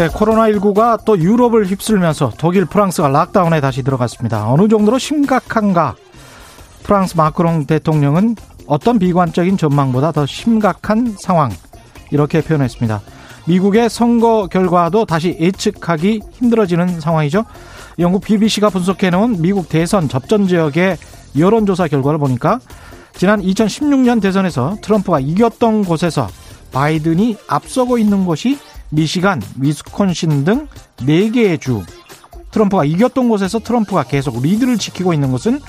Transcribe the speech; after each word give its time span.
네, 0.00 0.08
코로나19가 0.08 1.04
또 1.04 1.18
유럽을 1.18 1.66
휩쓸면서 1.66 2.32
독일, 2.38 2.64
프랑스가 2.64 3.08
락다운에 3.08 3.60
다시 3.60 3.82
들어갔습니다. 3.82 4.50
어느 4.50 4.66
정도로 4.66 4.96
심각한가? 4.96 5.94
프랑스 6.84 7.18
마크롱 7.18 7.66
대통령은 7.66 8.34
어떤 8.66 8.98
비관적인 8.98 9.58
전망보다 9.58 10.12
더 10.12 10.24
심각한 10.24 11.14
상황 11.18 11.50
이렇게 12.10 12.40
표현했습니다. 12.40 13.02
미국의 13.44 13.90
선거 13.90 14.46
결과도 14.46 15.04
다시 15.04 15.36
예측하기 15.38 16.22
힘들어지는 16.30 16.98
상황이죠. 16.98 17.44
영국 17.98 18.24
BBC가 18.24 18.70
분석해놓은 18.70 19.42
미국 19.42 19.68
대선 19.68 20.08
접전 20.08 20.48
지역의 20.48 20.96
여론조사 21.36 21.88
결과를 21.88 22.18
보니까 22.18 22.58
지난 23.18 23.42
2016년 23.42 24.22
대선에서 24.22 24.78
트럼프가 24.80 25.20
이겼던 25.20 25.84
곳에서 25.84 26.26
바이든이 26.72 27.36
앞서고 27.48 27.98
있는 27.98 28.24
곳이 28.24 28.58
미시간, 28.90 29.40
위스콘신 29.56 30.44
등 30.44 30.68
4개의 30.98 31.60
주. 31.60 31.82
트럼프가 32.50 32.84
이겼던 32.84 33.28
곳에서 33.28 33.60
트럼프가 33.60 34.02
계속 34.04 34.42
리드를 34.42 34.76
지키고 34.78 35.14
있는 35.14 35.30
곳은 35.30 35.60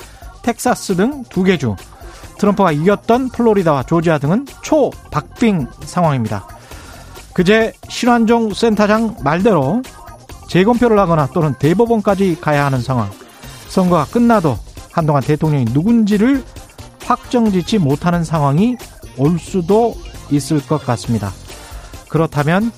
텍사스 0.41 0.95
등 0.95 1.23
2개 1.25 1.59
주. 1.59 1.75
트럼프가 2.39 2.71
이겼던 2.71 3.29
플로리다와 3.29 3.83
조지아 3.83 4.17
등은 4.17 4.47
초박빙 4.63 5.67
상황입니다. 5.85 6.47
그제 7.33 7.73
신환종 7.87 8.53
센터장 8.53 9.17
말대로 9.23 9.83
재검표를 10.49 10.99
하거나 10.99 11.27
또는 11.27 11.53
대법원까지 11.59 12.39
가야 12.41 12.65
하는 12.65 12.81
상황. 12.81 13.09
선거가 13.69 14.05
끝나도 14.05 14.57
한동안 14.91 15.23
대통령이 15.23 15.65
누군지를 15.65 16.43
확정짓지 17.05 17.77
못하는 17.77 18.23
상황이 18.23 18.75
올 19.17 19.39
수도 19.39 19.95
있을 20.29 20.65
것 20.65 20.83
같습니다. 20.85 21.31
그렇다면 22.09 22.71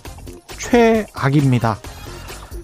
최악입니다. 0.60 1.78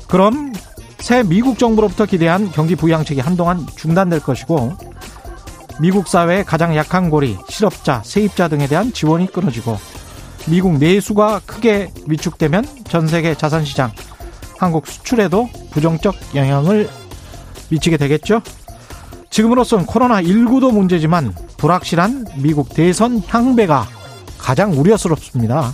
그럼 0.08 0.54
새 1.00 1.24
미국 1.24 1.58
정부로부터 1.58 2.06
기대한 2.06 2.52
경기 2.52 2.76
부양책이 2.76 3.22
한동안 3.22 3.66
중단될 3.76 4.20
것이고 4.22 4.74
미국 5.80 6.08
사회의 6.08 6.44
가장 6.44 6.76
약한 6.76 7.10
고리, 7.10 7.38
실업자, 7.48 8.02
세입자 8.04 8.50
등에 8.50 8.68
대한 8.68 8.92
지원이 8.92 9.32
끊어지고 9.32 9.78
미국 10.48 10.78
내수가 10.78 11.42
크게 11.46 11.92
위축되면 12.08 12.66
전 12.86 13.08
세계 13.08 13.36
자산 13.36 13.64
시장, 13.64 13.92
한국 14.58 14.88
수출에도 14.88 15.50
부정적 15.72 16.16
영향을 16.36 16.90
미치게 17.70 17.98
되겠죠. 17.98 18.42
지금으로선 19.30 19.86
코로나19도 19.86 20.74
문제지만 20.74 21.34
불확실한 21.58 22.26
미국 22.38 22.74
대선 22.74 23.22
향배가 23.26 23.88
가장 24.38 24.74
우려스럽습니다. 24.74 25.74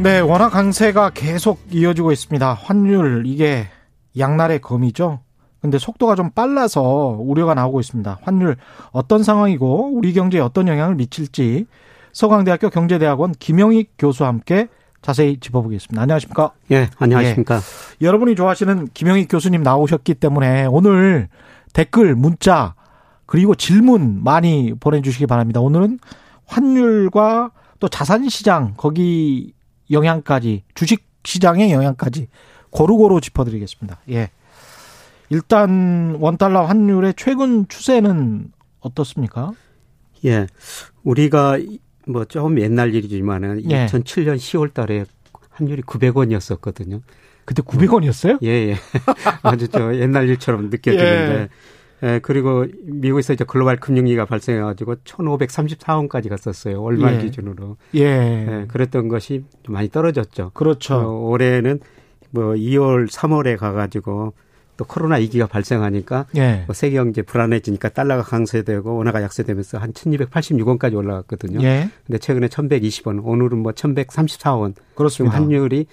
네, 0.00 0.20
워낙 0.20 0.50
강세가 0.50 1.10
계속 1.10 1.60
이어지고 1.72 2.12
있습니다. 2.12 2.54
환율 2.54 3.24
이게 3.26 3.66
양날의 4.16 4.60
검이죠. 4.60 5.18
근데 5.60 5.76
속도가 5.76 6.14
좀 6.14 6.30
빨라서 6.30 7.16
우려가 7.18 7.54
나오고 7.54 7.80
있습니다. 7.80 8.20
환율 8.22 8.56
어떤 8.92 9.24
상황이고 9.24 9.90
우리 9.92 10.12
경제에 10.12 10.40
어떤 10.40 10.68
영향을 10.68 10.94
미칠지 10.94 11.66
서강대학교 12.12 12.70
경제대학원 12.70 13.32
김영익 13.40 13.94
교수와 13.98 14.28
함께 14.28 14.68
자세히 15.02 15.40
짚어보겠습니다. 15.40 16.00
안녕하십니까? 16.00 16.52
예, 16.70 16.88
안녕하십니까? 16.96 17.56
예, 17.56 18.06
여러분이 18.06 18.36
좋아하시는 18.36 18.90
김영익 18.94 19.26
교수님 19.28 19.64
나오셨기 19.64 20.14
때문에 20.14 20.66
오늘 20.66 21.28
댓글, 21.72 22.14
문자 22.14 22.76
그리고 23.26 23.56
질문 23.56 24.22
많이 24.22 24.74
보내주시기 24.78 25.26
바랍니다. 25.26 25.60
오늘은 25.60 25.98
환율과 26.46 27.50
또 27.80 27.88
자산시장 27.88 28.74
거기 28.76 29.57
영향까지 29.90 30.64
주식 30.74 31.06
시장의 31.24 31.72
영향까지 31.72 32.28
고루고루 32.70 33.20
짚어드리겠습니다. 33.20 34.00
예. 34.10 34.30
일단 35.30 36.16
원달러 36.20 36.64
환율의 36.64 37.14
최근 37.16 37.66
추세는 37.68 38.52
어떻습니까? 38.80 39.52
예. 40.24 40.46
우리가 41.02 41.58
뭐 42.06 42.24
조금 42.24 42.60
옛날 42.60 42.94
일이지만은 42.94 43.70
예. 43.70 43.86
2007년 43.86 44.36
10월 44.36 44.72
달에 44.72 45.04
환율이 45.50 45.82
900원이었었거든요. 45.82 47.02
그때 47.44 47.62
900원이었어요? 47.62 48.38
예, 48.42 48.48
예. 48.48 48.76
아주 49.42 49.68
저 49.68 49.94
옛날 49.96 50.28
일처럼 50.28 50.70
느껴지는데. 50.70 51.34
예. 51.34 51.48
예, 52.02 52.20
그리고 52.22 52.66
미국에서 52.84 53.32
이제 53.32 53.44
글로벌 53.44 53.76
금융위기가 53.76 54.24
발생해가지고 54.24 54.96
1,534원까지 54.96 56.28
갔었어요. 56.28 56.82
월말 56.82 57.16
예. 57.16 57.18
기준으로. 57.24 57.76
예. 57.94 58.00
예. 58.00 58.66
그랬던 58.68 59.08
것이 59.08 59.44
좀 59.62 59.74
많이 59.74 59.88
떨어졌죠. 59.90 60.52
그렇죠. 60.54 60.94
어, 60.94 61.28
올해는 61.28 61.80
뭐 62.30 62.54
2월, 62.54 63.10
3월에 63.10 63.56
가가지고 63.56 64.34
또 64.76 64.84
코로나 64.84 65.16
위기가 65.16 65.46
발생하니까 65.46 66.26
예. 66.36 66.62
뭐 66.66 66.72
세계 66.72 66.96
경제 66.96 67.22
불안해지니까 67.22 67.88
달러가 67.88 68.22
강세되고 68.22 68.94
원화가 68.94 69.22
약세되면서 69.22 69.78
한 69.78 69.92
1286원까지 69.92 70.94
올라갔거든요. 70.94 71.60
예. 71.62 71.90
근데 72.06 72.18
최근에 72.18 72.46
1120원, 72.46 73.20
오늘은 73.24 73.58
뭐 73.58 73.72
1134원. 73.72 74.74
그렇습니다. 74.94 75.36
환율이 75.36 75.86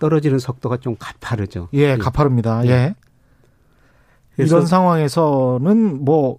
떨어지는 0.00 0.38
속도가 0.38 0.78
좀 0.78 0.96
가파르죠. 0.98 1.68
예, 1.74 1.96
가파릅니다. 1.96 2.66
예. 2.66 2.94
예. 4.40 4.46
이런 4.46 4.66
상황에서는 4.66 6.04
뭐 6.04 6.38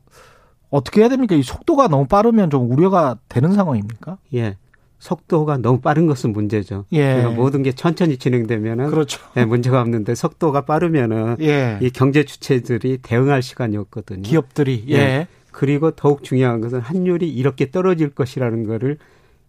어떻게 0.70 1.02
해야 1.02 1.10
됩니까? 1.10 1.36
이 1.36 1.44
속도가 1.44 1.88
너무 1.88 2.08
빠르면 2.08 2.50
좀 2.50 2.72
우려가 2.72 3.18
되는 3.30 3.54
상황입니까? 3.54 4.18
예. 4.34 4.58
속도가 5.00 5.58
너무 5.58 5.82
빠른 5.82 6.06
것은 6.06 6.32
문제죠. 6.32 6.86
예. 6.92 7.16
그러니까 7.16 7.32
모든 7.32 7.64
게 7.64 7.72
천천히 7.72 8.18
진행되면은 8.18 8.88
그렇죠. 8.90 9.20
예, 9.36 9.46
문제가 9.46 9.82
없는데 9.82 10.14
속도가 10.14 10.62
빠르면은 10.66 11.38
예. 11.42 11.80
이 11.82 11.90
경제 11.90 12.24
주체들이 12.24 13.00
대응할 13.02 13.42
시간이 13.42 13.78
없거든요. 13.78 14.22
기업들이 14.22 14.86
예. 14.90 14.94
예. 14.96 15.28
그리고 15.52 15.92
더욱 15.92 16.24
중요한 16.24 16.62
것은 16.62 16.80
환율이 16.80 17.28
이렇게 17.30 17.72
떨어질 17.72 18.12
것이라는 18.12 18.66
거를 18.68 18.98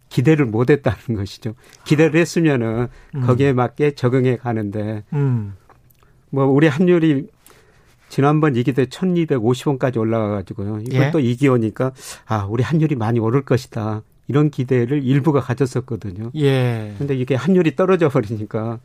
기대를 0.09 0.47
못 0.47 0.71
했다는 0.71 1.17
것이죠. 1.17 1.55
기대를 1.85 2.19
했으면은 2.19 2.89
음. 3.15 3.21
거기에 3.21 3.53
맞게 3.53 3.93
적응해 3.95 4.39
가는데 4.39 5.05
음. 5.13 5.55
뭐 6.31 6.47
우리 6.47 6.67
환율이 6.67 7.29
지난번 8.13 8.57
이기 8.57 8.75
때 8.75 8.85
1250원까지 8.85 9.97
올라가 9.97 10.29
가지고요. 10.29 10.81
이번 10.83 11.01
예. 11.01 11.11
또 11.13 11.19
이기 11.19 11.49
오니까 11.49 11.93
아, 12.27 12.45
우리 12.45 12.63
환율이 12.63 12.95
많이 12.95 13.19
오를 13.19 13.43
것이다. 13.43 14.03
이런 14.29 14.51
기대를 14.51 15.03
일부가 15.03 15.41
가졌었거든요. 15.41 16.31
예. 16.37 16.93
근데 16.99 17.15
이게 17.17 17.35
환율이 17.35 17.75
떨어져 17.75 18.11
버리니까 18.11 18.81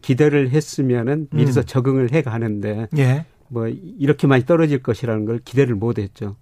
기대를 0.00 0.50
했으면은 0.50 1.28
미리서 1.30 1.60
음. 1.60 1.64
적응을 1.64 2.12
해 2.12 2.22
가는데 2.22 2.88
예. 2.98 3.24
뭐 3.46 3.68
이렇게 3.68 4.26
많이 4.26 4.44
떨어질 4.44 4.82
것이라는 4.82 5.26
걸 5.26 5.38
기대를 5.44 5.76
못 5.76 6.00
했죠. 6.00 6.34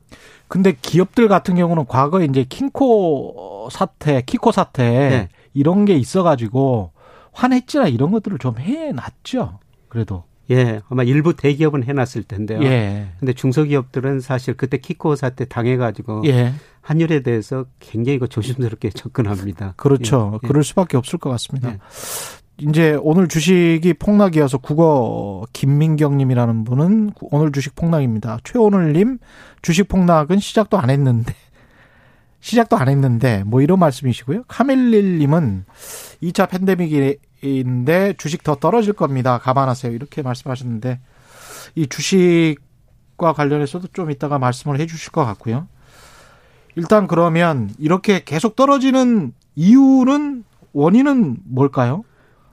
근데 0.48 0.74
기업들 0.80 1.28
같은 1.28 1.56
경우는 1.56 1.84
과거에 1.88 2.24
이제 2.24 2.46
킹코 2.48 3.68
사태, 3.70 4.22
키코 4.22 4.50
사태 4.50 4.82
네. 4.82 5.28
이런 5.52 5.84
게 5.84 5.94
있어 5.94 6.22
가지고 6.22 6.92
환해지나 7.32 7.88
이런 7.88 8.12
것들을 8.12 8.38
좀 8.38 8.56
해 8.58 8.92
놨죠. 8.92 9.58
그래도. 9.88 10.29
예, 10.50 10.80
아마 10.88 11.02
일부 11.04 11.34
대기업은 11.34 11.84
해놨을 11.84 12.24
텐데요. 12.26 12.62
예. 12.62 13.08
근데 13.18 13.32
중소기업들은 13.32 14.20
사실 14.20 14.54
그때 14.54 14.78
키코 14.78 15.14
사태 15.14 15.44
당해가지고 15.44 16.22
예. 16.26 16.52
환율에 16.82 17.20
대해서 17.20 17.66
굉장히 17.78 18.18
그 18.18 18.28
조심스럽게 18.28 18.90
접근합니다. 18.94 19.74
그렇죠. 19.76 20.40
예. 20.42 20.46
그럴 20.46 20.64
수밖에 20.64 20.96
없을 20.96 21.18
것 21.18 21.30
같습니다. 21.30 21.70
예. 21.70 21.78
이제 22.58 22.98
오늘 23.00 23.26
주식이 23.28 23.94
폭락이어서 23.94 24.58
국어 24.58 25.46
김민경님이라는 25.52 26.64
분은 26.64 27.12
오늘 27.20 27.52
주식 27.52 27.74
폭락입니다. 27.74 28.38
최오늘님 28.44 29.18
주식 29.62 29.88
폭락은 29.88 30.40
시작도 30.40 30.78
안 30.78 30.90
했는데 30.90 31.34
시작도 32.40 32.76
안 32.76 32.88
했는데 32.88 33.44
뭐 33.46 33.62
이런 33.62 33.78
말씀이시고요. 33.78 34.44
카멜릴님은 34.48 35.64
2차 36.22 36.50
팬데믹 36.50 36.92
인데 37.42 38.14
주식 38.18 38.42
더 38.42 38.54
떨어질 38.54 38.92
겁니다. 38.92 39.38
감안하세요. 39.38 39.92
이렇게 39.92 40.22
말씀하셨는데 40.22 41.00
이 41.74 41.86
주식과 41.86 43.32
관련해서도 43.34 43.88
좀 43.92 44.10
이따가 44.10 44.38
말씀을 44.38 44.78
해 44.80 44.86
주실 44.86 45.12
것 45.12 45.24
같고요. 45.24 45.68
일단 46.76 47.06
그러면 47.06 47.70
이렇게 47.78 48.22
계속 48.24 48.56
떨어지는 48.56 49.32
이유는 49.56 50.44
원인은 50.72 51.38
뭘까요? 51.44 52.04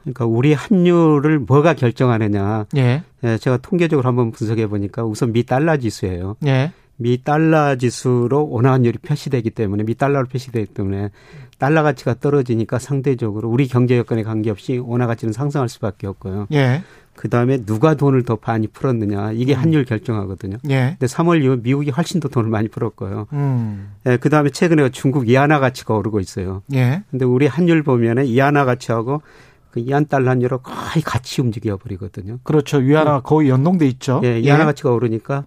그러니까 0.02 0.26
우리 0.26 0.54
환율을 0.54 1.40
뭐가 1.40 1.74
결정하느냐. 1.74 2.66
예. 2.78 3.04
예, 3.24 3.38
제가 3.38 3.58
통계적으로 3.58 4.08
한번 4.08 4.32
분석해 4.32 4.68
보니까 4.68 5.04
우선 5.04 5.34
미 5.34 5.44
달러 5.44 5.78
지수예요. 5.78 6.38
예. 6.46 6.72
미 6.96 7.24
달러 7.24 7.76
지수로 7.76 8.50
원화 8.50 8.72
환율이 8.74 8.98
표시되기 9.00 9.52
때문에 9.52 9.84
미 9.84 9.96
달러로 9.96 10.28
표시되기 10.28 10.74
때문에 10.74 11.12
달러 11.58 11.84
가치가 11.84 12.14
떨어지니까 12.14 12.80
상대적으로 12.80 13.50
우리 13.50 13.68
경제 13.68 13.98
여건에 13.98 14.24
관계없이 14.24 14.78
원화 14.78 15.08
가치는 15.08 15.34
상승할 15.34 15.70
수밖에 15.70 16.08
없고요. 16.08 16.48
예. 16.54 16.84
그 17.16 17.30
다음에 17.30 17.58
누가 17.66 17.96
돈을 17.96 18.24
더 18.24 18.38
많이 18.46 18.68
풀었느냐 18.68 19.32
이게 19.34 19.56
음. 19.56 19.60
환율 19.60 19.84
결정하거든요. 19.86 20.58
예. 20.70 20.96
근데 21.00 21.08
3월 21.08 21.44
이후 21.44 21.60
미국이 21.62 21.90
훨씬 21.90 22.20
더 22.20 22.30
돈을 22.30 22.50
많이 22.50 22.68
풀었고요. 22.68 23.28
음. 23.34 23.92
예, 24.06 24.18
그 24.18 24.30
다음에 24.30 24.52
최근에 24.52 24.90
중국 24.90 25.28
이안화 25.28 25.60
가치가 25.60 25.96
오르고 25.96 26.20
있어요. 26.20 26.62
예. 26.74 27.04
근데 27.10 27.26
우리 27.26 27.48
환율 27.48 27.82
보면은 27.82 28.26
이안화 28.26 28.66
가치하고 28.66 29.24
그 29.72 29.80
이안 29.80 30.06
달러 30.08 30.30
환율은 30.30 30.60
거의 30.62 31.04
같이 31.04 31.42
움직여 31.42 31.78
버리거든요. 31.78 32.38
그렇죠. 32.44 32.78
위안화 32.78 33.22
거의 33.22 33.50
연동돼 33.50 33.88
있죠. 33.88 34.22
예, 34.24 34.40
이안화 34.40 34.66
가치가 34.66 34.92
오르니까 34.92 35.46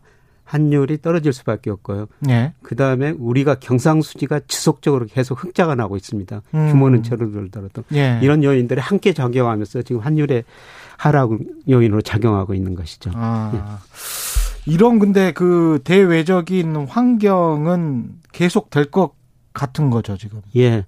환율이 0.51 1.01
떨어질 1.01 1.33
수밖에 1.33 1.71
없고요. 1.71 2.07
예. 2.29 2.53
그 2.63 2.75
다음에 2.75 3.11
우리가 3.11 3.55
경상수지가 3.61 4.41
지속적으로 4.49 5.07
계속 5.07 5.43
흑자가 5.45 5.77
나고 5.77 5.97
있습니다. 5.97 6.43
음. 6.55 6.69
규모는 6.73 7.03
줄어들더라도 7.05 7.85
예. 7.95 8.19
이런 8.21 8.43
요인들이 8.43 8.81
함께 8.81 9.13
작용하면서 9.13 9.83
지금 9.83 10.01
환율의 10.01 10.43
하락 10.97 11.31
요인으로 11.69 12.03
작용하고 12.03 12.55
있는 12.55 12.75
것이죠. 12.75 13.11
아. 13.15 13.79
이런 14.67 14.99
근데 14.99 15.33
그 15.33 15.79
대외적인 15.85 16.75
환경은 16.89 18.11
계속 18.33 18.71
될 18.71 18.91
것 18.91 19.13
같은 19.53 19.91
거죠, 19.91 20.17
지금. 20.17 20.41
예. 20.57 20.85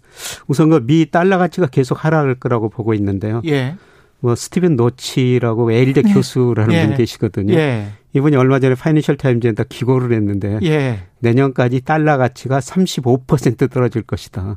우선 0.46 0.70
그 0.70 0.80
미 0.80 1.10
달러 1.10 1.38
가치가 1.38 1.66
계속 1.68 2.04
하락할 2.04 2.34
거라고 2.36 2.68
보고 2.68 2.94
있는데요. 2.94 3.42
예. 3.46 3.76
뭐 4.22 4.36
스티븐 4.36 4.76
로치라고 4.76 5.72
예일대 5.72 6.02
교수라는 6.02 6.72
예. 6.74 6.84
분이 6.84 6.96
계시거든요. 6.96 7.54
예. 7.54 7.88
이분이 8.14 8.36
얼마 8.36 8.60
전에 8.60 8.76
파이낸셜 8.76 9.16
타임즈에다 9.16 9.64
기고를 9.68 10.14
했는데 10.16 10.60
예. 10.62 11.00
내년까지 11.18 11.80
달러 11.80 12.16
가치가 12.18 12.60
35% 12.60 13.68
떨어질 13.70 14.02
것이다. 14.02 14.56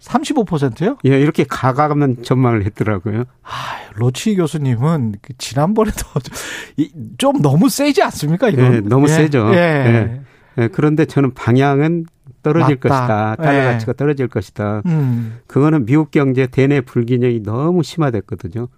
35%요? 0.00 0.98
예, 1.06 1.18
이렇게 1.20 1.44
과감한 1.48 2.22
전망을 2.22 2.64
했더라고요. 2.66 3.24
아, 3.42 3.48
로치 3.94 4.36
교수님은 4.36 5.14
그 5.22 5.32
지난번에도 5.38 5.98
이- 6.76 6.90
좀 7.16 7.40
너무 7.40 7.70
세지 7.70 8.02
않습니까, 8.02 8.50
이거? 8.50 8.62
예, 8.62 8.80
너무 8.80 9.08
세죠. 9.08 9.50
예. 9.54 9.56
예. 9.56 10.20
예, 10.62 10.68
그런데 10.68 11.06
저는 11.06 11.32
방향은 11.32 12.04
떨어질 12.42 12.76
맞다. 12.82 12.88
것이다. 12.88 13.36
달러 13.36 13.58
예. 13.60 13.64
가치가 13.64 13.92
떨어질 13.94 14.28
것이다. 14.28 14.82
음. 14.86 15.38
그거는 15.46 15.86
미국 15.86 16.10
경제 16.10 16.46
대내 16.46 16.82
불균형이 16.82 17.42
너무 17.42 17.82
심화됐거든요. 17.82 18.68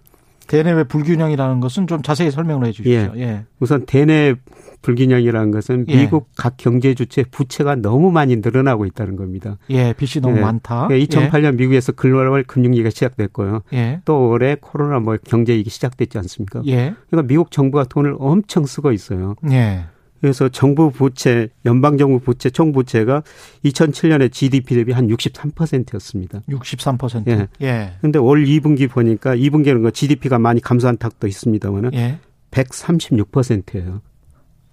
대내외 0.49 0.83
불균형이라는 0.83 1.59
것은 1.59 1.85
좀 1.85 2.01
자세히 2.01 2.31
설명을 2.31 2.65
해 2.65 2.71
주십시오. 2.71 3.13
예. 3.17 3.45
우선 3.59 3.85
대내 3.85 4.33
불균형이라는 4.81 5.51
것은 5.51 5.85
예. 5.89 5.97
미국 5.97 6.27
각 6.35 6.57
경제 6.57 6.95
주체 6.95 7.23
부채가 7.23 7.75
너무 7.75 8.11
많이 8.11 8.37
늘어나고 8.37 8.87
있다는 8.87 9.15
겁니다. 9.15 9.57
예, 9.69 9.93
빚이 9.93 10.21
너무 10.21 10.37
예. 10.37 10.41
많다. 10.41 10.87
2008년 10.87 11.55
미국에서 11.55 11.91
글로벌 11.91 12.43
금융위기가 12.43 12.89
시작됐고요. 12.89 13.61
예. 13.73 14.01
또 14.05 14.29
올해 14.29 14.57
코로나 14.59 14.99
뭐 14.99 15.17
경제 15.23 15.53
위기 15.53 15.69
시작됐지 15.69 16.17
않습니까? 16.17 16.63
예. 16.65 16.95
그러니까 17.09 17.27
미국 17.27 17.51
정부가 17.51 17.83
돈을 17.83 18.15
엄청 18.17 18.65
쓰고 18.65 18.91
있어요. 18.91 19.35
예. 19.51 19.85
그래서 20.21 20.49
정부 20.49 20.91
부채, 20.91 21.49
연방정부 21.65 22.19
부채, 22.19 22.49
총 22.49 22.71
부채가 22.71 23.23
2007년에 23.65 24.31
GDP 24.31 24.75
대비 24.75 24.91
한 24.91 25.07
63%였습니다. 25.07 26.41
63%. 26.49 27.27
예. 27.27 27.47
예. 27.61 27.93
근데 28.01 28.19
올 28.19 28.43
2분기 28.45 28.89
보니까 28.89 29.35
2분기는 29.35 29.81
그 29.81 29.91
GDP가 29.91 30.39
많이 30.39 30.61
감소한 30.61 30.97
탁도 30.97 31.27
있습니다만은 31.27 31.93
예. 31.93 32.19
136%예요. 32.51 34.01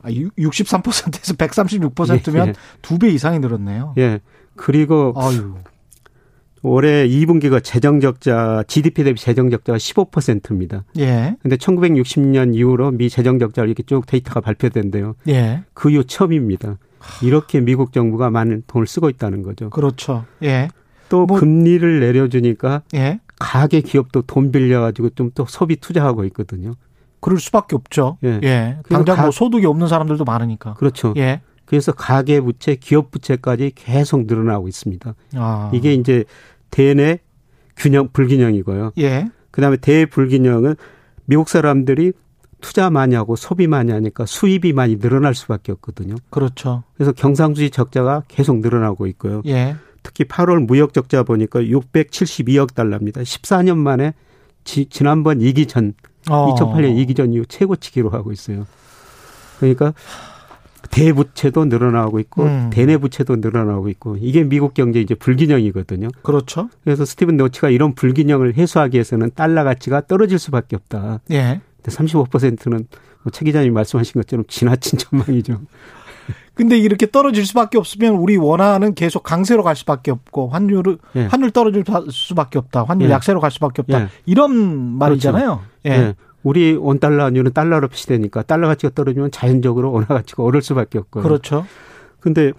아, 0.03 0.09
63%에서 0.11 1.35
136%면 1.35 2.49
예, 2.49 2.53
두배 2.83 3.09
이상이 3.11 3.39
늘었네요. 3.39 3.95
예. 3.99 4.21
그리고 4.55 5.13
아유. 5.17 5.57
올해 6.69 7.07
2분기가 7.07 7.63
재정 7.63 8.01
적자, 8.01 8.65
GDP 8.67 9.05
대비 9.05 9.21
재정 9.21 9.51
적자가 9.51 9.79
15%입니다. 9.79 10.83
예. 10.99 11.37
근데 11.41 11.57
1960년 11.57 12.55
이후로 12.57 12.91
미 12.91 13.09
재정 13.09 13.39
적자를 13.39 13.69
이렇게 13.69 13.85
쭉 13.85 14.05
데이터가 14.05 14.41
발표된대요. 14.41 15.15
예. 15.29 15.63
그 15.75 15.91
이후 15.91 16.03
처음입니다. 16.05 16.79
이렇게 17.23 17.61
미국 17.61 17.93
정부가 17.93 18.31
많은 18.31 18.65
돈을 18.67 18.87
쓰고 18.89 19.09
있다는 19.11 19.43
거죠. 19.43 19.71
그렇죠. 19.71 20.25
예. 20.43 20.69
또 21.09 21.25
뭐- 21.27 21.39
금리를 21.39 22.01
내려주니까 22.01 22.83
예. 22.95 23.21
가계 23.39 23.81
기업도 23.83 24.23
돈 24.23 24.51
빌려가지고 24.51 25.11
좀 25.11 25.31
또 25.37 25.45
소비 25.49 25.77
투자하고 25.77 26.25
있거든요. 26.27 26.73
그럴 27.21 27.39
수밖에 27.39 27.77
없죠. 27.77 28.19
예. 28.25 28.41
예. 28.43 28.79
당장 28.89 29.15
가- 29.17 29.23
뭐 29.23 29.31
소득이 29.31 29.67
없는 29.67 29.87
사람들도 29.87 30.25
많으니까. 30.25 30.75
그렇죠. 30.75 31.15
예. 31.17 31.43
그래서 31.65 31.91
가계 31.93 32.41
부채, 32.41 32.77
기업 32.77 33.11
부채까지 33.11 33.73
계속 33.75 34.27
늘어나고 34.27 34.69
있습니다. 34.69 35.15
아. 35.35 35.71
이게 35.75 35.95
이제 35.95 36.25
대내 36.71 37.21
균형 37.77 38.09
불균형이고요. 38.13 38.93
예. 38.99 39.29
그다음에 39.51 39.77
대불균형은 39.77 40.77
미국 41.27 41.49
사람들이 41.49 42.13
투자 42.61 42.91
많이 42.91 43.15
하고 43.15 43.37
소비 43.37 43.67
많이 43.67 43.93
하니까 43.93 44.27
수입이 44.27 44.73
많이 44.73 44.99
늘어날 44.99 45.35
수밖에 45.35 45.73
없거든요. 45.73 46.17
그렇죠. 46.31 46.85
그래서 46.95 47.13
경상수지 47.13 47.71
적자가 47.71 48.25
계속 48.29 48.61
늘어나고 48.61 49.07
있고요. 49.09 49.43
예. 49.47 49.77
특히 50.03 50.25
8월 50.25 50.65
무역 50.65 50.93
적자 50.93 51.23
보니까 51.23 51.61
672억 51.61 52.75
달러입니다. 52.75 53.23
14년 53.23 53.77
만에 53.77 54.15
지, 54.65 54.87
지난번 54.87 55.41
이기 55.41 55.67
전 55.67 55.95
어. 56.31 56.55
2008년 56.55 56.99
이기 56.99 57.15
전 57.15 57.33
이후 57.33 57.45
최고치 57.47 57.93
기록하고 57.93 58.33
있어요. 58.33 58.67
그러니까 59.59 59.95
대부채도 60.91 61.67
늘어나고 61.67 62.19
있고 62.21 62.45
음. 62.45 62.71
대내 62.73 62.97
부채도 62.97 63.37
늘어나고 63.37 63.89
있고 63.91 64.17
이게 64.21 64.45
미국 64.45 64.75
경제 64.75 65.01
이제 65.01 65.15
불균형이거든요. 65.15 66.09
그렇죠. 66.23 66.69
그래서 66.85 67.05
스티븐 67.05 67.37
노치가 67.37 67.71
이런 67.71 67.95
불균형을 67.95 68.57
해소하기 68.57 68.97
위해서는 68.97 69.31
달러 69.35 69.65
가치가 69.65 70.01
떨어질 70.01 70.39
수밖에 70.39 70.77
없다. 70.77 71.21
예. 71.31 71.61
근데 71.83 71.97
35%는 71.97 72.87
뭐최 73.25 73.45
기자님 73.45 73.75
말씀하신 73.75 74.21
것처럼 74.21 74.45
지나친 74.49 74.99
전망이죠. 75.01 75.61
근데 76.55 76.79
이렇게 76.79 77.11
떨어질 77.11 77.45
수밖에 77.45 77.77
없으면 77.77 78.15
우리 78.15 78.37
원화는 78.39 78.95
계속 78.95 79.23
강세로 79.23 79.63
갈 79.63 79.77
수밖에 79.77 80.11
없고 80.11 80.49
환율을 80.49 80.99
예. 81.17 81.27
환율 81.27 81.51
떨어질 81.51 81.85
수밖에 82.11 82.59
없다. 82.59 82.85
환율 82.85 83.11
예. 83.11 83.13
약세로 83.13 83.41
갈 83.41 83.51
수밖에 83.51 83.83
없다. 83.83 84.01
예. 84.01 84.09
이런 84.25 84.55
말이잖아요. 84.99 85.61
예. 85.85 85.91
예. 85.91 86.15
우리 86.47 86.77
원 86.77 87.01
달러 87.01 87.25
환율은 87.25 87.53
달러로 87.53 87.89
표시되니까 87.89 88.45
달러 88.45 88.69
가치가 88.69 88.93
떨어지면 88.95 89.33
자연적으로 89.33 89.91
원화 89.91 90.07
가치가 90.07 90.45
오를 90.45 90.63
수밖에 90.63 90.97
없고요. 90.99 91.25
그렇죠. 91.25 91.67
근데 92.21 92.53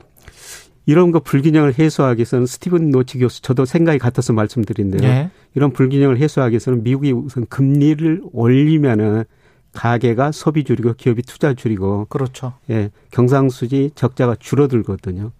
이런 0.85 1.11
거 1.11 1.21
불균형을 1.21 1.79
해소하기 1.79 2.19
위해서는 2.19 2.47
스티븐 2.47 2.89
노치 2.89 3.17
교수 3.17 3.41
저도 3.41 3.63
생각이 3.63 3.97
같아서 3.97 4.33
말씀드린데요. 4.33 5.07
예. 5.07 5.31
이런 5.55 5.71
불균형을 5.71 6.17
해소하기 6.17 6.51
위해서는 6.51 6.83
미국이 6.83 7.13
우선 7.13 7.45
금리를 7.45 8.23
올리면은 8.33 9.23
가계가 9.71 10.33
소비 10.33 10.65
줄이고 10.65 10.91
기업이 10.91 11.21
투자 11.21 11.53
줄이고 11.53 12.07
그렇죠. 12.09 12.55
예, 12.69 12.91
경상수지 13.11 13.91
적자가 13.95 14.35
줄어들거든요. 14.37 15.31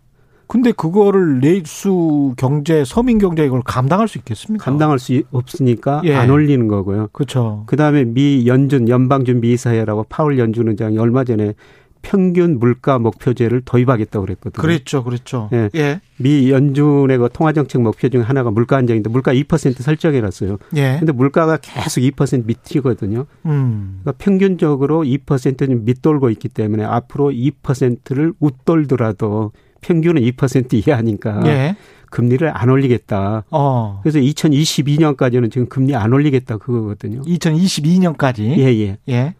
근데 0.47 0.71
그거를 0.71 1.39
내수 1.41 2.33
경제, 2.37 2.83
서민 2.85 3.17
경제 3.17 3.45
이걸 3.45 3.61
감당할 3.63 4.07
수 4.07 4.17
있겠습니까? 4.17 4.63
감당할 4.63 4.97
수 4.97 5.21
없으니까 5.31 6.01
예. 6.05 6.15
안 6.15 6.29
올리는 6.29 6.67
거고요. 6.67 7.09
그렇죠. 7.11 7.63
그다음에 7.67 8.05
미 8.05 8.47
연준 8.47 8.87
연방준비이사회라고 8.87 10.05
파월 10.09 10.39
연준 10.39 10.69
의장이 10.69 10.97
얼마 10.97 11.23
전에 11.23 11.53
평균 12.01 12.59
물가 12.59 12.99
목표제를 12.99 13.61
도입하겠다고 13.65 14.25
그랬거든요. 14.25 14.61
그랬죠. 14.61 15.03
그랬죠. 15.03 15.49
예. 15.51 15.69
예. 15.75 15.99
미 16.17 16.49
연준의 16.49 17.17
그 17.17 17.29
통화 17.33 17.51
정책 17.51 17.81
목표 17.81 18.07
중에 18.07 18.21
하나가 18.21 18.49
물가 18.49 18.77
안정인데 18.77 19.09
물가 19.09 19.33
2% 19.33 19.81
설정해 19.81 20.21
놨어요. 20.21 20.57
예. 20.77 20.97
근데 20.99 21.11
물가가 21.11 21.57
계속 21.57 21.99
2% 21.99 22.45
밑이거든요. 22.45 23.25
음. 23.45 23.99
그러니까 24.03 24.23
평균적으로 24.23 25.03
2%는 25.03 25.83
밑돌고 25.83 26.29
있기 26.29 26.47
때문에 26.47 26.85
앞으로 26.85 27.31
2%를 27.31 28.33
웃돌더라도 28.39 29.51
평균은 29.81 30.21
2% 30.21 30.87
이하니까 30.87 31.41
예. 31.47 31.75
금리를 32.09 32.49
안 32.55 32.69
올리겠다. 32.69 33.43
어. 33.51 33.99
그래서 34.01 34.19
2022년까지는 34.19 35.51
지금 35.51 35.67
금리 35.67 35.95
안 35.95 36.13
올리겠다 36.13 36.57
그거거든요. 36.57 37.21
2022년까지. 37.21 38.39
예, 38.57 38.65
예. 38.65 38.97
예. 39.09 39.35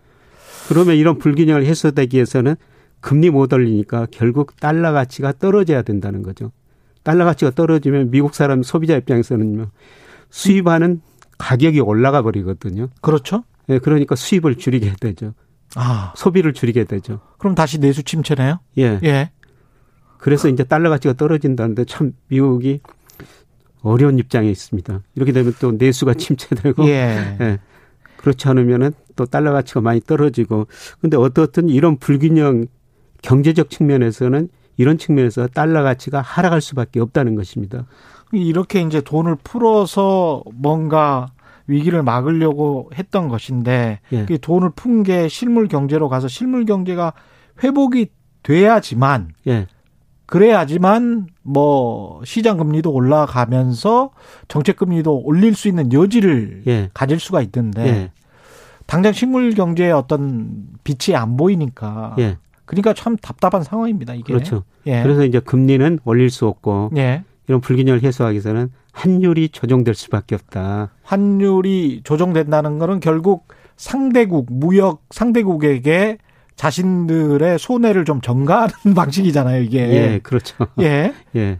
그러면 0.67 0.97
이런 0.97 1.17
불균형을 1.17 1.65
해소되기 1.65 2.17
위해서는 2.17 2.55
금리 2.99 3.29
못 3.29 3.53
올리니까 3.53 4.07
결국 4.11 4.59
달러 4.59 4.91
가치가 4.91 5.31
떨어져야 5.31 5.81
된다는 5.81 6.23
거죠. 6.23 6.51
달러 7.03 7.23
가치가 7.23 7.51
떨어지면 7.51 8.11
미국 8.11 8.35
사람 8.35 8.63
소비자 8.63 8.97
입장에서는요. 8.97 9.67
수입하는 10.29 11.01
가격이 11.37 11.79
올라가 11.79 12.21
버리거든요. 12.21 12.89
그렇죠. 13.01 13.43
예, 13.69 13.79
그러니까 13.79 14.15
수입을 14.15 14.55
줄이게 14.55 14.93
되죠. 14.99 15.33
아. 15.75 16.13
소비를 16.15 16.53
줄이게 16.53 16.83
되죠. 16.83 17.19
그럼 17.37 17.55
다시 17.55 17.79
내수 17.79 18.03
침체네요? 18.03 18.59
예. 18.77 18.99
예. 19.03 19.31
그래서 20.17 20.47
이제 20.49 20.63
달러 20.63 20.89
가치가 20.89 21.13
떨어진다는데 21.13 21.85
참 21.85 22.13
미국이 22.27 22.81
어려운 23.81 24.19
입장에 24.19 24.49
있습니다. 24.49 25.01
이렇게 25.15 25.31
되면 25.31 25.53
또 25.59 25.71
내수가 25.71 26.15
침체되고 26.15 26.87
예. 26.87 27.37
예. 27.41 27.59
그렇지 28.17 28.47
않으면은 28.47 28.91
또 29.15 29.25
달러 29.25 29.51
가치가 29.51 29.81
많이 29.81 30.01
떨어지고 30.01 30.67
근데 30.99 31.17
어떻든 31.17 31.69
이런 31.69 31.97
불균형 31.97 32.67
경제적 33.21 33.69
측면에서는 33.69 34.49
이런 34.77 34.97
측면에서 34.97 35.47
달러 35.47 35.83
가치가 35.83 36.21
하락할 36.21 36.61
수밖에 36.61 36.99
없다는 36.99 37.35
것입니다. 37.35 37.85
이렇게 38.31 38.81
이제 38.81 39.01
돈을 39.01 39.37
풀어서 39.43 40.43
뭔가 40.53 41.27
위기를 41.67 42.03
막으려고 42.03 42.89
했던 42.95 43.27
것인데 43.27 43.99
예. 44.11 44.25
그 44.25 44.39
돈을 44.39 44.71
푼 44.75 45.03
게 45.03 45.27
실물 45.27 45.67
경제로 45.67 46.09
가서 46.09 46.27
실물 46.27 46.65
경제가 46.65 47.13
회복이 47.63 48.07
돼야지만 48.43 49.29
예. 49.47 49.67
그래야지만 50.27 51.27
뭐 51.41 52.21
시장 52.25 52.57
금리도 52.57 52.91
올라가면서 52.91 54.11
정책 54.47 54.75
금리도 54.75 55.21
올릴 55.23 55.55
수 55.55 55.67
있는 55.67 55.91
여지를 55.91 56.63
예. 56.67 56.89
가질 56.93 57.19
수가 57.19 57.41
있던데 57.41 57.87
예. 57.87 58.11
당장 58.85 59.13
식물 59.13 59.53
경제에 59.53 59.91
어떤 59.91 60.67
빛이 60.83 61.15
안 61.15 61.37
보이니까 61.37 62.15
예. 62.19 62.37
그러니까 62.65 62.93
참 62.93 63.15
답답한 63.17 63.63
상황입니다 63.63 64.13
이게 64.13 64.33
그렇죠. 64.33 64.63
예. 64.85 65.01
그래서 65.01 65.23
이제 65.23 65.39
금리는 65.39 65.99
올릴 66.03 66.29
수 66.29 66.45
없고 66.45 66.91
예. 66.97 67.23
이런 67.47 67.61
불균형을 67.61 68.03
해소하기 68.03 68.35
위해서는 68.35 68.69
환율이 68.91 69.49
조정될 69.49 69.93
수밖에 69.93 70.35
없다. 70.35 70.89
환율이 71.03 72.01
조정된다는 72.03 72.79
거는 72.79 72.99
결국 72.99 73.47
상대국 73.77 74.47
무역 74.49 75.03
상대국에게 75.11 76.17
자신들의 76.57 77.57
손해를 77.59 78.03
좀 78.03 78.19
전가하는 78.19 78.73
방식이잖아요, 78.95 79.61
이게. 79.63 79.79
예, 79.79 80.19
그렇죠. 80.21 80.55
예. 80.81 81.13
예. 81.35 81.59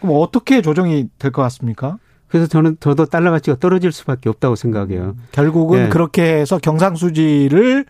그럼 0.00 0.16
어떻게 0.20 0.60
조정이 0.60 1.08
될 1.18 1.30
것 1.30 1.40
같습니까? 1.42 1.96
그래서 2.28 2.46
저는 2.46 2.76
저도 2.80 3.06
달러 3.06 3.30
가치가 3.30 3.56
떨어질 3.58 3.92
수밖에 3.92 4.28
없다고 4.28 4.56
생각해요. 4.56 5.14
결국은 5.32 5.84
예. 5.84 5.88
그렇게 5.88 6.22
해서 6.22 6.58
경상수지를 6.58 7.84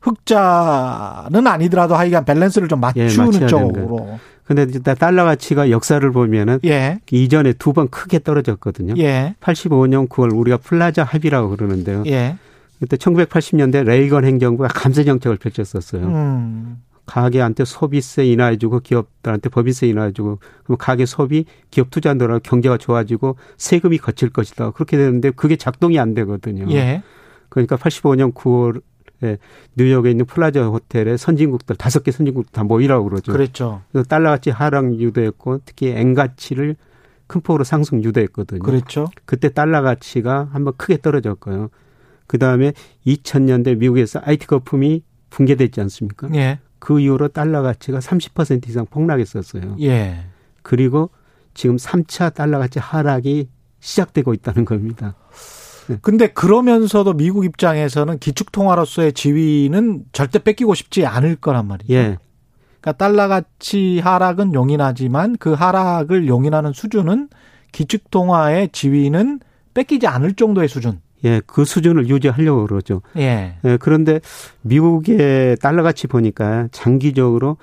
흑자는 0.00 1.46
아니더라도 1.46 1.94
하여간 1.94 2.24
밸런스를 2.24 2.68
좀 2.68 2.78
예, 2.96 3.04
맞추는 3.04 3.42
예, 3.42 3.46
쪽으로. 3.46 4.18
근데 4.44 4.66
달러 4.94 5.24
가치가 5.24 5.70
역사를 5.70 6.10
보면은 6.10 6.58
예. 6.64 6.98
이전에 7.10 7.52
두 7.54 7.72
번 7.72 7.88
크게 7.88 8.18
떨어졌거든요. 8.18 8.94
예. 8.98 9.34
85년 9.40 10.08
9월 10.08 10.36
우리가 10.36 10.56
플라자 10.58 11.04
합의라고 11.04 11.50
그러는데요. 11.50 12.02
예. 12.06 12.36
그때 12.82 12.96
1980년대 12.96 13.84
레이건 13.84 14.24
행정부가 14.24 14.66
감세 14.66 15.04
정책을 15.04 15.36
펼쳤었어요. 15.36 16.04
음. 16.04 16.82
가계한테 17.06 17.64
소비세 17.64 18.26
인하해주고 18.26 18.80
기업들한테 18.80 19.50
법인세 19.50 19.86
인하해주고 19.86 20.40
그럼 20.64 20.78
가계 20.78 21.06
소비 21.06 21.44
기업 21.70 21.92
투자 21.92 22.12
늘어 22.14 22.40
경제가 22.40 22.78
좋아지고 22.78 23.36
세금이 23.56 23.98
걷힐 23.98 24.30
것이다 24.30 24.72
그렇게 24.72 24.96
되는데 24.96 25.30
그게 25.30 25.54
작동이 25.54 26.00
안 26.00 26.12
되거든요. 26.14 26.66
예. 26.72 27.04
그러니까 27.50 27.76
85년 27.76 28.34
9월에 28.34 29.38
뉴욕에 29.76 30.10
있는 30.10 30.24
플라자 30.24 30.64
호텔에 30.64 31.16
선진국들 31.16 31.76
다섯 31.76 32.02
개 32.02 32.10
선진국 32.10 32.50
다 32.50 32.64
모이라고 32.64 33.08
그러죠. 33.08 33.30
그랬죠. 33.30 33.82
그래서 33.92 34.08
달러 34.08 34.30
가치 34.30 34.50
하락 34.50 34.98
유도했고 34.98 35.60
특히 35.66 35.90
엔 35.90 36.14
가치를 36.14 36.74
큰 37.28 37.42
폭으로 37.42 37.62
상승 37.62 38.02
유도했거든요. 38.02 38.60
그렇죠. 38.60 39.06
그때 39.24 39.50
달러 39.50 39.82
가치가 39.82 40.48
한번 40.50 40.74
크게 40.76 40.96
떨어졌고요. 41.00 41.70
그 42.32 42.38
다음에 42.38 42.72
2000년대 43.06 43.76
미국에서 43.76 44.18
IT 44.24 44.46
거품이 44.46 45.02
붕괴됐지 45.28 45.82
않습니까? 45.82 46.30
예. 46.34 46.60
그 46.78 46.98
이후로 46.98 47.28
달러 47.28 47.60
가치가 47.60 47.98
30% 47.98 48.70
이상 48.70 48.86
폭락했었어요. 48.86 49.76
예. 49.82 50.24
그리고 50.62 51.10
지금 51.52 51.76
3차 51.76 52.32
달러 52.32 52.58
가치 52.58 52.78
하락이 52.78 53.50
시작되고 53.80 54.32
있다는 54.32 54.64
겁니다. 54.64 55.14
네. 55.88 55.98
근데 56.00 56.26
그러면서도 56.26 57.12
미국 57.12 57.44
입장에서는 57.44 58.18
기축통화로서의 58.18 59.12
지위는 59.12 60.04
절대 60.12 60.38
뺏기고 60.38 60.72
싶지 60.72 61.04
않을 61.04 61.36
거란 61.36 61.68
말이죠. 61.68 61.92
예. 61.92 62.16
그러니까 62.80 62.92
달러 62.92 63.28
가치 63.28 63.98
하락은 63.98 64.54
용인하지만 64.54 65.36
그 65.36 65.52
하락을 65.52 66.28
용인하는 66.28 66.72
수준은 66.72 67.28
기축통화의 67.72 68.70
지위는 68.72 69.40
뺏기지 69.74 70.06
않을 70.06 70.32
정도의 70.32 70.68
수준. 70.68 71.02
예, 71.24 71.40
그 71.46 71.64
수준을 71.64 72.08
유지하려고 72.08 72.66
그러죠. 72.66 73.02
예. 73.16 73.56
예 73.64 73.76
그런데 73.80 74.20
미국의 74.62 75.56
달러 75.56 75.82
가치 75.82 76.06
보니까 76.06 76.68
장기적으로 76.72 77.56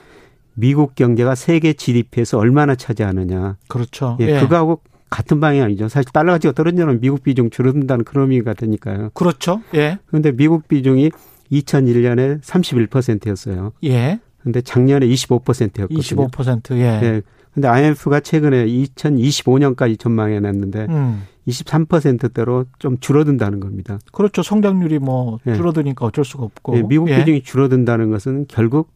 미국 0.54 0.96
경제가 0.96 1.36
세계 1.36 1.74
GDP에서 1.74 2.38
얼마나 2.38 2.76
차지하느냐. 2.76 3.58
그렇죠. 3.68 4.18
예, 4.20 4.28
예. 4.28 4.40
그거하고 4.40 4.82
같은 5.10 5.40
방향이죠. 5.40 5.90
사실 5.90 6.12
달러 6.12 6.34
가치가 6.34 6.54
떨어지면 6.54 7.00
미국 7.00 7.24
비중 7.24 7.50
줄어든다는 7.50 8.06
그런 8.06 8.32
의미가 8.32 8.54
되니까요. 8.54 9.10
그렇죠. 9.14 9.62
예. 9.74 9.98
그런데 10.08 10.32
미국 10.32 10.68
비중이 10.68 11.12
2001년에 11.52 12.42
31%였어요. 12.42 13.72
예. 13.86 14.20
근데 14.44 14.62
작년에 14.62 15.08
25%였거든요. 15.08 16.28
25% 16.28 16.76
예. 16.76 17.00
예. 17.04 17.22
근데 17.54 17.68
IMF가 17.68 18.20
최근에 18.20 18.68
2025년까지 18.68 20.00
전망해 20.00 20.40
놨는데 20.40 20.86
음. 20.90 21.24
23%대로 21.50 22.66
좀 22.80 22.98
줄어든다는 23.00 23.60
겁니다. 23.60 24.00
그렇죠. 24.12 24.42
성장률이 24.44 25.00
뭐 25.00 25.40
예. 25.48 25.56
줄어드니까 25.56 26.06
어쩔 26.06 26.24
수가 26.24 26.44
없고. 26.44 26.78
예, 26.78 26.84
미국 26.84 27.10
예. 27.10 27.18
비중이 27.18 27.44
줄어든다는 27.44 28.10
것은 28.12 28.46
결국 28.48 28.92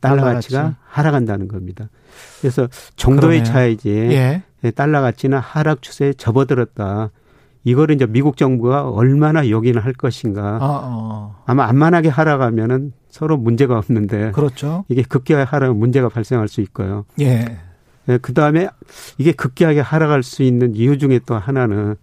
달러, 0.00 0.22
가치가 0.24 0.62
가치. 0.62 0.76
하락한다는 0.84 1.48
겁니다. 1.48 1.88
그래서 2.40 2.68
정도의. 2.96 3.44
차이지 3.44 3.90
예. 3.90 4.42
예. 4.64 4.70
달러 4.70 5.00
가치는 5.00 5.38
하락 5.38 5.82
추세에 5.82 6.12
접어들었다. 6.12 7.10
이거를 7.64 7.94
이제 7.94 8.06
미국 8.06 8.36
정부가 8.36 8.88
얼마나 8.90 9.48
요긴을 9.48 9.84
할 9.84 9.92
것인가. 9.92 10.58
아, 10.60 10.80
어. 10.84 11.42
아마 11.46 11.66
안만하게 11.66 12.08
하락하면은 12.08 12.92
서로 13.08 13.36
문제가 13.36 13.78
없는데. 13.78 14.32
그렇죠. 14.32 14.84
이게 14.88 15.02
급격하게 15.02 15.48
하락하면 15.48 15.78
문제가 15.78 16.08
발생할 16.08 16.48
수 16.48 16.60
있고요. 16.62 17.04
예. 17.20 17.58
예, 18.08 18.18
그 18.18 18.34
다음에 18.34 18.68
이게 19.18 19.32
급격하게 19.32 19.80
하락할 19.80 20.22
수 20.22 20.42
있는 20.42 20.74
이유 20.74 20.98
중에 20.98 21.20
또 21.24 21.36
하나는 21.36 21.96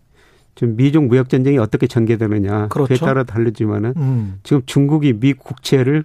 좀 0.55 0.75
미중 0.75 1.07
무역 1.07 1.29
전쟁이 1.29 1.57
어떻게 1.57 1.87
전개되느냐 1.87 2.67
그렇죠. 2.67 2.87
그에 2.87 2.97
따라 2.97 3.23
다르지만은 3.23 3.93
음. 3.97 4.39
지금 4.43 4.61
중국이 4.65 5.13
미 5.13 5.33
국채를 5.33 6.03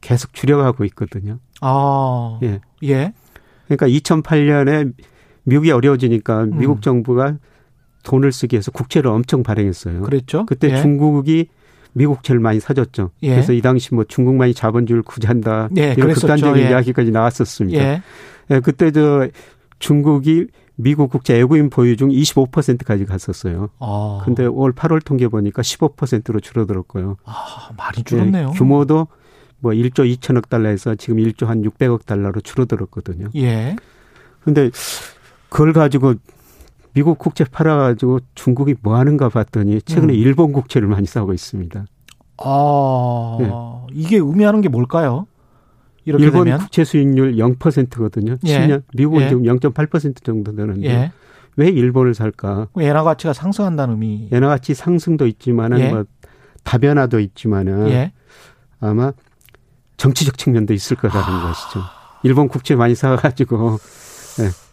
계속 0.00 0.32
줄여가고 0.34 0.84
있거든요. 0.86 1.38
아, 1.60 2.38
예, 2.42 2.60
예. 2.84 3.12
그러니까 3.66 3.88
2008년에 3.88 4.92
미국이 5.44 5.70
어려워지니까 5.70 6.44
음. 6.44 6.58
미국 6.58 6.82
정부가 6.82 7.36
돈을 8.04 8.32
쓰기 8.32 8.54
위해서 8.54 8.70
국채를 8.70 9.10
엄청 9.10 9.42
발행했어요. 9.42 10.02
그랬죠. 10.02 10.46
그때 10.46 10.70
예. 10.70 10.82
중국이 10.82 11.48
미국채를 11.98 12.40
많이 12.40 12.60
사줬죠. 12.60 13.10
예. 13.22 13.30
그래서 13.30 13.52
이 13.52 13.60
당시 13.60 13.94
뭐 13.94 14.04
중국만이 14.04 14.54
자본주의를 14.54 15.02
구제한다 15.02 15.68
예, 15.76 15.92
이런 15.92 15.96
그랬었죠. 15.96 16.26
극단적인 16.26 16.64
예. 16.64 16.70
이야기까지 16.70 17.10
나왔었습니다. 17.10 17.78
예. 17.78 18.02
예, 18.50 18.60
그때 18.60 18.90
저 18.90 19.28
중국이 19.78 20.46
미국 20.76 21.10
국제 21.10 21.34
외국인 21.34 21.70
보유 21.70 21.96
중 21.96 22.08
25%까지 22.08 23.04
갔었어요. 23.04 23.68
아. 23.80 24.22
근데 24.24 24.46
올 24.46 24.72
8월 24.72 25.04
통계 25.04 25.26
보니까 25.26 25.62
15%로 25.62 26.40
줄어들었고요. 26.40 27.16
아, 27.24 27.70
많이 27.76 28.04
줄었네요. 28.04 28.50
예, 28.54 28.58
규모도 28.58 29.08
뭐 29.58 29.72
1조 29.72 30.18
2천억 30.18 30.48
달러에서 30.48 30.94
지금 30.94 31.16
1조 31.16 31.46
한 31.46 31.62
600억 31.62 32.06
달러로 32.06 32.40
줄어들었거든요. 32.40 33.30
예. 33.36 33.74
근데 34.44 34.70
그걸 35.48 35.72
가지고 35.72 36.14
미국 36.98 37.16
국채 37.16 37.44
팔아가지고 37.44 38.18
중국이 38.34 38.74
뭐 38.82 38.96
하는가 38.96 39.28
봤더니 39.28 39.80
최근에 39.82 40.14
음. 40.14 40.18
일본 40.18 40.52
국채를 40.52 40.88
많이 40.88 41.06
사고 41.06 41.32
있습니다. 41.32 41.84
아, 42.38 43.36
네. 43.38 43.50
이게 43.92 44.16
의미하는 44.16 44.60
게 44.60 44.68
뭘까요? 44.68 45.28
이렇게 46.04 46.24
일본 46.24 46.46
되면? 46.46 46.58
국채 46.58 46.82
수익률 46.82 47.36
0%거든요. 47.36 48.38
예. 48.46 48.58
10년 48.58 48.82
미국은 48.94 49.22
예. 49.22 49.28
지금 49.28 49.44
0.8% 49.44 50.24
정도 50.24 50.56
되는데 50.56 50.88
예. 50.88 51.12
왜 51.54 51.68
일본을 51.68 52.14
살까? 52.14 52.66
엔화 52.76 53.04
가치가 53.04 53.32
상승한다는 53.32 53.94
의미. 53.94 54.28
엔화 54.32 54.48
가치 54.48 54.74
상승도 54.74 55.28
있지만은 55.28 55.78
예. 55.78 55.92
뭐 55.92 56.04
다변화도 56.64 57.20
있지만은 57.20 57.90
예. 57.90 58.12
아마 58.80 59.12
정치적 59.98 60.36
측면도 60.36 60.74
있을 60.74 60.96
거라는 60.96 61.22
아. 61.22 61.46
것이죠. 61.46 61.80
일본 62.24 62.48
국채 62.48 62.74
많이 62.74 62.96
사가지고. 62.96 63.78
네. 64.38 64.67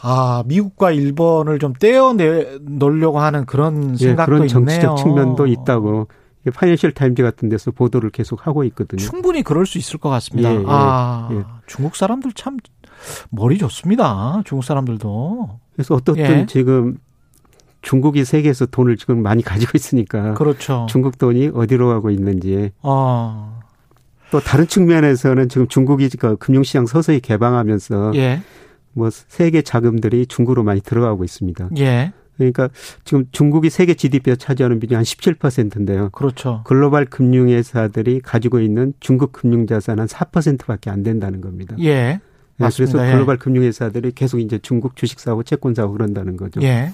아 0.00 0.42
미국과 0.46 0.92
일본을 0.92 1.58
좀 1.58 1.72
떼어 1.72 2.14
놓으려고 2.60 3.18
하는 3.18 3.46
그런 3.46 3.92
예, 3.94 4.08
생각도 4.08 4.32
그런 4.32 4.48
정치적 4.48 4.82
있네요. 4.82 4.96
측면도 4.96 5.46
있다고 5.46 6.08
파이낸셜 6.54 6.92
타임즈 6.92 7.22
같은 7.22 7.48
데서 7.48 7.70
보도를 7.70 8.10
계속 8.10 8.46
하고 8.46 8.62
있거든요. 8.64 9.00
충분히 9.00 9.42
그럴 9.42 9.66
수 9.66 9.78
있을 9.78 9.98
것 9.98 10.10
같습니다. 10.10 10.54
예, 10.54 10.58
예, 10.58 10.64
아, 10.66 11.28
예. 11.32 11.42
중국 11.66 11.96
사람들 11.96 12.32
참 12.34 12.58
머리 13.30 13.58
좋습니다. 13.58 14.42
중국 14.44 14.64
사람들도. 14.64 15.58
그래서 15.74 15.94
어떻든 15.94 16.22
예. 16.22 16.46
지금 16.46 16.98
중국이 17.82 18.24
세계에서 18.24 18.66
돈을 18.66 18.96
지금 18.96 19.22
많이 19.22 19.42
가지고 19.42 19.72
있으니까. 19.74 20.34
그렇죠. 20.34 20.86
중국 20.88 21.18
돈이 21.18 21.50
어디로 21.54 21.88
가고 21.88 22.10
있는지. 22.10 22.70
아. 22.82 23.60
또 24.30 24.40
다른 24.40 24.66
측면에서는 24.66 25.48
지금 25.48 25.68
중국이 25.68 26.08
그 26.10 26.36
금융시장 26.36 26.86
서서히 26.86 27.20
개방하면서 27.20 28.12
예. 28.16 28.42
뭐 28.96 29.10
세계 29.10 29.60
자금들이 29.60 30.26
중국으로 30.26 30.64
많이 30.64 30.80
들어가고 30.80 31.22
있습니다. 31.22 31.68
예. 31.78 32.12
그러니까 32.38 32.70
지금 33.04 33.26
중국이 33.30 33.68
세계 33.70 33.94
GDP에 33.94 34.36
차지하는 34.36 34.80
비중이 34.80 34.96
한 34.96 35.04
17%인데요. 35.04 36.10
그렇죠. 36.10 36.62
글로벌 36.64 37.04
금융회사들이 37.04 38.20
가지고 38.20 38.60
있는 38.60 38.94
중국 39.00 39.32
금융자산 39.32 40.00
한 40.00 40.06
4%밖에 40.06 40.90
안 40.90 41.02
된다는 41.02 41.42
겁니다. 41.42 41.76
예. 41.80 42.20
네, 42.58 42.68
그래서 42.74 42.98
글로벌 42.98 43.34
예. 43.34 43.38
금융회사들이 43.38 44.12
계속 44.12 44.38
이제 44.38 44.58
중국 44.58 44.96
주식 44.96 45.20
사고 45.20 45.42
채권 45.42 45.74
사고 45.74 45.92
그런다는 45.92 46.38
거죠. 46.38 46.62
예. 46.62 46.90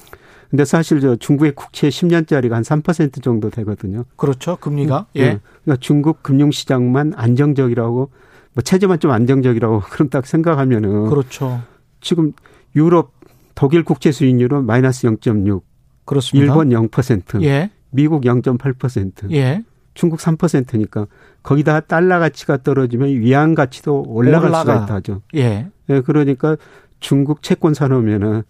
근데 0.51 0.65
사실 0.65 1.01
저 1.01 1.15
중국의 1.15 1.53
국채 1.55 1.89
10년짜리가 1.89 2.51
한 2.51 2.63
3% 2.63 3.23
정도 3.23 3.49
되거든요. 3.49 4.05
그렇죠. 4.17 4.57
금리가. 4.57 5.07
예. 5.15 5.25
네. 5.25 5.41
그러니까 5.65 5.81
중국 5.81 6.23
금융시장만 6.25 7.15
안정적이라고 7.17 8.11
뭐 8.55 8.63
체제만 8.63 8.99
좀 8.99 9.13
안정적이라고 9.13 9.83
그런다 9.91 10.21
생각하면은 10.23 11.09
그렇죠. 11.09 11.63
지금 12.03 12.33
유럽 12.77 13.13
독일 13.55 13.85
국채 13.85 14.13
수익률은 14.13 14.67
마이너스 14.67 15.07
0.6. 15.07 15.63
그렇습니다. 16.05 16.53
일본 16.53 16.69
0%. 16.71 17.43
예. 17.43 17.71
미국 17.91 18.25
0.8%. 18.25 19.31
예. 19.33 19.63
중국 19.95 20.19
3%니까 20.21 21.07
거기다 21.43 21.81
달러 21.81 22.19
가치가 22.19 22.57
떨어지면 22.57 23.09
위안 23.11 23.55
가치도 23.55 24.05
올라갈 24.09 24.49
올라가. 24.49 24.61
수가 24.61 24.85
있다죠. 24.85 25.23
예. 25.35 25.69
예. 25.91 26.01
그러니까 26.01 26.57
중국 27.01 27.43
채권 27.43 27.75
사놓으면은 27.75 28.43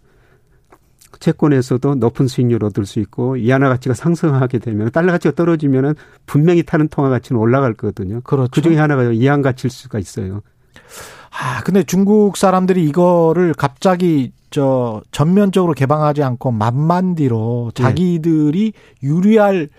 채권에서도 1.18 1.96
높은 1.96 2.26
수익률 2.26 2.64
얻을 2.64 2.86
수 2.86 2.98
있고 3.00 3.32
위안화 3.32 3.68
가치가 3.68 3.94
상승하게 3.94 4.58
되면 4.58 4.90
달러 4.90 5.12
가치가 5.12 5.34
떨어지면은 5.34 5.94
분명히 6.26 6.62
타는 6.62 6.88
통화 6.88 7.10
가치는 7.10 7.40
올라갈 7.40 7.74
거거든요. 7.74 8.20
그렇죠. 8.22 8.50
그 8.50 8.62
중에 8.62 8.76
하나가 8.76 9.02
위안 9.02 9.42
가치일 9.42 9.70
수가 9.70 9.98
있어요. 9.98 10.42
아, 11.32 11.62
근데 11.64 11.82
중국 11.82 12.36
사람들이 12.36 12.84
이거를 12.84 13.54
갑자기 13.54 14.32
저 14.50 15.02
전면적으로 15.10 15.72
개방하지 15.72 16.22
않고 16.22 16.50
만만디로 16.52 17.72
예. 17.78 17.82
자기들이 17.82 18.72
유리할 19.02 19.70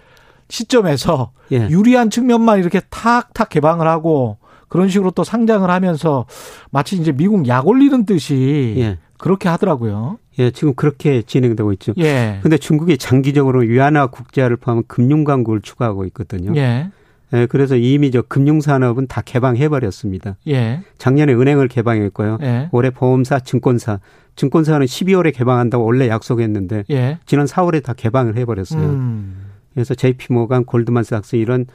시점에서 0.50 1.32
예. 1.52 1.70
유리한 1.70 2.10
측면만 2.10 2.60
이렇게 2.60 2.82
탁탁 2.90 3.50
개방을 3.50 3.88
하고 3.88 4.38
그런 4.68 4.90
식으로 4.90 5.12
또 5.12 5.24
상장을 5.24 5.70
하면서 5.70 6.26
마치 6.72 6.96
이제 6.96 7.12
미국 7.12 7.48
약 7.48 7.68
올리는 7.68 8.06
듯이 8.06 8.74
예. 8.78 8.98
그렇게 9.20 9.48
하더라고요. 9.48 10.18
예, 10.40 10.50
지금 10.50 10.74
그렇게 10.74 11.22
진행되고 11.22 11.72
있죠. 11.74 11.94
예. 12.00 12.40
근데 12.42 12.58
중국이 12.58 12.98
장기적으로 12.98 13.62
위안화 13.62 14.08
국제화를 14.08 14.58
포함한 14.58 14.86
금융 14.88 15.24
강국을 15.24 15.62
추구하고 15.62 16.06
있거든요. 16.06 16.56
예. 16.56 16.90
예, 17.34 17.48
그래서 17.48 17.76
이미 17.76 18.12
저 18.12 18.22
금융산업은 18.22 19.08
다 19.08 19.22
개방해버렸습니다. 19.22 20.38
예. 20.48 20.82
작년에 20.98 21.34
은행을 21.34 21.68
개방했고요. 21.68 22.38
예. 22.42 22.70
올해 22.72 22.90
보험사, 22.92 23.40
증권사. 23.40 24.00
증권사는 24.36 24.86
12월에 24.86 25.34
개방한다고 25.36 25.84
원래 25.84 26.08
약속했는데 26.10 26.86
예. 26.92 27.20
지난 27.26 27.46
4월에 27.46 27.84
다 27.84 27.94
개방을 27.94 28.38
해버렸어요. 28.38 28.82
음. 28.82 29.52
그래서 29.74 29.96
JP모간, 29.96 30.66
골드만삭스 30.66 31.36
이런 31.36 31.66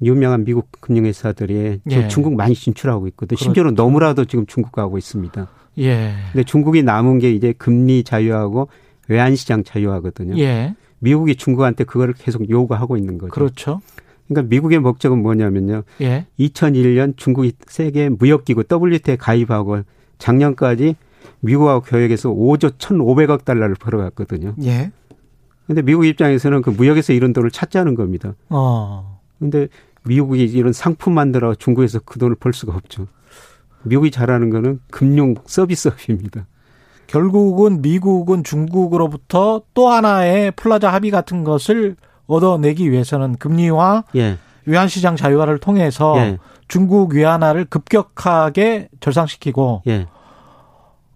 유명한 0.00 0.44
미국 0.44 0.68
금융회사들이 0.80 1.80
예. 1.90 2.08
중국 2.08 2.34
많이 2.34 2.54
진출하고 2.54 3.06
있거든요. 3.08 3.36
그렇죠. 3.36 3.44
심지어는 3.44 3.74
너무나도 3.74 4.24
지금 4.24 4.46
중국 4.46 4.72
가고 4.72 4.98
있습니다. 4.98 5.48
예. 5.78 6.12
근데 6.32 6.44
중국이 6.44 6.82
남은 6.82 7.18
게 7.18 7.32
이제 7.32 7.52
금리 7.56 8.04
자유하고 8.04 8.68
외환시장 9.08 9.64
자유하거든요. 9.64 10.38
예. 10.38 10.74
미국이 10.98 11.34
중국한테 11.34 11.84
그거를 11.84 12.14
계속 12.14 12.48
요구하고 12.48 12.96
있는 12.96 13.18
거죠. 13.18 13.32
그렇죠. 13.32 13.80
그러니까 14.32 14.50
미국의 14.50 14.78
목적은 14.80 15.22
뭐냐면요. 15.22 15.82
예. 16.00 16.26
2001년 16.38 17.16
중국이 17.16 17.52
세계 17.66 18.08
무역기구 18.08 18.64
WTO에 18.70 19.16
가입하고 19.16 19.82
작년까지 20.18 20.96
미국하고 21.40 21.82
교역에서 21.82 22.30
5조 22.30 22.78
1,500억 22.78 23.44
달러를 23.44 23.74
벌어갔거든요. 23.74 24.54
예. 24.64 24.92
근데 25.66 25.82
미국 25.82 26.04
입장에서는 26.04 26.62
그 26.62 26.70
무역에서 26.70 27.12
이런 27.12 27.32
돈을 27.32 27.50
찾자는 27.50 27.94
겁니다. 27.94 28.34
어. 28.48 29.20
근데 29.38 29.68
미국이 30.04 30.44
이런 30.44 30.72
상품 30.72 31.14
만들어 31.14 31.54
중국에서 31.54 32.00
그 32.04 32.18
돈을 32.18 32.36
벌 32.36 32.52
수가 32.52 32.74
없죠. 32.74 33.06
미국이 33.84 34.10
잘하는 34.10 34.50
거는 34.50 34.80
금융 34.90 35.34
서비스업입니다. 35.46 36.46
결국은 37.06 37.82
미국은 37.82 38.42
중국으로부터 38.44 39.62
또 39.74 39.88
하나의 39.88 40.52
플라자 40.52 40.92
합의 40.92 41.10
같은 41.10 41.44
것을 41.44 41.96
얻어내기 42.32 42.90
위해서는 42.90 43.36
금리와 43.36 44.04
예. 44.16 44.38
외환시장 44.64 45.16
자유화를 45.16 45.58
통해서 45.58 46.14
예. 46.18 46.38
중국 46.68 47.14
위안화를 47.14 47.66
급격하게 47.66 48.88
절상시키고 49.00 49.82
예. 49.88 50.06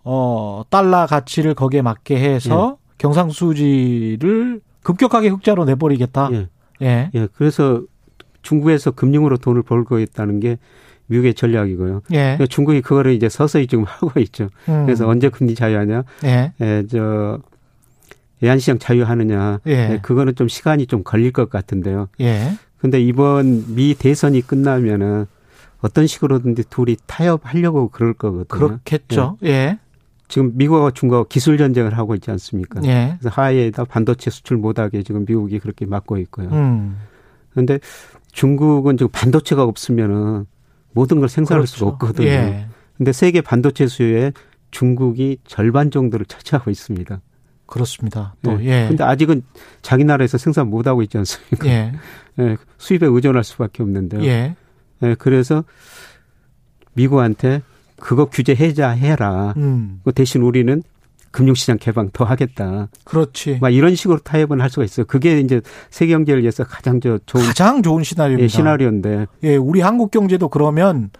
어 0.04 0.62
달러 0.70 1.06
가치를 1.06 1.54
거기에 1.54 1.82
맞게 1.82 2.16
해서 2.16 2.76
예. 2.78 2.86
경상수지를 2.98 4.60
급격하게 4.82 5.28
흑자로 5.28 5.64
내버리겠다. 5.64 6.28
예. 6.32 6.48
예. 6.82 7.10
예. 7.14 7.28
그래서 7.34 7.82
중국에서 8.42 8.92
금융으로 8.92 9.38
돈을 9.38 9.62
벌고 9.62 9.98
있다는 9.98 10.40
게 10.40 10.58
미국의 11.06 11.34
전략이고요. 11.34 12.02
예. 12.12 12.16
그러니까 12.16 12.46
중국이 12.46 12.82
그거를 12.82 13.12
이제 13.12 13.28
서서히 13.28 13.66
지금 13.66 13.84
하고 13.84 14.18
있죠. 14.20 14.48
음. 14.68 14.84
그래서 14.84 15.08
언제 15.08 15.28
금리 15.28 15.54
자유화냐? 15.54 16.04
예. 16.24 16.52
예, 16.60 16.84
저 16.90 17.38
외환시장 18.40 18.78
자유하느냐. 18.78 19.60
예. 19.66 19.88
네, 19.88 19.98
그거는 20.02 20.34
좀 20.34 20.48
시간이 20.48 20.86
좀 20.86 21.02
걸릴 21.02 21.32
것 21.32 21.48
같은데요. 21.50 22.08
예. 22.20 22.52
근데 22.78 23.00
이번 23.00 23.74
미 23.74 23.94
대선이 23.94 24.42
끝나면은 24.42 25.26
어떤 25.80 26.06
식으로든지 26.06 26.64
둘이 26.68 26.96
타협하려고 27.06 27.88
그럴 27.88 28.14
거거든요. 28.14 28.44
그렇겠죠. 28.46 29.38
예. 29.44 29.48
예. 29.48 29.78
지금 30.28 30.52
미국과 30.54 30.90
중국하고 30.90 31.28
기술 31.28 31.56
전쟁을 31.56 31.96
하고 31.96 32.14
있지 32.14 32.30
않습니까? 32.30 32.80
예. 32.84 33.16
그래서 33.18 33.30
하에다 33.40 33.84
반도체 33.84 34.30
수출 34.30 34.56
못하게 34.56 35.02
지금 35.02 35.24
미국이 35.24 35.58
그렇게 35.58 35.86
막고 35.86 36.18
있고요. 36.18 36.48
음. 36.48 36.96
그런데 37.50 37.78
중국은 38.32 38.96
지금 38.96 39.10
반도체가 39.12 39.62
없으면은 39.62 40.46
모든 40.92 41.20
걸 41.20 41.28
생산할 41.28 41.62
그렇죠. 41.62 41.76
수가 41.76 41.90
없거든요. 41.92 42.26
예. 42.26 42.66
근데 42.96 43.12
세계 43.12 43.40
반도체 43.40 43.86
수요에 43.86 44.32
중국이 44.70 45.38
절반 45.44 45.90
정도를 45.90 46.26
차지하고 46.26 46.70
있습니다. 46.70 47.20
그렇습니다. 47.66 48.34
또 48.42 48.62
예. 48.62 48.84
예. 48.84 48.88
근데 48.88 49.04
아직은 49.04 49.42
자기 49.82 50.04
나라에서 50.04 50.38
생산 50.38 50.68
못 50.70 50.86
하고 50.86 51.02
있지 51.02 51.18
않습니까? 51.18 51.66
예. 51.66 51.92
예. 52.38 52.56
수입에 52.78 53.06
의존할 53.06 53.44
수밖에 53.44 53.82
없는데요. 53.82 54.22
예. 54.24 54.56
예. 55.02 55.14
그래서 55.18 55.64
미국한테 56.94 57.62
그거 57.98 58.26
규제 58.26 58.54
해자해라. 58.54 59.54
음. 59.56 60.00
그 60.04 60.12
대신 60.12 60.42
우리는 60.42 60.82
금융시장 61.30 61.76
개방 61.78 62.08
더 62.12 62.24
하겠다. 62.24 62.88
그렇지. 63.04 63.58
막 63.60 63.68
이런 63.70 63.94
식으로 63.94 64.18
타협은 64.20 64.60
할 64.60 64.70
수가 64.70 64.84
있어요. 64.84 65.04
그게 65.04 65.38
이제 65.40 65.60
세계 65.90 66.14
경제를 66.14 66.40
위해서 66.40 66.64
가장 66.64 67.00
저 67.00 67.18
좋은 67.26 67.44
가장 67.44 67.82
좋은 67.82 68.04
시나리오입니다. 68.04 68.44
예, 68.44 68.48
시나리오인데. 68.48 69.26
예, 69.42 69.56
우리 69.56 69.82
한국 69.82 70.10
경제도 70.10 70.48
그러면 70.48 71.10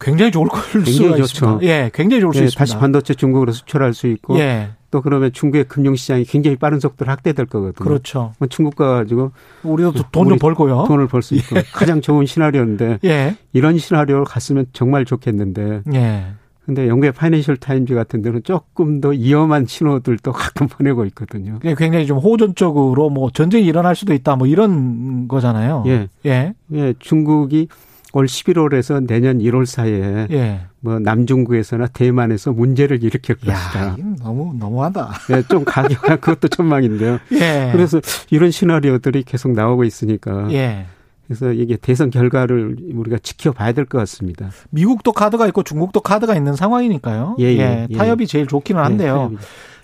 굉장히 0.00 0.32
좋을 0.32 0.48
걸 0.48 0.60
굉장히 0.72 0.92
수가 0.92 1.16
좋죠. 1.16 1.22
있습니다. 1.22 1.62
예, 1.62 1.90
굉장히 1.94 2.20
좋을 2.22 2.34
예, 2.34 2.38
수 2.38 2.44
있습니다. 2.44 2.58
다시 2.58 2.76
반도체 2.76 3.14
중국으로 3.14 3.52
수출할 3.52 3.94
수 3.94 4.08
있고 4.08 4.36
예. 4.40 4.70
또 4.92 5.00
그러면 5.00 5.32
중국의 5.32 5.64
금융시장이 5.64 6.24
굉장히 6.24 6.56
빠른 6.56 6.78
속도로 6.78 7.10
확대될 7.10 7.46
거거든요. 7.46 7.84
그렇죠. 7.84 8.34
뭐 8.38 8.46
중국 8.46 8.76
가가지고 8.76 9.32
우리도 9.64 9.94
돈 10.12 10.28
좀 10.28 10.38
벌고요. 10.38 10.84
돈을 10.86 11.08
벌 11.08 11.22
수 11.22 11.34
있고 11.34 11.56
예. 11.56 11.62
가장 11.72 12.00
좋은 12.02 12.26
시나리오인데 12.26 12.98
예. 13.04 13.36
이런 13.54 13.78
시나리오로 13.78 14.24
갔으면 14.24 14.66
정말 14.74 15.04
좋겠는데. 15.06 15.82
예. 15.94 16.24
근데 16.66 16.86
영국의 16.88 17.10
파이낸셜 17.12 17.56
타임즈 17.56 17.94
같은 17.94 18.22
데는 18.22 18.42
조금 18.44 19.00
더 19.00 19.08
위험한 19.08 19.66
신호들도 19.66 20.30
가끔 20.30 20.68
보내고 20.68 21.04
있거든요. 21.06 21.58
굉장히 21.60 22.06
좀 22.06 22.18
호전적으로 22.18 23.08
뭐 23.10 23.30
전쟁이 23.32 23.64
일어날 23.66 23.96
수도 23.96 24.12
있다 24.14 24.36
뭐 24.36 24.46
이런 24.46 25.26
거잖아요. 25.26 25.84
예. 25.86 26.08
예. 26.26 26.54
예. 26.74 26.94
중국이 26.98 27.66
올 28.12 28.26
11월에서 28.26 29.06
내년 29.06 29.38
1월 29.38 29.64
사이에 29.66 30.26
예. 30.30 30.60
뭐 30.80 30.98
남중국에서나 30.98 31.86
대만에서 31.88 32.52
문제를 32.52 33.02
일으킬 33.02 33.36
것이다. 33.36 33.96
너무 34.22 34.54
너무하다. 34.58 35.10
예, 35.30 35.42
좀 35.48 35.64
가격한 35.64 36.20
그것도 36.20 36.48
천망인데요. 36.48 37.18
예. 37.32 37.70
그래서 37.72 38.00
이런 38.30 38.50
시나리오들이 38.50 39.22
계속 39.24 39.52
나오고 39.52 39.84
있으니까. 39.84 40.52
예. 40.52 40.86
그래서 41.26 41.52
이게 41.52 41.76
대선 41.76 42.10
결과를 42.10 42.76
우리가 42.94 43.16
지켜봐야 43.22 43.72
될 43.72 43.86
것 43.86 43.96
같습니다. 43.98 44.50
미국도 44.70 45.12
카드가 45.12 45.46
있고 45.46 45.62
중국도 45.62 46.00
카드가 46.00 46.34
있는 46.34 46.54
상황이니까요. 46.54 47.36
예, 47.38 47.44
예, 47.44 47.58
예. 47.58 47.86
예. 47.90 47.96
타협이 47.96 48.26
제일 48.26 48.46
좋기는 48.46 48.82
한데요. 48.82 49.30
예, 49.32 49.36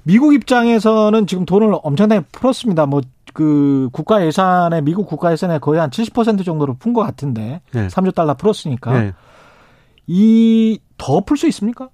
미국 0.02 0.34
입장에서는 0.34 1.26
지금 1.26 1.46
돈을 1.46 1.74
엄청나게 1.82 2.26
풀었습니다. 2.32 2.86
뭐 2.86 3.00
그 3.34 3.88
국가 3.92 4.24
예산에 4.24 4.80
미국 4.80 5.06
국가 5.06 5.32
예산에 5.32 5.58
거의 5.58 5.80
한 5.80 5.90
70% 5.90 6.44
정도를 6.44 6.74
푼것 6.78 7.04
같은데 7.06 7.60
네. 7.72 7.86
3조 7.88 8.14
달러 8.14 8.34
풀었으니까 8.34 9.00
네. 9.00 9.12
이더 10.06 11.20
풀 11.24 11.36
수 11.36 11.46
있습니까? 11.48 11.88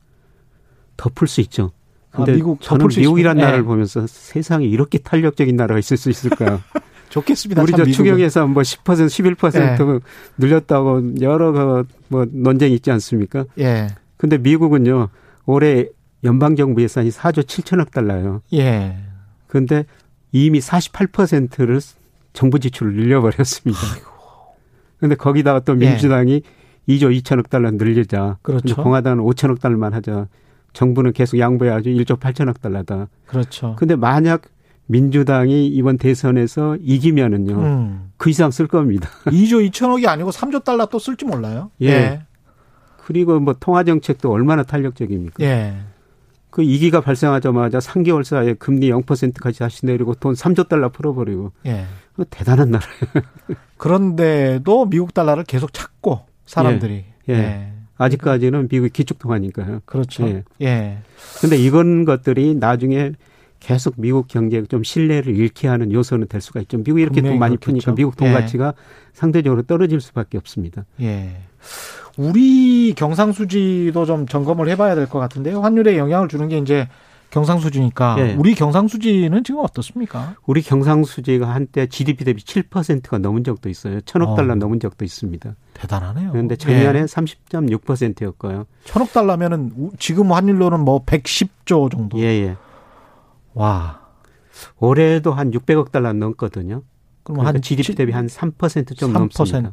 더 0.96 1.10
풀 1.10 1.26
수 1.28 1.40
있죠. 1.42 1.72
아, 2.12 2.18
근데 2.18 2.32
아, 2.32 2.34
미국 2.36 2.60
저는 2.60 2.86
미국이란 2.96 3.36
나라를 3.36 3.60
네. 3.60 3.64
보면서 3.64 4.06
세상에 4.06 4.64
이렇게 4.66 4.98
탄력적인 4.98 5.56
나라가 5.56 5.78
있을 5.78 5.96
수 5.96 6.10
있을까 6.10 6.60
좋겠습니다. 7.10 7.62
우리 7.62 7.72
저 7.72 7.84
추경에서 7.84 8.46
뭐 8.46 8.62
10% 8.62 9.36
11% 9.36 9.56
예. 9.56 10.00
늘렸다고 10.38 11.20
여러 11.20 11.52
그뭐 11.52 12.26
논쟁이 12.30 12.74
있지 12.74 12.90
않습니까? 12.92 13.44
예. 13.58 13.88
근데 14.16 14.38
미국은요. 14.38 15.08
올해 15.46 15.86
연방 16.24 16.56
정부 16.56 16.80
예산이 16.82 17.10
4조 17.10 17.42
7천억 17.42 17.90
달러요. 17.90 18.40
예. 18.54 18.96
근데 19.46 19.84
이미 20.34 20.58
48%를 20.58 21.80
정부 22.32 22.58
지출을 22.58 22.92
늘려버렸습니다. 22.94 23.80
그런데 24.98 25.14
거기다가 25.14 25.60
또 25.60 25.80
예. 25.80 25.90
민주당이 25.90 26.42
예. 26.88 26.94
2조 26.94 27.16
2천억 27.22 27.48
달러 27.48 27.70
늘리자. 27.70 28.38
그렇죠. 28.42 28.74
공화당은 28.74 29.22
5천억 29.24 29.60
달러만 29.60 29.94
하자. 29.94 30.26
정부는 30.72 31.12
계속 31.12 31.38
양보해야죠. 31.38 31.88
1조 31.88 32.18
8천억 32.18 32.60
달러다. 32.60 33.06
그렇죠. 33.26 33.76
근데 33.78 33.94
만약 33.94 34.42
민주당이 34.86 35.68
이번 35.68 35.98
대선에서 35.98 36.78
이기면은요. 36.80 37.54
음. 37.56 38.10
그 38.16 38.28
이상 38.28 38.50
쓸 38.50 38.66
겁니다. 38.66 39.08
2조 39.26 39.70
2천억이 39.70 40.08
아니고 40.08 40.30
3조 40.30 40.64
달러 40.64 40.86
또 40.86 40.98
쓸지 40.98 41.24
몰라요. 41.26 41.70
예. 41.80 41.86
예. 41.88 42.22
그리고 43.06 43.38
뭐 43.38 43.54
통화 43.58 43.84
정책도 43.84 44.32
얼마나 44.32 44.64
탄력적입니까? 44.64 45.44
예. 45.44 45.76
그 46.54 46.62
위기가 46.62 47.00
발생하자마자 47.00 47.80
3개월 47.80 48.22
사이에 48.22 48.54
금리 48.54 48.88
0%까지 48.88 49.58
다시 49.58 49.86
내리고 49.86 50.14
돈 50.14 50.34
3조 50.34 50.68
달러 50.68 50.88
풀어버리고. 50.88 51.50
예. 51.66 51.84
대단한 52.30 52.70
나라예요. 52.70 53.26
그런데도 53.76 54.86
미국 54.86 55.12
달러를 55.12 55.42
계속 55.42 55.72
찾고 55.72 56.20
사람들이. 56.46 57.06
예. 57.28 57.32
예. 57.32 57.38
예. 57.38 57.72
아직까지는 57.96 58.68
미국이 58.70 58.90
기축통화니까요. 58.90 59.80
그렇죠. 59.84 60.28
예. 60.28 60.44
예. 60.62 60.98
근데 61.40 61.56
이건 61.56 62.04
것들이 62.04 62.54
나중에 62.54 63.14
계속 63.58 63.94
미국 63.96 64.28
경제에 64.28 64.62
좀 64.66 64.84
신뢰를 64.84 65.34
잃게 65.34 65.66
하는 65.66 65.90
요소는 65.90 66.28
될 66.28 66.40
수가 66.40 66.60
있죠. 66.60 66.76
미국이 66.76 67.02
이렇게 67.02 67.20
돈 67.20 67.40
많이 67.40 67.56
그렇겠죠. 67.56 67.66
푸니까 67.66 67.94
미국 67.96 68.16
돈 68.16 68.28
예. 68.28 68.32
가치가 68.32 68.74
상대적으로 69.12 69.62
떨어질 69.62 70.00
수밖에 70.00 70.38
없습니다. 70.38 70.84
예. 71.00 71.34
우리 72.16 72.94
경상수지도 72.94 74.04
좀 74.06 74.26
점검을 74.26 74.68
해봐야 74.70 74.94
될 74.94 75.06
것 75.08 75.18
같은데요. 75.18 75.60
환율에 75.62 75.98
영향을 75.98 76.28
주는 76.28 76.48
게 76.48 76.58
이제 76.58 76.88
경상수지니까 77.30 78.16
예. 78.20 78.34
우리 78.34 78.54
경상수지는 78.54 79.42
지금 79.42 79.60
어떻습니까? 79.64 80.36
우리 80.46 80.62
경상수지가 80.62 81.48
한때 81.48 81.88
GDP 81.88 82.24
대비 82.24 82.44
7%가 82.44 83.18
넘은 83.18 83.42
적도 83.42 83.68
있어요. 83.68 84.00
천억 84.02 84.30
어. 84.30 84.34
달러 84.36 84.54
넘은 84.54 84.78
적도 84.78 85.04
있습니다. 85.04 85.56
대단하네요. 85.74 86.30
그런데 86.30 86.54
작년에 86.54 87.00
예. 87.00 87.04
30.6%였고요. 87.04 88.66
천억 88.84 89.12
달러면은 89.12 89.72
지금 89.98 90.32
환율로는 90.32 90.80
뭐 90.80 91.04
110조 91.04 91.90
정도. 91.90 92.18
예, 92.20 92.24
예. 92.24 92.56
와. 93.54 94.00
올해도 94.78 95.32
한 95.32 95.50
600억 95.50 95.90
달러 95.90 96.12
넘거든요. 96.12 96.82
그럼 97.24 97.38
그러니까 97.38 97.48
한 97.56 97.62
GDP 97.62 97.94
대비 97.96 98.12
한 98.12 98.26
3%좀 98.28 99.12
3%. 99.12 99.18
넘습니다. 99.18 99.72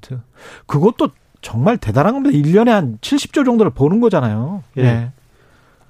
그것도 0.65 1.09
정말 1.41 1.77
대단한 1.77 2.13
겁니다. 2.13 2.37
1년에 2.37 2.69
한 2.69 2.97
70조 3.01 3.45
정도를 3.45 3.71
버는 3.71 3.99
거잖아요. 3.99 4.63
예. 4.77 4.81
예. 4.83 5.11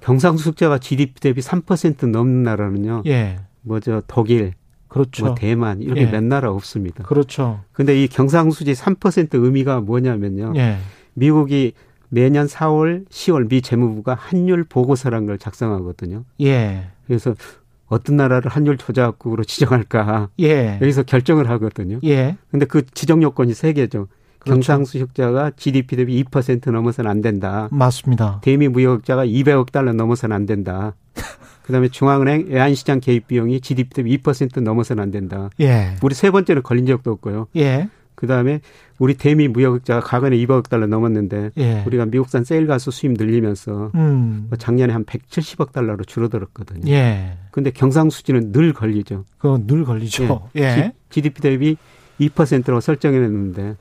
경상수적자가 0.00 0.78
GDP 0.78 1.20
대비 1.20 1.40
3% 1.40 2.08
넘는 2.08 2.42
나라는요. 2.42 3.02
예. 3.06 3.38
뭐죠 3.62 4.02
독일, 4.06 4.54
그렇죠. 4.88 5.26
뭐 5.26 5.34
대만 5.34 5.80
이렇게 5.80 6.02
예. 6.02 6.06
몇 6.06 6.24
나라 6.24 6.50
없습니다. 6.50 7.04
그렇죠. 7.04 7.60
근데 7.72 8.02
이 8.02 8.08
경상수지 8.08 8.72
3% 8.72 9.34
의미가 9.34 9.80
뭐냐면요. 9.80 10.54
예. 10.56 10.78
미국이 11.14 11.72
매년 12.08 12.46
4월, 12.46 13.08
10월 13.08 13.48
미 13.48 13.62
재무부가 13.62 14.14
환율 14.14 14.64
보고서란 14.64 15.26
걸 15.26 15.38
작성하거든요. 15.38 16.24
예. 16.42 16.88
그래서 17.06 17.34
어떤 17.86 18.16
나라를 18.16 18.50
환율 18.50 18.76
조작국으로 18.76 19.44
지정할까? 19.44 20.28
예. 20.40 20.78
여기서 20.80 21.04
결정을 21.04 21.48
하거든요. 21.50 22.00
예. 22.04 22.36
근데 22.50 22.66
그 22.66 22.84
지정 22.86 23.22
요건이 23.22 23.54
세 23.54 23.72
개죠. 23.72 24.08
그렇죠. 24.42 24.56
경상수식자가 24.56 25.52
GDP 25.56 25.96
대비 25.96 26.24
2% 26.24 26.70
넘어서는 26.70 27.10
안 27.10 27.20
된다. 27.20 27.68
맞습니다. 27.70 28.40
대미 28.42 28.68
무역자가 28.68 29.24
200억 29.24 29.70
달러 29.70 29.92
넘어서는 29.92 30.34
안 30.34 30.46
된다. 30.46 30.94
그다음에 31.62 31.88
중앙은행 31.88 32.46
외환시장 32.48 33.00
개입 33.00 33.28
비용이 33.28 33.60
GDP 33.60 33.90
대비 33.90 34.18
2% 34.18 34.60
넘어서는 34.60 35.02
안 35.02 35.10
된다. 35.10 35.48
예. 35.60 35.94
우리 36.02 36.14
세 36.14 36.30
번째는 36.30 36.62
걸린 36.62 36.86
적도 36.86 37.12
없고요. 37.12 37.46
예. 37.56 37.88
그다음에 38.16 38.60
우리 38.98 39.14
대미 39.14 39.48
무역자가 39.48 40.00
과거에 40.00 40.30
200억 40.30 40.68
달러 40.68 40.86
넘었는데 40.86 41.50
예. 41.56 41.82
우리가 41.86 42.06
미국산 42.06 42.44
세일가스 42.44 42.90
수입 42.90 43.12
늘리면서 43.12 43.90
음. 43.94 44.46
뭐 44.48 44.58
작년에 44.58 44.92
한 44.92 45.04
170억 45.04 45.72
달러로 45.72 46.04
줄어들었거든요. 46.04 46.92
예. 46.92 47.38
근데 47.50 47.70
경상수지는 47.70 48.52
늘 48.52 48.72
걸리죠. 48.72 49.24
그건 49.38 49.66
늘 49.66 49.84
걸리죠. 49.84 50.50
예. 50.56 50.62
예. 50.62 50.92
GDP 51.10 51.40
대비 51.40 51.76
2%로 52.20 52.80
설정해 52.80 53.18
냈는데 53.18 53.76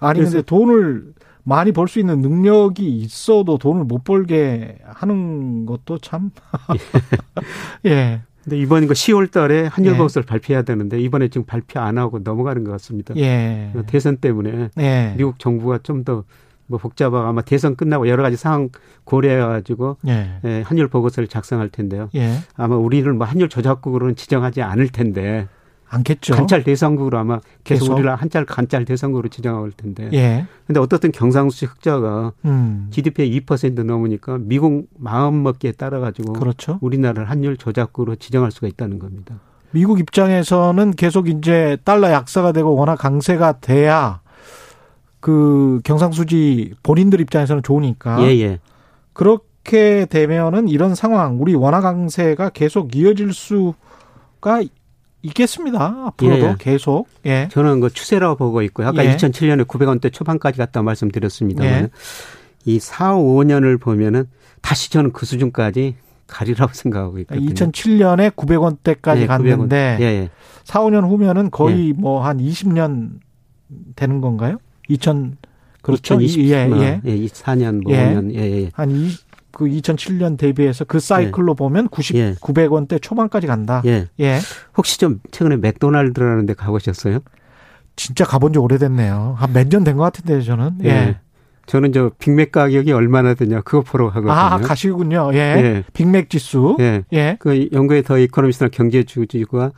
아니 0.00 0.20
근데 0.20 0.42
돈을 0.42 1.12
많이 1.42 1.72
벌 1.72 1.88
수 1.88 1.98
있는 1.98 2.20
능력이 2.20 2.86
있어도 2.98 3.58
돈을 3.58 3.84
못 3.84 4.04
벌게 4.04 4.78
하는 4.84 5.66
것도 5.66 5.98
참 5.98 6.30
예. 7.86 8.20
근데 8.44 8.58
이번 8.58 8.86
거 8.86 8.94
10월 8.94 9.30
달에 9.30 9.66
한일 9.66 9.96
보고서를 9.96 10.24
예. 10.24 10.28
발표해야 10.28 10.62
되는데 10.62 10.98
이번에 11.00 11.28
지금 11.28 11.44
발표 11.44 11.80
안 11.80 11.98
하고 11.98 12.20
넘어가는 12.20 12.64
것 12.64 12.70
같습니다. 12.72 13.14
예. 13.16 13.72
대선 13.86 14.16
때문에 14.16 14.70
예. 14.78 15.14
미국 15.16 15.38
정부가 15.38 15.78
좀 15.82 16.04
더 16.04 16.24
뭐 16.70 16.78
복잡하고 16.78 17.26
아마 17.26 17.42
대선 17.42 17.74
끝나고 17.74 18.06
여러 18.08 18.22
가지 18.22 18.36
상황 18.36 18.68
고려해 19.02 19.38
가지고 19.40 19.96
예. 20.06 20.38
예. 20.44 20.62
한일 20.64 20.86
보고서를 20.86 21.26
작성할 21.26 21.68
텐데요. 21.68 22.08
예. 22.14 22.36
아마 22.54 22.76
우리를 22.76 23.12
뭐 23.12 23.26
한일 23.26 23.48
조작국으로는 23.48 24.14
지정하지 24.14 24.62
않을 24.62 24.88
텐데 24.90 25.48
않겠죠. 25.90 26.34
간짤 26.34 26.62
대상국으로 26.62 27.18
아마 27.18 27.40
계속, 27.64 27.84
계속? 27.84 27.94
우리를 27.94 28.14
한짤 28.14 28.46
간짤 28.46 28.84
대상국으로 28.84 29.28
지정할 29.28 29.72
텐데. 29.72 30.08
예. 30.12 30.46
근데 30.66 30.80
어떻든 30.80 31.10
경상수지 31.10 31.66
흑자가 31.66 32.32
음. 32.44 32.88
GDP의 32.90 33.40
2% 33.40 33.84
넘으니까 33.84 34.38
미국 34.40 34.88
마음 34.96 35.42
먹기에 35.42 35.72
따라 35.72 35.98
가지고 35.98 36.34
그렇죠. 36.34 36.78
우리나라를 36.80 37.28
환율 37.28 37.56
조작국으로 37.56 38.16
지정할 38.16 38.52
수가 38.52 38.68
있다는 38.68 38.98
겁니다. 38.98 39.40
미국 39.72 40.00
입장에서는 40.00 40.92
계속 40.92 41.28
이제 41.28 41.76
달러 41.84 42.10
약세가 42.10 42.52
되고 42.52 42.74
워낙 42.74 42.96
강세가 42.96 43.60
돼야 43.60 44.20
그 45.20 45.80
경상수지 45.84 46.74
본인들 46.82 47.20
입장에서는 47.20 47.62
좋으니까. 47.62 48.22
예, 48.22 48.38
예. 48.40 48.58
그렇게 49.12 50.06
되면은 50.06 50.68
이런 50.68 50.94
상황 50.94 51.40
우리 51.40 51.54
원화 51.54 51.80
강세가 51.80 52.50
계속 52.50 52.94
이어질 52.96 53.32
수가 53.32 54.62
있겠습니다. 55.22 56.04
앞으로도 56.06 56.46
예. 56.46 56.54
계속. 56.58 57.08
예. 57.26 57.48
저는 57.50 57.80
그 57.80 57.90
추세라고 57.90 58.36
보고 58.36 58.62
있고요. 58.62 58.88
아까 58.88 59.04
예. 59.04 59.14
2007년에 59.16 59.66
900원대 59.66 60.12
초반까지 60.12 60.58
갔다 60.58 60.82
말씀드렸습니다만 60.82 61.72
예. 61.72 61.90
이 62.64 62.78
4, 62.78 63.14
5년을 63.14 63.80
보면은 63.80 64.26
다시 64.62 64.90
저는 64.90 65.12
그 65.12 65.26
수준까지 65.26 65.96
가리라고 66.26 66.72
생각하고 66.74 67.18
있거든요. 67.20 67.48
2007년에 67.50 68.30
900원대까지 68.34 69.22
예, 69.22 69.26
갔는데 69.26 69.96
900원. 69.98 70.00
예, 70.00 70.04
예. 70.04 70.30
4, 70.64 70.80
5년 70.80 71.08
후면은 71.08 71.50
거의 71.50 71.88
예. 71.88 71.92
뭐한 71.92 72.38
20년 72.38 73.20
되는 73.96 74.20
건가요? 74.20 74.58
2000 74.88 75.36
그렇죠. 75.82 76.20
2020, 76.20 76.50
예, 76.50 76.68
예. 76.76 77.00
예, 77.04 77.26
4년 77.26 77.82
뭐 77.82 77.92
예. 77.92 78.14
5년 78.14 78.34
예, 78.34 78.62
예. 78.64 78.70
한 78.74 78.90
20, 78.90 79.29
그 79.60 79.66
2007년 79.66 80.38
대비해서 80.38 80.86
그 80.86 80.98
사이클로 81.00 81.52
예. 81.52 81.54
보면 81.54 81.88
90, 81.88 82.16
예. 82.16 82.34
900원대 82.40 83.00
초반까지 83.02 83.46
간다. 83.46 83.82
예. 83.84 84.06
예. 84.18 84.38
혹시 84.74 84.98
좀 84.98 85.20
최근에 85.32 85.58
맥도날드라는 85.58 86.46
데 86.46 86.54
가보셨어요? 86.54 87.18
진짜 87.94 88.24
가본 88.24 88.54
지 88.54 88.58
오래됐네요. 88.58 89.34
한 89.36 89.52
몇 89.52 89.68
년 89.68 89.84
된 89.84 89.98
것 89.98 90.04
같은데 90.04 90.40
저는. 90.40 90.78
예. 90.84 90.88
예. 90.88 91.18
저는 91.66 91.92
저 91.92 92.10
빅맥 92.18 92.52
가격이 92.52 92.90
얼마나 92.92 93.34
되냐 93.34 93.60
그거 93.60 93.82
보러 93.82 94.06
가거든요. 94.08 94.32
아 94.32 94.56
가시군요. 94.60 95.30
예. 95.34 95.36
예. 95.38 95.84
빅맥 95.92 96.30
지수. 96.30 96.78
예. 96.80 97.02
예. 97.12 97.36
그 97.38 97.68
영국의 97.70 98.02
더 98.02 98.16
이코노미스트나 98.18 98.70
경제주간지가 98.70 99.72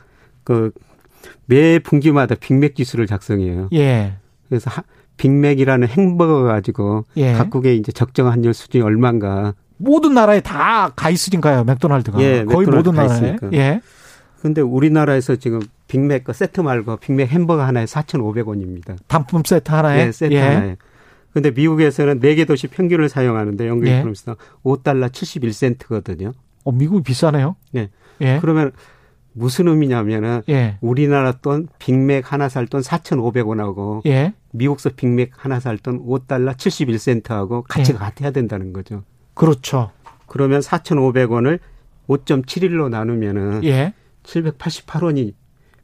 그 0.45 0.71
매 1.45 1.79
분기마다 1.79 2.35
빅맥 2.35 2.75
지수를 2.75 3.05
작성해요. 3.05 3.67
예. 3.73 4.13
그래서 4.47 4.69
하, 4.69 4.83
빅맥이라는 5.17 5.87
햄버거 5.87 6.43
가지고 6.43 7.05
예. 7.17 7.33
각국의 7.33 7.77
이제 7.77 7.91
적정 7.91 8.27
환율 8.29 8.53
수준이 8.53 8.81
얼마인가 8.83 9.53
모든 9.77 10.13
나라에 10.13 10.39
다 10.41 10.91
가 10.95 11.09
있으니까요. 11.09 11.63
맥도날드가 11.63 12.19
예, 12.21 12.43
거의 12.45 12.65
맥도날드 12.65 12.89
모든 12.89 12.93
나라에. 12.95 13.15
있으니까. 13.15 13.49
예. 13.53 13.81
근데 14.41 14.61
우리나라에서 14.61 15.35
지금 15.37 15.61
빅맥 15.87 16.25
그 16.25 16.33
세트 16.33 16.61
말고 16.61 16.97
빅맥 16.97 17.29
햄버거 17.29 17.63
하나에 17.63 17.85
4,500원입니다. 17.85 18.97
단품 19.07 19.43
세트 19.45 19.71
하나에? 19.71 20.05
네, 20.05 20.11
세트 20.11 20.33
예. 20.33 20.39
하나에. 20.41 20.77
근데 21.33 21.49
미국에서는 21.51 22.19
4개 22.19 22.45
도시 22.45 22.67
평균을 22.67 23.09
사용하는데 23.09 23.67
영국 23.67 23.87
예. 23.87 23.95
이코노미스트 23.97 24.35
5달러 24.63 25.09
71센트거든요. 25.09 26.33
어, 26.63 26.71
미국이 26.71 27.03
비싸네요. 27.03 27.55
네. 27.71 27.89
예. 28.21 28.37
그러면 28.41 28.71
무슨 29.33 29.67
의미냐면은 29.67 30.41
예. 30.49 30.77
우리나라 30.81 31.31
돈 31.31 31.67
빅맥 31.79 32.31
하나 32.31 32.49
살 32.49 32.67
돈 32.67 32.81
4,500원하고 32.81 34.01
예. 34.05 34.33
미국서 34.51 34.91
빅맥 34.95 35.31
하나 35.35 35.59
살 35.59 35.77
돈 35.79 36.05
5달러 36.05 36.55
71센트하고 36.55 37.63
가치가 37.67 37.97
예. 37.99 38.05
같아야 38.05 38.31
된다는 38.31 38.73
거죠. 38.73 39.03
그렇죠. 39.33 39.91
그러면 40.27 40.61
4,500원을 40.61 41.59
5.71로 42.07 42.89
나누면은 42.89 43.63
예. 43.63 43.93
788원이 44.23 45.33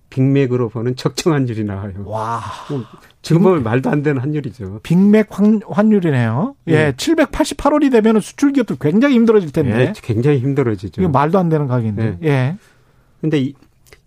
빅맥으로 0.09 0.69
보는 0.69 0.95
적정 0.95 1.33
환율이 1.33 1.63
나와요. 1.63 1.93
와. 2.05 2.41
지금 3.21 3.43
보면 3.43 3.63
말도 3.63 3.89
안 3.89 4.01
되는 4.01 4.19
환율이죠. 4.19 4.79
빅맥 4.81 5.27
환, 5.29 5.61
환율이네요. 5.69 6.55
예, 6.69 6.73
예. 6.73 6.93
788원이 6.93 7.91
되면 7.91 8.19
수출 8.19 8.53
기업들 8.53 8.77
굉장히 8.79 9.15
힘들어질 9.15 9.51
텐데. 9.51 9.79
예, 9.79 9.93
굉장히 10.01 10.39
힘들어지죠. 10.39 11.01
이거 11.01 11.09
말도 11.09 11.37
안 11.37 11.49
되는 11.49 11.67
가격인데. 11.67 12.17
예. 12.23 12.27
예. 12.27 12.57
근데 13.21 13.39
이, 13.39 13.53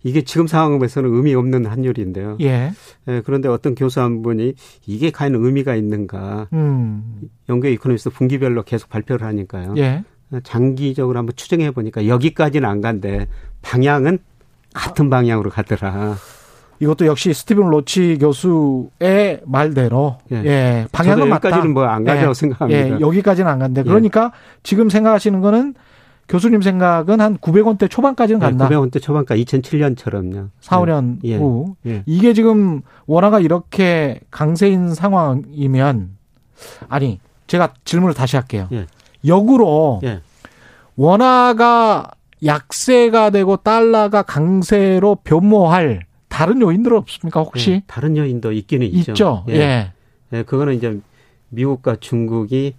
이게 0.03 0.21
지금 0.21 0.47
상황에서는 0.47 1.13
의미 1.13 1.33
없는 1.33 1.65
환율인데요. 1.65 2.37
예. 2.41 2.71
예. 3.07 3.21
그런데 3.25 3.47
어떤 3.49 3.73
교수 3.73 4.01
한 4.01 4.21
분이 4.21 4.53
이게 4.85 5.11
과연 5.11 5.35
의미가 5.35 5.75
있는가. 5.75 6.47
음. 6.53 7.21
영국 7.49 7.67
이코노미스트 7.67 8.09
분기별로 8.09 8.63
계속 8.63 8.89
발표를 8.89 9.25
하니까요. 9.27 9.75
예. 9.77 10.03
장기적으로 10.43 11.19
한번 11.19 11.35
추정해 11.35 11.71
보니까 11.71 12.07
여기까지는 12.07 12.67
안 12.67 12.81
간데 12.81 13.27
방향은 13.61 14.19
같은 14.73 15.09
방향으로 15.09 15.49
가더라. 15.49 16.15
이것도 16.79 17.05
역시 17.05 17.33
스티븐 17.33 17.69
로치 17.69 18.17
교수의 18.19 19.41
말대로 19.45 20.17
예, 20.31 20.43
예 20.43 20.87
방향은 20.91 21.29
맞다. 21.29 21.49
여기까지는 21.49 21.73
뭐 21.73 21.85
안 21.85 22.03
가자고 22.03 22.29
예, 22.29 22.33
생각합니다. 22.33 22.95
예, 22.95 22.99
여기까지는 22.99 23.49
안 23.49 23.59
간대. 23.59 23.81
예. 23.81 23.83
그러니까 23.83 24.31
지금 24.63 24.89
생각하시는 24.89 25.39
거는 25.39 25.75
교수님 26.27 26.61
생각은 26.61 27.19
한 27.21 27.37
900원대 27.37 27.89
초반까지는 27.89 28.41
예, 28.41 28.45
간다. 28.45 28.69
900원대 28.69 29.01
초반까지 29.01 29.43
2007년처럼요. 29.45 30.49
4, 30.61 30.79
5년 30.81 31.19
예. 31.23 31.37
후. 31.37 31.75
이게 32.05 32.33
지금 32.33 32.81
원화가 33.07 33.39
이렇게 33.39 34.19
강세인 34.31 34.93
상황이면 34.93 36.17
아니 36.87 37.19
제가 37.47 37.73
질문을 37.83 38.13
다시 38.13 38.35
할게요. 38.35 38.69
역으로 39.25 40.01
원화가 40.95 42.11
약세가 42.45 43.29
되고 43.29 43.57
달러가 43.57 44.21
강세로 44.21 45.15
변모할 45.23 46.05
다른 46.27 46.61
요인들 46.61 46.93
없습니까 46.93 47.41
혹시? 47.41 47.69
네, 47.71 47.83
다른 47.87 48.17
요인도 48.17 48.51
있기는 48.51 48.87
있죠. 48.87 49.11
있죠. 49.11 49.45
예. 49.49 49.53
예. 49.53 49.91
예. 50.33 50.43
그거는 50.43 50.73
이제 50.73 50.99
미국과 51.49 51.97
중국이 51.97 52.73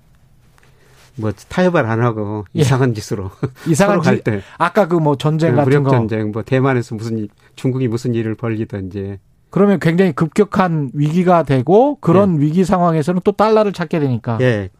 뭐 1.16 1.32
타협을 1.48 1.86
안 1.86 2.02
하고 2.02 2.44
예. 2.56 2.60
이상한 2.60 2.92
짓으로 2.94 3.30
이상한 3.68 4.02
짓. 4.02 4.24
때 4.24 4.42
아까 4.58 4.88
그 4.88 4.96
뭐 4.98 5.16
전쟁 5.16 5.50
네, 5.50 5.56
같은 5.56 5.64
무력 5.70 5.84
거 5.84 5.90
전쟁 5.90 6.32
뭐 6.32 6.42
대만에서 6.42 6.94
무슨 6.94 7.28
중국이 7.56 7.88
무슨 7.88 8.14
일을 8.14 8.34
벌리든지 8.34 9.18
그러면 9.50 9.78
굉장히 9.78 10.12
급격한 10.12 10.90
위기가 10.94 11.44
되고 11.44 11.96
그런 12.00 12.36
예. 12.40 12.44
위기 12.46 12.64
상황에서는 12.64 13.20
또 13.22 13.30
달러를 13.32 13.72
찾게 13.72 14.00
되니까. 14.00 14.38
예. 14.40 14.70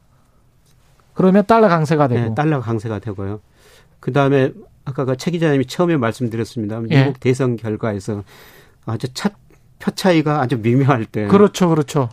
그러면 1.15 1.45
달러 1.47 1.69
강세가 1.69 2.09
되고. 2.09 2.21
예, 2.31 2.35
달러 2.35 2.61
강세가 2.61 2.99
되고요. 2.99 3.41
그다음에 4.01 4.51
아까 4.85 5.05
그최 5.05 5.31
기자님이 5.31 5.67
처음에 5.67 5.97
말씀드렸습니다. 5.97 6.81
미국 6.81 6.93
예. 6.97 7.13
대선 7.21 7.55
결과에서 7.57 8.25
아주 8.85 9.07
차, 9.15 9.31
표 9.79 9.93
차이가 9.93 10.41
아주 10.41 10.59
미묘할 10.59 11.05
때. 11.05 11.29
그렇죠, 11.29 11.69
그렇죠. 11.69 12.09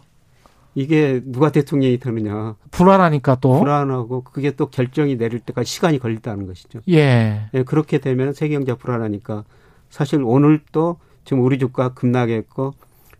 이게 0.73 1.21
누가 1.25 1.51
대통령이 1.51 1.97
되느냐. 1.97 2.55
불안하니까 2.71 3.35
또. 3.41 3.59
불안하고 3.59 4.23
그게 4.23 4.51
또 4.51 4.67
결정이 4.67 5.17
내릴 5.17 5.39
때까지 5.39 5.69
시간이 5.69 5.99
걸린다는 5.99 6.47
것이죠. 6.47 6.79
예. 6.89 7.49
예 7.53 7.63
그렇게 7.63 7.97
되면 7.97 8.33
세계 8.33 8.55
경제가 8.55 8.77
불안하니까 8.77 9.43
사실 9.89 10.21
오늘 10.23 10.61
또 10.71 10.97
지금 11.25 11.43
우리 11.43 11.59
주가 11.59 11.89
급락했고 11.93 12.73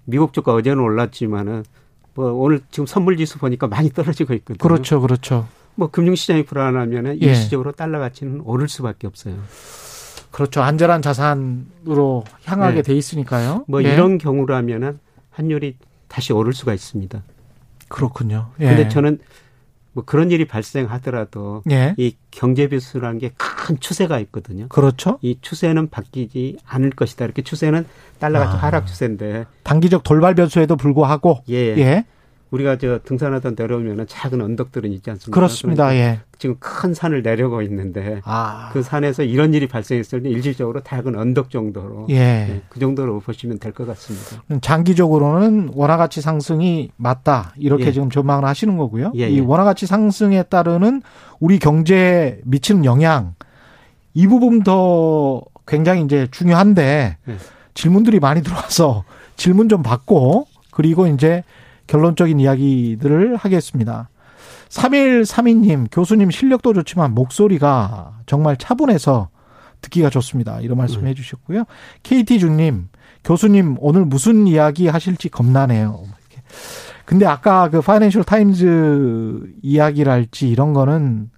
미국 0.05 0.33
주가 0.33 0.53
어제는 0.53 0.81
올랐지만은 0.81 1.63
뭐 2.13 2.31
오늘 2.33 2.61
지금 2.71 2.85
선물 2.85 3.17
지수 3.17 3.37
보니까 3.39 3.67
많이 3.67 3.89
떨어지고 3.89 4.33
있거든요. 4.35 4.57
그렇죠, 4.57 5.01
그렇죠. 5.01 5.47
뭐 5.75 5.89
금융 5.89 6.15
시장이 6.15 6.45
불안하면은 6.45 7.21
예. 7.21 7.27
일시적으로 7.27 7.71
달러 7.71 7.99
가치는 7.99 8.41
오를 8.45 8.67
수밖에 8.67 9.07
없어요. 9.07 9.35
그렇죠. 10.31 10.61
안전한 10.61 11.01
자산으로 11.01 12.23
향하게 12.45 12.75
네. 12.75 12.81
돼 12.83 12.95
있으니까요. 12.95 13.65
뭐 13.67 13.83
예. 13.83 13.93
이런 13.93 14.17
경우라면은 14.17 14.99
환율이 15.31 15.75
다시 16.07 16.33
오를 16.33 16.53
수가 16.53 16.73
있습니다. 16.73 17.21
그렇군요. 17.91 18.51
예. 18.59 18.65
근데 18.67 18.89
저는 18.89 19.19
뭐 19.93 20.03
그런 20.05 20.31
일이 20.31 20.45
발생하더라도 20.45 21.63
예. 21.69 21.93
이 21.97 22.15
경제 22.31 22.67
변수라는 22.67 23.19
게 23.19 23.31
큰 23.61 23.79
추세가 23.79 24.19
있거든요. 24.21 24.67
그렇죠. 24.69 25.19
이 25.21 25.37
추세는 25.39 25.89
바뀌지 25.89 26.57
않을 26.65 26.89
것이다. 26.89 27.25
이렇게 27.25 27.43
추세는 27.43 27.85
달러가 28.19 28.45
아. 28.45 28.55
하락 28.55 28.87
추세인데 28.87 29.45
단기적 29.63 30.03
돌발 30.03 30.33
변수에도 30.33 30.75
불구하고 30.75 31.43
예. 31.49 31.77
예. 31.77 32.05
우리가 32.51 32.77
저 32.77 32.99
등산하던 33.03 33.55
내려오면은 33.57 34.05
작은 34.07 34.41
언덕들은 34.41 34.91
있지 34.91 35.09
않습니까? 35.09 35.33
그렇습니다. 35.33 35.95
예. 35.95 36.19
지금 36.37 36.57
큰 36.59 36.93
산을 36.93 37.23
내려고 37.23 37.61
있는데 37.61 38.19
아. 38.25 38.69
그 38.73 38.83
산에서 38.83 39.23
이런 39.23 39.53
일이 39.53 39.67
발생했을 39.67 40.21
때 40.23 40.29
일시적으로 40.29 40.81
작은 40.81 41.15
언덕 41.17 41.49
정도로 41.49 42.07
예. 42.09 42.15
예. 42.15 42.61
그 42.67 42.79
정도로 42.79 43.21
보시면 43.21 43.59
될 43.59 43.71
것 43.71 43.87
같습니다. 43.87 44.43
장기적으로는 44.61 45.71
원화 45.75 45.95
가치 45.95 46.19
상승이 46.19 46.91
맞다 46.97 47.53
이렇게 47.57 47.85
예. 47.85 47.91
지금 47.93 48.09
전망을 48.09 48.43
하시는 48.43 48.75
거고요. 48.77 49.13
예, 49.15 49.29
이 49.29 49.37
예. 49.37 49.39
원화 49.39 49.63
가치 49.63 49.85
상승에 49.85 50.43
따르는 50.43 51.01
우리 51.39 51.57
경제에 51.57 52.39
미치는 52.43 52.83
영향 52.83 53.33
이 54.13 54.27
부분도 54.27 55.43
굉장히 55.65 56.01
이제 56.03 56.27
중요한데 56.31 57.17
예. 57.29 57.35
질문들이 57.75 58.19
많이 58.19 58.43
들어와서 58.43 59.05
질문 59.37 59.69
좀 59.69 59.83
받고 59.83 60.47
그리고 60.71 61.07
이제 61.07 61.43
결론적인 61.91 62.39
이야기들을 62.39 63.35
하겠습니다. 63.35 64.09
3132님, 64.69 65.87
교수님 65.91 66.31
실력도 66.31 66.73
좋지만 66.73 67.13
목소리가 67.13 68.21
정말 68.25 68.55
차분해서 68.55 69.27
듣기가 69.81 70.09
좋습니다. 70.09 70.61
이런 70.61 70.77
말씀 70.77 71.03
네. 71.03 71.09
해 71.09 71.13
주셨고요. 71.13 71.65
KT중님, 72.03 72.87
교수님 73.25 73.75
오늘 73.79 74.05
무슨 74.05 74.47
이야기 74.47 74.87
하실지 74.87 75.27
겁나네요. 75.27 76.05
근데 77.03 77.25
아까 77.25 77.69
그 77.69 77.81
파이낸셜 77.81 78.23
타임즈 78.23 79.55
이야기랄지 79.61 80.47
이런 80.47 80.71
거는 80.71 81.29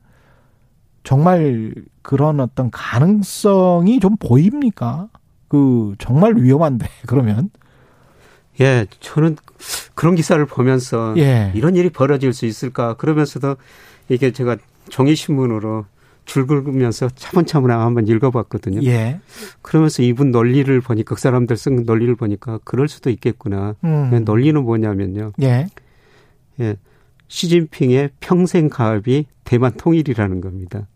정말 1.03 1.73
그런 2.03 2.39
어떤 2.39 2.69
가능성이 2.69 3.99
좀 3.99 4.17
보입니까? 4.17 5.09
그 5.47 5.95
정말 5.97 6.35
위험한데 6.35 6.85
그러면 7.07 7.49
예, 8.61 8.85
저는 8.99 9.35
그런 9.95 10.15
기사를 10.15 10.43
보면서 10.45 11.13
예. 11.17 11.51
이런 11.55 11.75
일이 11.75 11.89
벌어질 11.89 12.33
수 12.33 12.45
있을까 12.45 12.95
그러면서도 12.95 13.55
이게 14.09 14.31
제가 14.31 14.57
종이 14.89 15.15
신문으로 15.15 15.85
줄 16.25 16.47
긁으면서 16.47 17.09
차분차분 17.15 17.69
한번 17.71 18.07
읽어봤거든요. 18.07 18.81
예. 18.83 19.19
그러면서 19.61 20.03
이분 20.03 20.31
논리를 20.31 20.79
보니까 20.81 21.15
그 21.15 21.21
사람들 21.21 21.57
쓴 21.57 21.83
논리를 21.83 22.15
보니까 22.15 22.59
그럴 22.63 22.87
수도 22.87 23.09
있겠구나. 23.09 23.75
음. 23.83 24.23
논리는 24.23 24.61
뭐냐면요. 24.61 25.33
예. 25.41 25.67
예. 26.59 26.75
시진핑의 27.27 28.11
평생 28.19 28.69
가업이 28.69 29.25
대만 29.43 29.73
통일이라는 29.73 30.39
겁니다. 30.39 30.87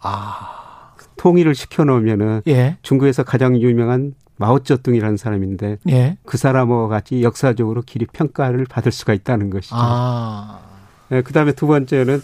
아. 0.00 0.94
통일을 1.16 1.54
시켜놓으면은 1.54 2.42
예. 2.48 2.76
중국에서 2.82 3.22
가장 3.22 3.56
유명한 3.56 4.14
마오쩌둥이라는 4.36 5.16
사람인데 5.16 5.78
예. 5.90 6.18
그 6.24 6.36
사람과 6.36 6.88
같이 6.88 7.22
역사적으로 7.22 7.82
길이 7.82 8.06
평가를 8.06 8.66
받을 8.68 8.90
수가 8.92 9.14
있다는 9.14 9.50
것이죠. 9.50 9.76
아. 9.78 10.60
네, 11.08 11.22
그다음에 11.22 11.52
두 11.52 11.66
번째는 11.66 12.20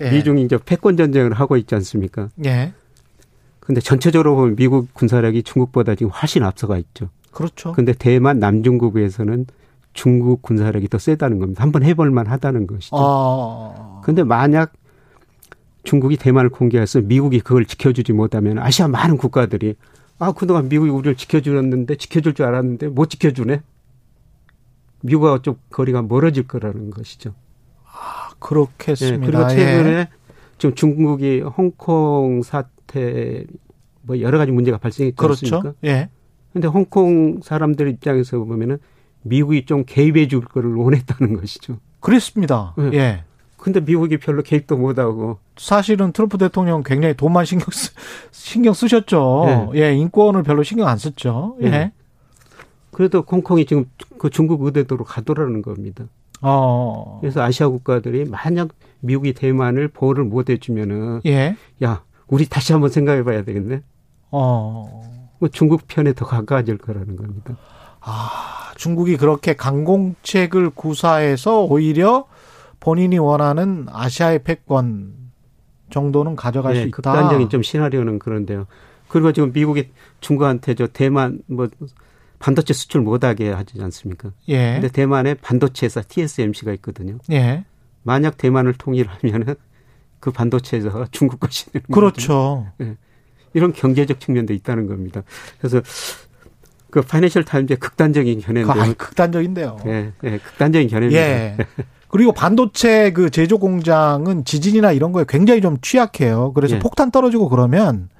예. 0.00 0.10
미중이 0.10 0.42
이제 0.42 0.58
패권 0.64 0.96
전쟁을 0.96 1.32
하고 1.34 1.56
있지 1.56 1.74
않습니까? 1.74 2.28
예. 2.44 2.72
근데 3.60 3.80
전체적으로 3.80 4.34
보면 4.34 4.56
미국 4.56 4.92
군사력이 4.92 5.44
중국보다 5.44 5.94
지금 5.94 6.10
훨씬 6.10 6.42
앞서가 6.42 6.78
있죠. 6.78 7.10
그렇죠. 7.30 7.72
근데 7.72 7.92
대만 7.92 8.40
남중국에서는 8.40 9.46
중국 9.92 10.42
군사력이 10.42 10.88
더 10.88 10.98
세다는 10.98 11.38
겁니다. 11.38 11.62
한번 11.62 11.84
해볼 11.84 12.10
만 12.10 12.26
하다는 12.26 12.66
것이죠. 12.66 12.96
아. 12.98 14.00
근데 14.02 14.24
만약 14.24 14.72
중국이 15.84 16.16
대만을 16.16 16.50
공개해서 16.50 17.00
미국이 17.00 17.40
그걸 17.40 17.64
지켜주지 17.64 18.12
못하면 18.12 18.58
아시아 18.58 18.88
많은 18.88 19.16
국가들이 19.16 19.74
아, 20.18 20.32
그동안 20.32 20.68
미국이 20.68 20.90
우리를 20.90 21.16
지켜주었는데, 21.16 21.96
지켜줄 21.96 22.34
줄 22.34 22.46
알았는데, 22.46 22.88
못 22.88 23.10
지켜주네? 23.10 23.62
미국과 25.02 25.40
좀 25.42 25.56
거리가 25.70 26.02
멀어질 26.02 26.46
거라는 26.46 26.90
것이죠. 26.90 27.34
아, 27.84 28.30
그렇겠습니다. 28.38 29.18
네, 29.18 29.26
그리고 29.26 29.48
최근에 29.48 29.90
예. 29.90 30.08
지금 30.58 30.74
중국이 30.74 31.40
홍콩 31.40 32.42
사태, 32.42 33.44
뭐 34.02 34.20
여러 34.20 34.38
가지 34.38 34.52
문제가 34.52 34.78
발생했지 34.78 35.16
그렇죠. 35.16 35.56
않습니까? 35.56 35.74
예. 35.84 36.08
근데 36.52 36.68
홍콩 36.68 37.40
사람들 37.42 37.88
입장에서 37.88 38.38
보면은 38.38 38.78
미국이 39.22 39.64
좀 39.64 39.84
개입해 39.84 40.28
줄 40.28 40.42
거를 40.42 40.74
원했다는 40.74 41.36
것이죠. 41.36 41.78
그랬습니다. 42.00 42.74
네. 42.76 42.90
예. 42.94 43.24
근데 43.62 43.78
미국이 43.78 44.16
별로 44.16 44.42
개입도 44.42 44.76
못하고. 44.76 45.38
사실은 45.56 46.10
트럼프 46.10 46.36
대통령 46.36 46.82
굉장히 46.82 47.14
돈만 47.14 47.44
신경 47.44 47.68
쓰, 47.70 47.92
신경 48.32 48.74
쓰셨죠. 48.74 49.70
네. 49.72 49.80
예, 49.80 49.94
인권을 49.94 50.42
별로 50.42 50.64
신경 50.64 50.88
안 50.88 50.98
썼죠. 50.98 51.58
예. 51.60 51.70
네. 51.70 51.92
그래도 52.90 53.20
홍콩이 53.20 53.64
지금 53.66 53.84
그 54.18 54.30
중국 54.30 54.64
의대도로 54.64 55.04
가더라는 55.04 55.62
겁니다. 55.62 56.06
어. 56.40 57.18
그래서 57.20 57.40
아시아 57.40 57.68
국가들이 57.68 58.24
만약 58.24 58.70
미국이 58.98 59.32
대만을 59.32 59.86
보호를 59.86 60.24
못 60.24 60.50
해주면은. 60.50 61.20
예. 61.26 61.54
야, 61.84 62.02
우리 62.26 62.46
다시 62.46 62.72
한번 62.72 62.90
생각해 62.90 63.22
봐야 63.22 63.44
되겠네. 63.44 63.82
어. 64.32 65.02
뭐 65.38 65.48
중국 65.48 65.86
편에 65.86 66.14
더 66.14 66.26
가까워질 66.26 66.78
거라는 66.78 67.14
겁니다. 67.14 67.56
아, 68.00 68.72
중국이 68.76 69.16
그렇게 69.16 69.54
강공책을 69.54 70.70
구사해서 70.70 71.62
오히려 71.62 72.24
본인이 72.82 73.16
원하는 73.16 73.86
아시아의 73.88 74.42
패권 74.42 75.14
정도는 75.90 76.34
가져갈 76.34 76.74
네, 76.74 76.80
수 76.80 76.88
있다. 76.88 76.96
극단적인 76.96 77.48
좀 77.48 77.62
시나리오는 77.62 78.18
그런데요. 78.18 78.66
그리고 79.06 79.30
지금 79.30 79.52
미국이 79.52 79.90
중국한테 80.20 80.74
저 80.74 80.88
대만 80.88 81.42
뭐 81.46 81.68
반도체 82.40 82.74
수출 82.74 83.02
못하게 83.02 83.50
하지 83.50 83.80
않습니까? 83.80 84.32
예. 84.48 84.72
근데 84.72 84.88
대만에 84.88 85.34
반도체 85.34 85.86
회사 85.86 86.02
TSMC가 86.02 86.72
있거든요. 86.74 87.18
예. 87.30 87.64
만약 88.02 88.36
대만을 88.36 88.74
통일하면은 88.74 89.54
그 90.18 90.32
반도체에서 90.32 91.06
중국 91.12 91.38
것이 91.38 91.70
되는 91.70 91.86
그렇죠. 91.86 92.66
예. 92.80 92.96
이런 93.54 93.72
경제적 93.72 94.18
측면도 94.18 94.54
있다는 94.54 94.88
겁니다. 94.88 95.22
그래서 95.60 95.80
그 96.90 97.00
파이낸셜 97.00 97.44
타임즈의 97.44 97.76
극단적인 97.78 98.40
견해인데. 98.40 98.72
아, 98.72 98.92
극단적인데요. 98.94 99.76
예, 99.86 100.12
예, 100.24 100.38
극단적인 100.38 100.88
견해입니다. 100.88 101.22
예. 101.22 101.56
그리고 102.12 102.32
반도체 102.32 103.10
그 103.10 103.30
제조 103.30 103.56
공장은 103.58 104.44
지진이나 104.44 104.92
이런 104.92 105.12
거에 105.12 105.24
굉장히 105.26 105.62
좀 105.62 105.78
취약해요. 105.80 106.52
그래서 106.52 106.76
예. 106.76 106.78
폭탄 106.78 107.10
떨어지고 107.10 107.48
그러면 107.48 108.10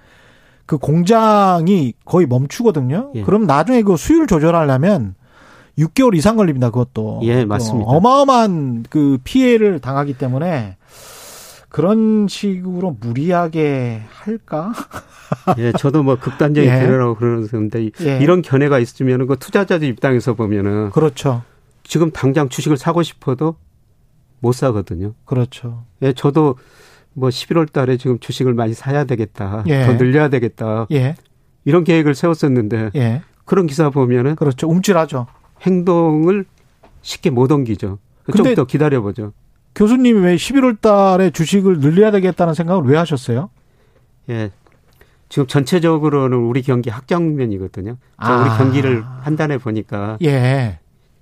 그 0.64 0.78
공장이 0.78 1.92
거의 2.06 2.26
멈추거든요. 2.26 3.12
예. 3.16 3.22
그럼 3.22 3.46
나중에 3.46 3.82
그 3.82 3.98
수율 3.98 4.26
조절하려면 4.26 5.14
6개월 5.78 6.16
이상 6.16 6.36
걸립니다. 6.36 6.70
그것도. 6.70 7.20
예, 7.24 7.44
맞습니다. 7.44 7.86
어마어마한 7.86 8.86
그 8.88 9.18
피해를 9.24 9.78
당하기 9.78 10.14
때문에 10.14 10.78
그런 11.68 12.28
식으로 12.28 12.96
무리하게 12.98 14.00
할까? 14.10 14.72
예, 15.58 15.70
저도 15.72 16.02
뭐 16.02 16.16
극단적인 16.18 16.70
예. 16.70 16.80
견해라고 16.80 17.16
그러는데 17.16 17.90
예. 18.00 18.18
이런 18.22 18.40
견해가 18.40 18.78
있으면은 18.78 19.26
그 19.26 19.36
투자자들 19.38 19.86
입장에서 19.86 20.32
보면은 20.32 20.92
그렇죠. 20.92 21.42
지금 21.84 22.10
당장 22.10 22.48
주식을 22.48 22.78
사고 22.78 23.02
싶어도 23.02 23.56
못 24.42 24.52
사거든요. 24.52 25.14
그렇죠. 25.24 25.84
예, 26.02 26.12
저도 26.12 26.56
뭐 27.14 27.28
11월 27.28 27.72
달에 27.72 27.96
지금 27.96 28.18
주식을 28.18 28.54
많이 28.54 28.74
사야 28.74 29.04
되겠다. 29.04 29.62
예. 29.68 29.86
더 29.86 29.96
늘려야 29.96 30.28
되겠다. 30.28 30.86
예. 30.90 31.14
이런 31.64 31.84
계획을 31.84 32.14
세웠었는데 32.14 32.90
예. 32.96 33.22
그런 33.44 33.66
기사 33.66 33.88
보면은 33.88 34.34
그렇죠. 34.34 34.68
움찔하죠. 34.68 35.26
행동을 35.62 36.44
쉽게 37.02 37.30
못 37.30 37.50
옮기죠. 37.52 37.98
좀 38.36 38.54
더 38.54 38.64
기다려보죠. 38.64 39.32
교수님이 39.74 40.20
왜 40.20 40.36
11월 40.36 40.80
달에 40.80 41.30
주식을 41.30 41.78
늘려야 41.78 42.10
되겠다는 42.10 42.54
생각을 42.54 42.82
왜 42.84 42.96
하셨어요? 42.98 43.48
예. 44.28 44.50
지금 45.28 45.46
전체적으로는 45.46 46.36
우리 46.36 46.62
경기 46.62 46.90
확장면이거든요. 46.90 47.96
아. 48.16 48.40
우리 48.42 48.50
경기를 48.58 49.04
판단해 49.22 49.58
보니까 49.58 50.18
예. 50.22 50.78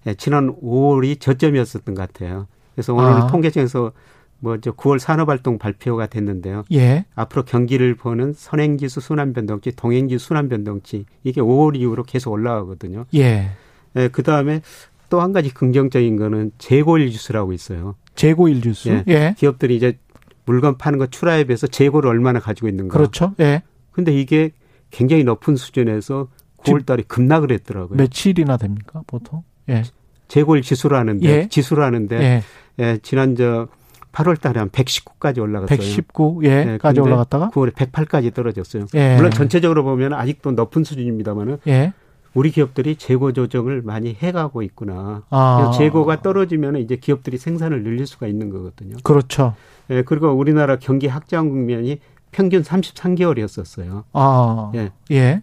예. 0.06 0.14
지난 0.14 0.56
5월이 0.62 1.20
저점이었었던 1.20 1.94
것 1.94 2.00
같아요. 2.12 2.46
그래서 2.80 2.94
오늘 2.94 3.10
아. 3.10 3.26
통계청에서 3.26 3.92
뭐저 4.38 4.72
9월 4.72 4.98
산업활동 4.98 5.58
발표가 5.58 6.06
됐는데요. 6.06 6.64
예. 6.72 7.04
앞으로 7.14 7.44
경기를 7.44 7.94
보는 7.94 8.32
선행지수 8.32 9.00
순환변동치, 9.00 9.72
동행지수 9.76 10.28
순환변동치 10.28 11.04
이게 11.24 11.42
5월 11.42 11.76
이후로 11.76 12.04
계속 12.04 12.32
올라가거든요. 12.32 13.04
예. 13.14 13.50
예, 13.96 14.08
그 14.08 14.22
다음에 14.22 14.62
또 15.10 15.20
한 15.20 15.32
가지 15.32 15.52
긍정적인 15.52 16.16
거는 16.16 16.52
재고일 16.56 17.10
지수라고 17.10 17.52
있어요. 17.52 17.96
재고일 18.14 18.62
지수. 18.62 18.88
예. 18.88 19.04
예. 19.08 19.34
기업들이 19.36 19.76
이제 19.76 19.98
물건 20.46 20.78
파는 20.78 20.98
거 20.98 21.06
출하에 21.06 21.44
비해서 21.44 21.66
재고를 21.66 22.08
얼마나 22.08 22.40
가지고 22.40 22.68
있는가. 22.68 22.96
그렇죠. 22.96 23.34
예. 23.40 23.62
근데 23.92 24.18
이게 24.18 24.52
굉장히 24.90 25.22
높은 25.24 25.56
수준에서 25.56 26.28
9월 26.58 26.86
달에 26.86 27.02
급락을 27.06 27.52
했더라고요. 27.52 27.98
며칠이나 27.98 28.56
됩니까, 28.56 29.02
보통? 29.06 29.42
예. 29.68 29.82
재고일 30.28 30.62
지수라는데 30.62 31.28
예. 31.28 31.48
지수라는데 31.48 32.42
예. 32.78 32.84
예, 32.84 32.98
지난 33.02 33.36
저 33.36 33.68
8월 34.12 34.40
달에 34.40 34.58
한 34.58 34.70
119까지 34.70 35.40
올라갔어요. 35.40 35.76
119, 35.76 36.40
예, 36.44 36.64
네, 36.64 36.78
까지 36.78 37.00
올라갔다가 37.00 37.50
9월에 37.50 37.72
108까지 37.72 38.34
떨어졌어요. 38.34 38.86
예. 38.94 39.16
물론 39.16 39.30
전체적으로 39.30 39.84
보면 39.84 40.12
아직도 40.12 40.52
높은 40.52 40.84
수준입니다만은 40.84 41.58
예. 41.68 41.92
우리 42.34 42.50
기업들이 42.50 42.96
재고 42.96 43.32
조정을 43.32 43.82
많이 43.82 44.14
해가고 44.14 44.62
있구나. 44.62 45.22
아. 45.30 45.72
재고가 45.76 46.22
떨어지면 46.22 46.76
이제 46.76 46.96
기업들이 46.96 47.38
생산을 47.38 47.82
늘릴 47.82 48.06
수가 48.06 48.26
있는 48.26 48.50
거거든요. 48.50 48.96
그렇죠. 49.02 49.54
예, 49.90 50.02
그리고 50.02 50.28
우리나라 50.28 50.76
경기 50.76 51.06
확장 51.08 51.48
국면이 51.48 52.00
평균 52.30 52.62
33개월이었었어요. 52.62 54.04
아, 54.12 54.72
예. 54.74 54.90
예. 55.10 55.42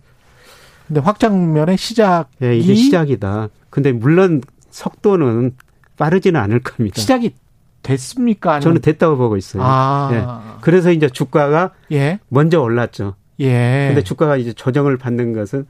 근데 0.87 1.01
확장 1.01 1.31
국면의 1.33 1.77
시작이 1.77 2.29
예, 2.43 2.57
이제 2.57 2.73
시작이다. 2.73 3.49
근데 3.69 3.91
물론 3.91 4.41
속도는 4.69 5.55
빠르지는 5.97 6.39
않을 6.39 6.61
겁니다. 6.61 7.01
시작이 7.01 7.33
됐습니까? 7.83 8.51
아니면? 8.53 8.61
저는 8.61 8.81
됐다고 8.81 9.17
보고 9.17 9.37
있어요. 9.37 9.63
아. 9.65 10.09
예. 10.13 10.59
그래서 10.61 10.91
이제 10.91 11.09
주가가 11.09 11.73
예. 11.91 12.19
먼저 12.29 12.61
올랐죠. 12.61 13.15
예. 13.39 13.85
근데 13.87 14.03
주가가 14.03 14.37
이제 14.37 14.53
조정을 14.53 14.97
받는 14.97 15.33
것은 15.33 15.65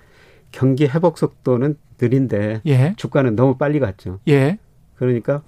경기 0.51 0.85
회복 0.85 1.17
속도는 1.17 1.77
느린데 1.99 2.61
예. 2.65 2.93
주가는 2.97 3.35
너무 3.35 3.57
빨리 3.57 3.79
갔죠. 3.79 4.19
예. 4.27 4.57
그러니까 4.95 5.41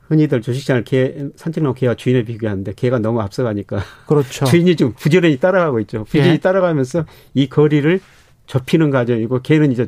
흔히들 0.00 0.42
주식시장을 0.42 0.84
개, 0.84 1.14
산책나무 1.36 1.74
개와 1.74 1.94
주인을 1.94 2.24
비교하는데 2.24 2.74
개가 2.74 2.98
너무 2.98 3.20
앞서가니까 3.20 3.80
그렇죠. 4.06 4.44
주인이 4.46 4.76
좀 4.76 4.92
부지런히 4.92 5.38
따라가고 5.38 5.80
있죠. 5.80 6.04
부지런히 6.04 6.32
예. 6.32 6.38
따라가면서 6.38 7.06
이 7.32 7.48
거리를 7.48 8.00
좁히는 8.46 8.90
과정이고 8.90 9.40
개는 9.40 9.72
이제 9.72 9.86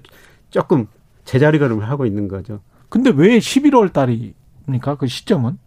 조금 0.50 0.86
제자리 1.24 1.58
걸음을 1.58 1.88
하고 1.88 2.06
있는 2.06 2.28
거죠. 2.28 2.60
근데 2.88 3.11
왜 3.14 3.38
11월 3.38 3.92
달입니까? 3.92 4.96
그 4.96 5.07
시점은? 5.07 5.59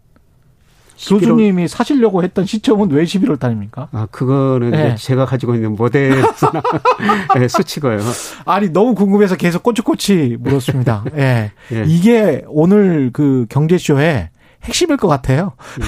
교수님이 1.08 1.66
사시려고 1.66 2.22
했던 2.22 2.44
시점은 2.44 2.90
왜 2.90 3.04
11월 3.04 3.38
달입니까? 3.38 3.88
아, 3.92 4.06
그거는 4.10 4.70
네. 4.70 4.94
제가 4.96 5.24
가지고 5.24 5.54
있는 5.54 5.74
모델 5.74 6.22
네, 7.34 7.48
수치고요. 7.48 8.00
아니, 8.44 8.68
너무 8.70 8.94
궁금해서 8.94 9.36
계속 9.36 9.62
꼬치꼬치 9.62 10.36
물었습니다. 10.40 11.04
예. 11.16 11.52
네. 11.70 11.84
이게 11.88 12.44
오늘 12.48 13.10
그 13.12 13.46
경제쇼의 13.48 14.28
핵심일 14.64 14.98
것 14.98 15.08
같아요. 15.08 15.52
네. 15.78 15.86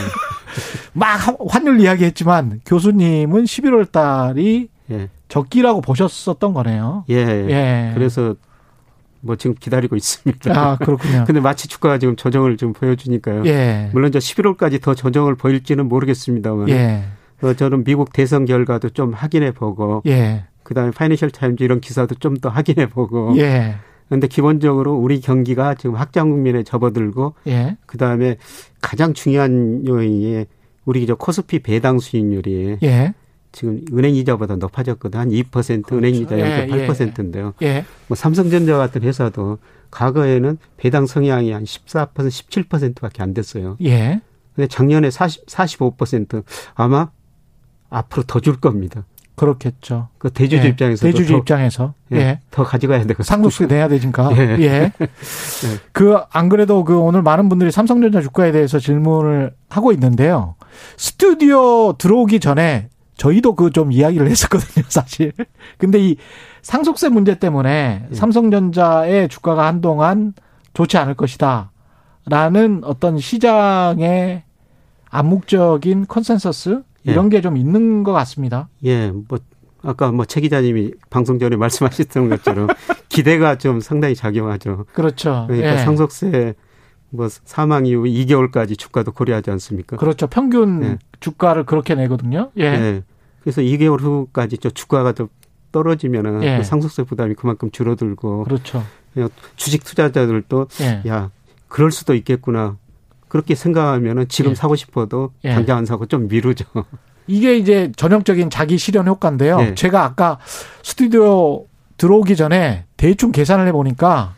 막 0.95 1.19
환율 1.49 1.81
이야기 1.81 2.05
했지만 2.05 2.61
교수님은 2.65 3.45
11월 3.45 3.93
달이 3.93 4.69
예. 4.91 5.09
적기라고 5.29 5.83
보셨었던 5.83 6.55
거네요. 6.55 7.05
예. 7.11 7.17
예. 7.17 7.91
그래서 7.95 8.35
뭐 9.23 9.37
지금 9.37 9.55
기다리고 9.59 9.97
있습니다. 9.97 10.53
아, 10.53 10.77
그렇군요. 10.77 11.25
근데 11.27 11.41
마치 11.41 11.69
주가가 11.69 11.99
지금 11.99 12.17
조정을 12.17 12.57
좀 12.57 12.73
보여주니까요. 12.73 13.45
예. 13.47 13.89
물론 13.93 14.13
저 14.13 14.19
11월까지 14.19 14.83
더 14.83 14.95
조정을 14.95 15.37
보일지는 15.37 15.89
모르겠습니다만. 15.89 16.69
예. 16.69 17.05
어, 17.41 17.55
저는 17.55 17.85
미국 17.85 18.13
대선 18.13 18.45
결과도 18.45 18.91
좀 18.91 19.13
확인해 19.13 19.53
보고. 19.53 20.03
예. 20.07 20.45
그 20.63 20.75
다음에 20.75 20.91
파이낸셜 20.93 21.31
타임즈 21.31 21.63
이런 21.63 21.81
기사도 21.81 22.15
좀 22.17 22.37
더 22.41 22.49
확인해 22.49 22.89
보고. 22.89 23.35
예. 23.39 23.77
근데 24.09 24.27
기본적으로 24.27 24.95
우리 24.95 25.21
경기가 25.21 25.75
지금 25.75 25.97
확장 25.97 26.31
국면에 26.31 26.63
접어들고. 26.65 27.35
예. 27.47 27.77
그 27.87 27.99
다음에 27.99 28.37
가장 28.81 29.15
중요한 29.15 29.87
요인이 29.87 30.45
우리 30.85 31.07
저 31.07 31.15
코스피 31.15 31.61
배당 31.61 31.99
수익률이. 31.99 32.79
예. 32.83 33.15
지금 33.53 33.83
은행 33.93 34.15
이자보다 34.15 34.57
높아졌거든. 34.57 35.21
한 35.21 35.29
2% 35.31 35.51
그렇죠. 35.83 35.97
은행 35.97 36.15
이자 36.15 36.37
0.8%인데요. 36.37 37.55
예, 37.63 37.67
예. 37.67 37.85
뭐 38.09 38.17
삼성전자 38.17 38.77
같은 38.79 39.03
회사도 39.03 39.59
과거에는 39.91 40.59
배당 40.79 41.07
성향이 41.07 41.53
한 41.53 41.65
14% 41.65 42.09
17%밖에 42.15 43.23
안 43.23 43.35
됐어요. 43.35 43.77
예. 43.85 44.21
근데 44.55 44.67
작년에 44.69 45.11
40 45.11 45.47
45% 45.47 46.45
아마 46.75 47.11
앞으로 47.91 48.23
더 48.27 48.41
줄 48.41 48.59
겁니다. 48.59 49.05
그렇겠죠. 49.35 50.09
그 50.19 50.31
대주주 50.31 50.65
예. 50.65 50.69
입장에서 50.69 51.07
대주주 51.07 51.33
더, 51.33 51.39
입장에서 51.39 51.95
예. 52.13 52.17
예. 52.17 52.41
더 52.51 52.65
가져가야 52.65 53.05
되고 53.07 53.23
상속세 53.23 53.67
내야 53.67 53.89
되니까. 53.89 54.31
예. 54.37 54.57
예. 54.61 54.67
예. 54.93 54.93
그안 55.93 56.49
그래도 56.49 56.85
그 56.85 56.99
오늘 56.99 57.23
많은 57.23 57.49
분들이 57.49 57.71
삼성전자 57.71 58.21
주가에 58.21 58.53
대해서 58.53 58.79
질문을 58.79 59.55
하고 59.69 59.93
있는데요. 59.93 60.55
스튜디오 60.97 61.95
들어오기 61.95 62.41
전에 62.41 62.89
저희도 63.23 63.55
그 63.55 63.71
좀 63.71 63.93
이야기를 63.93 64.29
했었거든요, 64.29 64.85
사실. 64.91 65.33
근데 65.79 65.99
이 66.01 66.17
상속세 66.63 67.09
문제 67.09 67.39
때문에 67.39 68.07
예. 68.11 68.15
삼성전자의 68.15 69.29
주가가 69.29 69.67
한동안 69.67 70.35
좋지 70.75 70.99
않을 70.99 71.15
것이다. 71.15 71.71
라는 72.27 72.81
어떤 72.85 73.19
시장의 73.19 74.43
암묵적인 75.11 76.07
컨센서스 76.09 76.83
이런 77.05 77.27
예. 77.27 77.37
게좀 77.37 77.57
있는 77.57 78.03
것 78.03 78.13
같습니다. 78.13 78.69
예, 78.85 79.11
뭐 79.13 79.39
아까 79.85 80.11
뭐 80.11 80.25
최 80.25 80.41
기자님이 80.41 80.93
방송 81.11 81.39
전에 81.39 81.55
말씀하셨던 81.57 82.29
것처럼 82.29 82.69
기대가 83.09 83.57
좀 83.57 83.79
상당히 83.81 84.15
작용하죠. 84.17 84.87
그렇죠. 84.93 85.45
그러니까 85.49 85.75
예. 85.75 85.79
상속세 85.79 86.55
뭐 87.11 87.29
사망 87.29 87.87
이후 87.87 88.03
2개월까지 88.05 88.77
주가도 88.79 89.13
고려하지 89.13 89.51
않습니까? 89.53 89.97
그렇죠. 89.97 90.27
평균 90.27 90.83
예. 90.83 90.99
주가를 91.21 91.65
그렇게 91.67 91.95
내거든요. 91.95 92.51
예. 92.59 93.03
예. 93.43 93.51
그래서 93.51 93.61
2개월 93.61 94.01
후까지 94.01 94.59
저 94.59 94.71
주가가 94.71 95.13
더 95.13 95.29
떨어지면은 95.73 96.43
예. 96.43 96.59
그 96.59 96.65
상속세 96.65 97.05
부담이 97.05 97.35
그만큼 97.35 97.71
줄어들고 97.71 98.45
그렇죠. 98.45 98.85
주식 99.57 99.85
투자자들도 99.85 100.69
예. 100.83 101.03
야 101.09 101.31
그럴 101.69 101.91
수도 101.91 102.15
있겠구나 102.15 102.77
그렇게 103.29 103.55
생각하면은 103.55 104.29
지금 104.29 104.51
예. 104.53 104.55
사고 104.55 104.77
싶어도 104.77 105.33
예. 105.45 105.55
당장 105.55 105.79
안 105.79 105.87
사고 105.87 106.07
좀 106.07 106.29
미루죠. 106.29 106.67
이게 107.27 107.57
이제 107.57 107.91
전형적인 107.97 108.51
자기 108.51 108.77
실현 108.79 109.07
효과인데요. 109.09 109.59
예. 109.61 109.75
제가 109.75 110.05
아까 110.05 110.39
스튜디오 110.83 111.67
들어오기 111.97 112.37
전에 112.37 112.85
대충 112.97 113.33
계산을 113.33 113.67
해보니까 113.69 114.35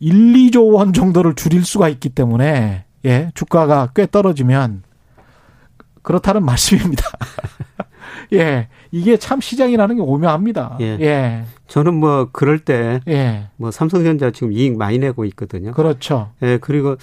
1, 0.00 0.32
2조 0.32 0.72
원 0.72 0.92
정도를 0.92 1.34
줄일 1.34 1.64
수가 1.64 1.88
있기 1.88 2.10
때문에 2.10 2.84
예, 3.04 3.30
주가가 3.34 3.90
꽤 3.94 4.06
떨어지면 4.06 4.82
그렇다는 6.02 6.44
말씀입니다. 6.46 7.04
예. 8.34 8.68
이게 8.90 9.16
참 9.16 9.40
시장이라는 9.40 9.96
게 9.96 10.02
오묘합니다. 10.02 10.78
예. 10.80 10.98
예. 11.00 11.44
저는 11.68 11.94
뭐 11.94 12.28
그럴 12.32 12.58
때 12.58 13.00
예. 13.08 13.48
뭐 13.56 13.70
삼성전자 13.70 14.30
지금 14.30 14.52
이익 14.52 14.76
많이 14.76 14.98
내고 14.98 15.24
있거든요. 15.26 15.72
그렇죠. 15.72 16.30
예. 16.42 16.58
그리고 16.58 16.96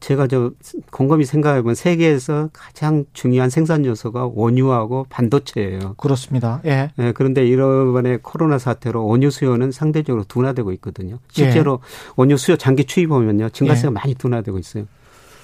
제가 0.00 0.26
저 0.26 0.50
곰곰이 0.90 1.26
생각해 1.26 1.60
보면 1.60 1.74
세계에서 1.74 2.48
가장 2.52 3.04
중요한 3.12 3.50
생산 3.50 3.84
요소가 3.84 4.30
원유하고 4.34 5.06
반도체예요. 5.10 5.94
그렇습니다. 5.98 6.60
예. 6.64 6.90
예 6.98 7.12
그런데 7.12 7.46
이번에 7.46 8.18
코로나 8.22 8.58
사태로 8.58 9.06
원유 9.06 9.30
수요는 9.30 9.72
상대적으로 9.72 10.24
둔화되고 10.24 10.72
있거든요. 10.72 11.18
실제로 11.30 11.80
예. 11.82 12.12
원유 12.16 12.38
수요 12.38 12.56
장기 12.56 12.84
추이 12.84 13.06
보면요. 13.06 13.50
증가세가 13.50 13.88
예. 13.88 13.92
많이 13.92 14.14
둔화되고 14.14 14.58
있어요. 14.58 14.86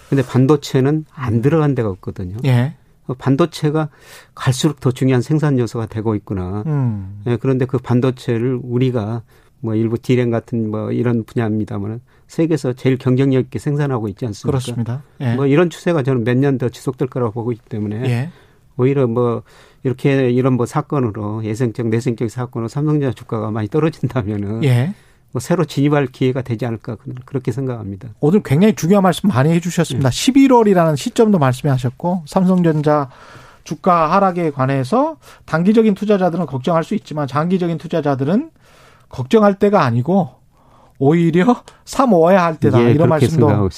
근데 0.09 0.22
반도체는 0.22 1.05
안 1.12 1.43
들어간 1.43 1.74
데가 1.74 1.91
없거든요. 1.91 2.37
예. 2.47 2.74
반도체가 3.15 3.89
갈수록 4.35 4.81
더 4.81 4.91
중요한 4.91 5.23
생산 5.23 5.59
요소가 5.59 5.87
되고 5.87 6.15
있구나. 6.15 6.63
음. 6.67 7.23
예, 7.27 7.37
그런데 7.37 7.65
그 7.65 7.79
반도체를 7.79 8.59
우리가 8.63 9.23
뭐 9.61 9.75
일부 9.75 9.99
디램 9.99 10.31
같은 10.31 10.71
뭐 10.71 10.93
이런 10.93 11.25
분야입니다만은 11.25 12.01
세계에서 12.29 12.73
제일 12.75 12.99
경쟁력 12.99 13.41
있게 13.45 13.59
생산하고 13.59 14.09
있지 14.09 14.27
않습니까? 14.27 14.51
그렇습니다. 14.59 15.03
예. 15.21 15.35
뭐 15.35 15.47
이런 15.47 15.71
추세가 15.71 16.03
저는 16.03 16.25
몇 16.25 16.37
년 16.37 16.59
더 16.59 16.69
지속될 16.69 17.09
거라고 17.09 17.33
보고 17.33 17.53
있기 17.53 17.69
때문에 17.69 18.03
예. 18.11 18.31
오히려 18.77 19.07
뭐 19.07 19.43
이렇게 19.85 20.31
이런 20.31 20.55
뭐 20.55 20.67
사건으로 20.67 21.45
예생적 21.45 21.89
내생적 21.89 22.29
사건으로 22.31 22.69
삼성전자 22.69 23.15
주가가 23.15 23.51
많이 23.51 23.69
떨어진다면은 23.69 24.65
예. 24.65 24.93
뭐 25.33 25.41
새로 25.41 25.64
진입할 25.64 26.07
기회가 26.07 26.43
되지 26.43 26.64
않을까 26.66 26.97
그렇게 27.24 27.53
생각합니다. 27.53 28.09
오늘 28.20 28.43
굉장히 28.43 28.74
중요한 28.74 29.03
말씀 29.03 29.29
많이 29.29 29.51
해주셨습니다. 29.53 30.09
예. 30.09 30.11
11월이라는 30.11 30.97
시점도 30.97 31.39
말씀하셨고 31.39 32.24
삼성전자 32.27 33.11
주가 33.64 34.12
하락에 34.12 34.51
관해서 34.51 35.16
단기적인 35.45 35.95
투자자들은 35.95 36.47
걱정할 36.47 36.85
수 36.85 36.95
있지만 36.95 37.27
장기적인 37.27 37.79
투자자들은 37.79 38.51
걱정할 39.09 39.59
때가 39.59 39.83
아니고 39.85 40.31
오히려 40.99 41.62
사 41.85 42.07
모아야 42.07 42.45
할 42.45 42.57
때다. 42.57 42.83
예, 42.83 42.93
이런 42.93 43.09
말씀도 43.09 43.68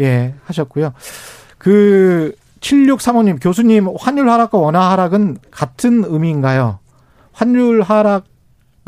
예, 0.00 0.34
하셨고요. 0.44 0.92
그 1.56 2.34
7635님 2.60 3.42
교수님 3.42 3.88
환율 3.98 4.28
하락과 4.28 4.58
원화 4.58 4.90
하락은 4.92 5.38
같은 5.50 6.04
의미인가요? 6.06 6.78
환율 7.32 7.82
하락 7.82 8.24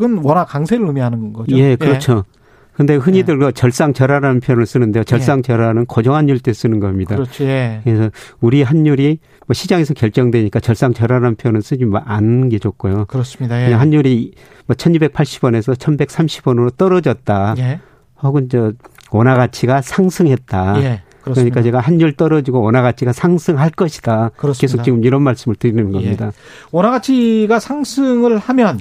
은 0.02 0.18
원화 0.22 0.44
강세를 0.44 0.86
의미하는 0.86 1.32
거죠. 1.32 1.56
예, 1.56 1.76
그렇죠. 1.76 2.24
예. 2.26 2.40
근데 2.80 2.94
흔히들 2.94 3.38
그 3.38 3.52
절상절하라는 3.52 4.40
표현을 4.40 4.64
쓰는데요. 4.64 5.04
절상절하는 5.04 5.82
예. 5.82 5.86
고정환율 5.86 6.38
때 6.38 6.54
쓰는 6.54 6.80
겁니다. 6.80 7.14
그렇죠. 7.14 7.44
예. 7.44 7.82
그래서 7.84 8.10
우리 8.40 8.62
환율이 8.62 9.18
뭐 9.46 9.52
시장에서 9.52 9.92
결정되니까 9.92 10.60
절상절하라는 10.60 11.36
표현을 11.36 11.60
쓰지 11.60 11.84
않는 11.92 12.48
게 12.48 12.58
좋고요. 12.58 13.04
그렇습니다. 13.06 13.60
예. 13.68 13.74
환율이 13.74 14.32
뭐 14.66 14.76
1280원에서 14.76 15.76
1130원으로 15.76 16.74
떨어졌다. 16.74 17.54
예. 17.58 17.80
혹은 18.22 18.48
저 18.48 18.72
원화 19.10 19.34
가치가 19.34 19.82
상승했다. 19.82 20.82
예. 20.82 21.02
그렇습니다. 21.20 21.34
그러니까 21.34 21.62
제가 21.62 21.80
환율 21.80 22.14
떨어지고 22.14 22.62
원화 22.62 22.80
가치가 22.80 23.12
상승할 23.12 23.70
것이다. 23.70 24.30
그렇습니다. 24.36 24.60
계속 24.60 24.82
지금 24.84 25.04
이런 25.04 25.22
말씀을 25.22 25.54
드리는 25.56 25.92
겁니다. 25.92 26.26
예. 26.26 26.30
원화 26.72 26.90
가치가 26.92 27.60
상승을 27.60 28.38
하면 28.38 28.78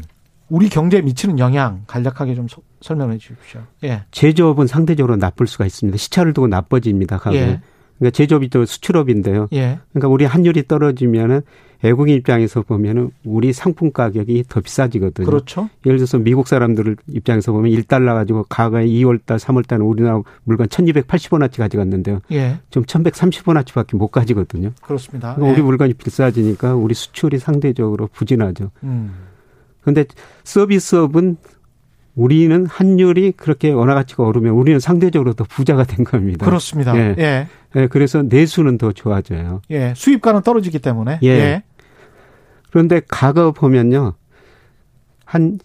우리 0.50 0.70
경제에 0.70 1.02
미치는 1.02 1.40
영향 1.40 1.84
간략하게 1.88 2.36
좀 2.36 2.48
설명해 2.82 3.18
주십시오. 3.18 3.62
예. 3.84 4.04
제조업은 4.12 4.68
상대적으로 4.68 5.16
나쁠 5.16 5.48
수가 5.48 5.66
있습니다. 5.66 5.98
시차를 5.98 6.34
두고 6.34 6.48
나빠집니다. 6.48 7.18
가격. 7.18 7.38
예. 7.38 7.62
그러니까 8.00 8.16
제조업이 8.16 8.50
또 8.50 8.66
수출업인데요. 8.66 9.48
예. 9.54 9.80
그러니까 9.92 10.08
우리 10.08 10.26
환율이 10.26 10.68
떨어지면은 10.68 11.42
외국인 11.82 12.16
입장에서 12.16 12.62
보면은 12.62 13.12
우리 13.24 13.54
상품 13.54 13.92
가격이 13.92 14.46
더 14.50 14.60
비싸지거든요. 14.60 15.26
그렇죠. 15.26 15.70
예를 15.86 15.98
들어서 15.98 16.18
미국 16.18 16.48
사람들 16.48 16.98
입장에서 17.08 17.54
보면 17.54 17.72
1달러 17.72 18.14
가지고 18.14 18.46
과거에 18.50 18.86
2월 18.86 19.20
달, 19.26 19.38
3월 19.38 19.66
달에 19.66 19.82
우리나라 19.82 20.22
물건 20.44 20.68
1280원어치 20.68 21.58
가져갔는데요. 21.58 22.20
예. 22.32 22.60
지금 22.70 22.84
1130원어치밖에 22.84 23.96
못 23.96 24.08
가지거든요. 24.08 24.72
그렇습니다. 24.82 25.36
그러니까 25.36 25.48
예. 25.48 25.54
우리 25.54 25.62
물건이 25.62 25.94
비싸지니까 25.94 26.76
우리 26.76 26.94
수출이 26.94 27.38
상대적으로 27.38 28.10
부진하죠. 28.12 28.72
음. 28.84 29.29
그런데 29.82 30.06
서비스업은 30.44 31.38
우리는 32.16 32.66
환율이 32.66 33.34
그렇게 33.34 33.72
원화 33.72 33.94
가치가 33.94 34.24
오르면 34.24 34.54
우리는 34.54 34.80
상대적으로 34.80 35.34
더 35.34 35.46
부자가 35.46 35.86
된 35.86 36.04
겁니다. 36.04 36.46
그렇습니다. 36.46 36.96
예. 36.98 37.16
예. 37.18 37.48
예. 37.76 37.88
그래서 37.88 38.24
내수는 38.24 38.78
더 38.78 38.92
좋아져요. 38.92 39.62
예. 39.72 39.94
수입가는 39.96 40.42
떨어지기 40.42 40.80
때문에. 40.80 41.20
예. 41.24 41.28
예. 41.28 41.64
그런데 42.72 43.02
과거 43.08 43.52
보면요. 43.52 44.16
한 45.24 45.60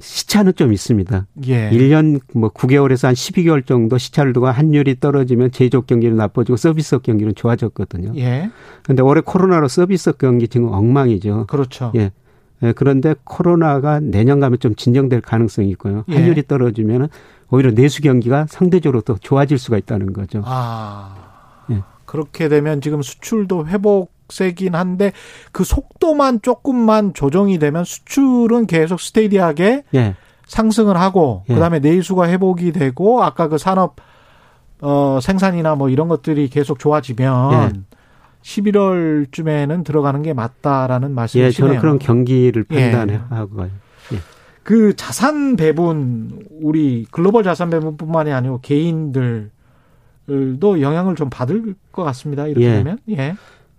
시차는 0.00 0.54
좀 0.56 0.72
있습니다. 0.72 1.26
예. 1.46 1.70
1년 1.70 2.20
뭐 2.34 2.50
9개월에서 2.52 3.06
한 3.06 3.14
12개월 3.14 3.64
정도 3.64 3.96
시차를 3.96 4.32
두고 4.32 4.48
환율이 4.48 4.98
떨어지면 4.98 5.52
제조업 5.52 5.86
경기는 5.86 6.16
나빠지고 6.16 6.56
서비스업 6.56 7.04
경기는 7.04 7.34
좋아졌거든요. 7.34 8.12
예. 8.16 8.50
그런데 8.82 9.02
올해 9.02 9.20
코로나로 9.24 9.68
서비스업 9.68 10.18
경기 10.18 10.48
지금 10.48 10.68
엉망이죠. 10.68 11.46
그렇죠. 11.46 11.92
예. 11.94 12.10
예, 12.64 12.72
그런데 12.72 13.14
코로나가 13.24 14.00
내년 14.00 14.40
가면 14.40 14.58
좀 14.58 14.74
진정될 14.74 15.20
가능성이 15.20 15.68
있고요. 15.70 16.04
예. 16.08 16.14
환율이 16.14 16.46
떨어지면 16.46 17.08
오히려 17.50 17.70
내수 17.72 18.00
경기가 18.00 18.46
상대적으로 18.48 19.02
더 19.02 19.16
좋아질 19.20 19.58
수가 19.58 19.76
있다는 19.78 20.12
거죠. 20.12 20.42
아. 20.44 21.14
예. 21.70 21.82
그렇게 22.06 22.48
되면 22.48 22.80
지금 22.80 23.02
수출도 23.02 23.66
회복세긴 23.66 24.74
한데 24.74 25.12
그 25.52 25.62
속도만 25.62 26.40
조금만 26.42 27.12
조정이 27.12 27.58
되면 27.58 27.84
수출은 27.84 28.66
계속 28.66 29.00
스테이디하게 29.00 29.84
예. 29.94 30.14
상승을 30.46 30.96
하고 30.96 31.44
예. 31.50 31.54
그다음에 31.54 31.78
내수가 31.80 32.28
회복이 32.28 32.72
되고 32.72 33.22
아까 33.22 33.48
그 33.48 33.58
산업 33.58 33.96
어 34.80 35.18
생산이나 35.22 35.74
뭐 35.76 35.88
이런 35.88 36.08
것들이 36.08 36.48
계속 36.48 36.78
좋아지면 36.78 37.74
예. 37.74 37.93
11월쯤에는 38.44 39.84
들어가는 39.84 40.22
게 40.22 40.34
맞다라는 40.34 41.12
말씀이시네요. 41.12 41.48
예, 41.48 41.50
저는 41.50 41.78
그런 41.80 41.98
경기를 41.98 42.64
판단하고 42.64 43.62
예. 43.62 43.70
예. 44.14 44.18
그 44.62 44.94
자산 44.96 45.56
배분 45.56 46.44
우리 46.60 47.06
글로벌 47.10 47.42
자산 47.42 47.70
배분뿐만이 47.70 48.32
아니고 48.32 48.60
개인들도 48.60 49.50
영향을 50.80 51.16
좀 51.16 51.30
받을 51.30 51.74
것 51.90 52.04
같습니다. 52.04 52.46
이렇게 52.46 52.66
예. 52.66 52.70
되면 52.72 52.98
예. 53.10 53.34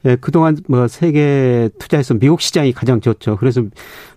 예, 0.05 0.15
그동안 0.15 0.57
뭐 0.67 0.87
세계 0.87 1.69
투자에서 1.79 2.13
미국 2.15 2.41
시장이 2.41 2.73
가장 2.73 3.01
좋죠. 3.01 3.37
그래서 3.37 3.63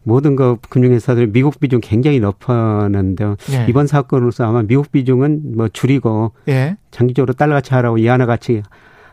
모든 0.02 0.36
거 0.36 0.58
금융회사들이 0.68 1.30
미국 1.32 1.60
비중 1.60 1.80
굉장히 1.82 2.20
높았는데요. 2.20 3.36
예. 3.52 3.66
이번 3.68 3.86
사건으로서 3.86 4.44
아마 4.46 4.62
미국 4.62 4.92
비중은 4.92 5.56
뭐 5.56 5.68
줄이고 5.68 6.32
예. 6.48 6.76
장기적으로 6.90 7.34
달러 7.34 7.54
가치 7.54 7.74
하락하고 7.74 7.98
위안화 7.98 8.24
가치 8.26 8.62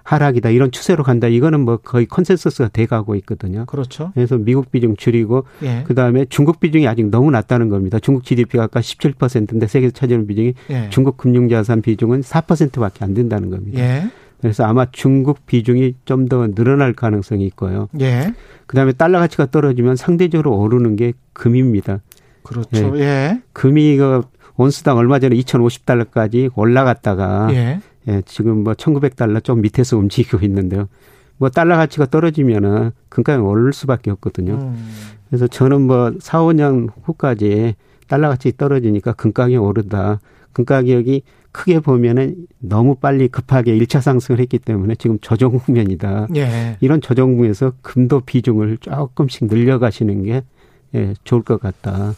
하락이다 0.05 0.51
이런 0.51 0.71
추세로 0.71 1.03
간다 1.03 1.27
이거는 1.27 1.61
뭐 1.61 1.77
거의 1.77 2.05
컨센서스가 2.05 2.69
돼가고 2.69 3.15
있거든요. 3.15 3.65
그렇죠. 3.65 4.11
그래서 4.13 4.37
미국 4.37 4.71
비중 4.71 4.95
줄이고 4.95 5.45
예. 5.63 5.83
그 5.85 5.95
다음에 5.95 6.25
중국 6.29 6.59
비중이 6.59 6.87
아직 6.87 7.07
너무 7.09 7.31
낮다는 7.31 7.69
겁니다. 7.69 7.99
중국 7.99 8.23
GDP가 8.23 8.65
아까 8.65 8.79
17%인데 8.79 9.67
세계에서 9.67 9.93
차지하는 9.93 10.27
비중이 10.27 10.53
예. 10.69 10.89
중국 10.91 11.17
금융자산 11.17 11.81
비중은 11.81 12.21
4%밖에 12.21 13.03
안 13.03 13.15
된다는 13.15 13.49
겁니다. 13.49 13.81
예. 13.81 14.09
그래서 14.39 14.63
아마 14.63 14.85
중국 14.91 15.45
비중이 15.47 15.95
좀 16.05 16.27
더 16.27 16.47
늘어날 16.53 16.93
가능성이 16.93 17.45
있고요. 17.47 17.89
예. 17.99 18.33
그다음에 18.67 18.93
달러 18.93 19.19
가치가 19.19 19.47
떨어지면 19.47 19.95
상대적으로 19.95 20.55
오르는 20.55 20.95
게 20.95 21.13
금입니다. 21.33 21.99
그렇죠. 22.43 22.97
예. 22.97 23.01
예. 23.01 23.41
금이 23.53 23.97
그 23.97 24.21
온수당 24.55 24.97
얼마 24.97 25.17
전에 25.19 25.35
2,050달러까지 25.35 26.51
올라갔다가 26.55 27.47
예. 27.51 27.79
예, 28.07 28.21
지금 28.25 28.63
뭐 28.63 28.73
1900달러 28.73 29.43
좀 29.43 29.61
밑에서 29.61 29.97
움직이고 29.97 30.45
있는데요. 30.45 30.87
뭐 31.37 31.49
달러 31.49 31.75
가치가 31.75 32.05
떨어지면은 32.05 32.91
금가이 33.09 33.37
오를 33.37 33.73
수밖에 33.73 34.11
없거든요. 34.11 34.53
음. 34.53 34.89
그래서 35.29 35.47
저는 35.47 35.81
뭐 35.81 36.13
4, 36.19 36.39
5년 36.39 36.89
후까지 37.03 37.75
달러 38.07 38.29
가치 38.29 38.55
떨어지니까 38.55 39.13
금가격이 39.13 39.57
오르다. 39.57 40.19
금가격이 40.53 41.23
크게 41.51 41.79
보면은 41.79 42.47
너무 42.59 42.95
빨리 42.95 43.27
급하게 43.27 43.77
1차 43.77 44.01
상승을 44.01 44.39
했기 44.39 44.59
때문에 44.59 44.95
지금 44.95 45.17
조정 45.19 45.57
국면이다. 45.57 46.27
예. 46.35 46.77
이런 46.81 47.01
조정 47.01 47.33
국면에서 47.33 47.73
금도 47.81 48.21
비중을 48.21 48.77
조금씩 48.77 49.45
늘려가시는 49.45 50.23
게 50.23 50.43
예, 50.95 51.13
좋을 51.23 51.43
것 51.43 51.59
같다. 51.59 52.13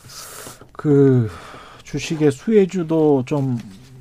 그 0.71 1.29
주식의 1.83 2.31
수혜주도 2.31 3.23
좀 3.25 3.57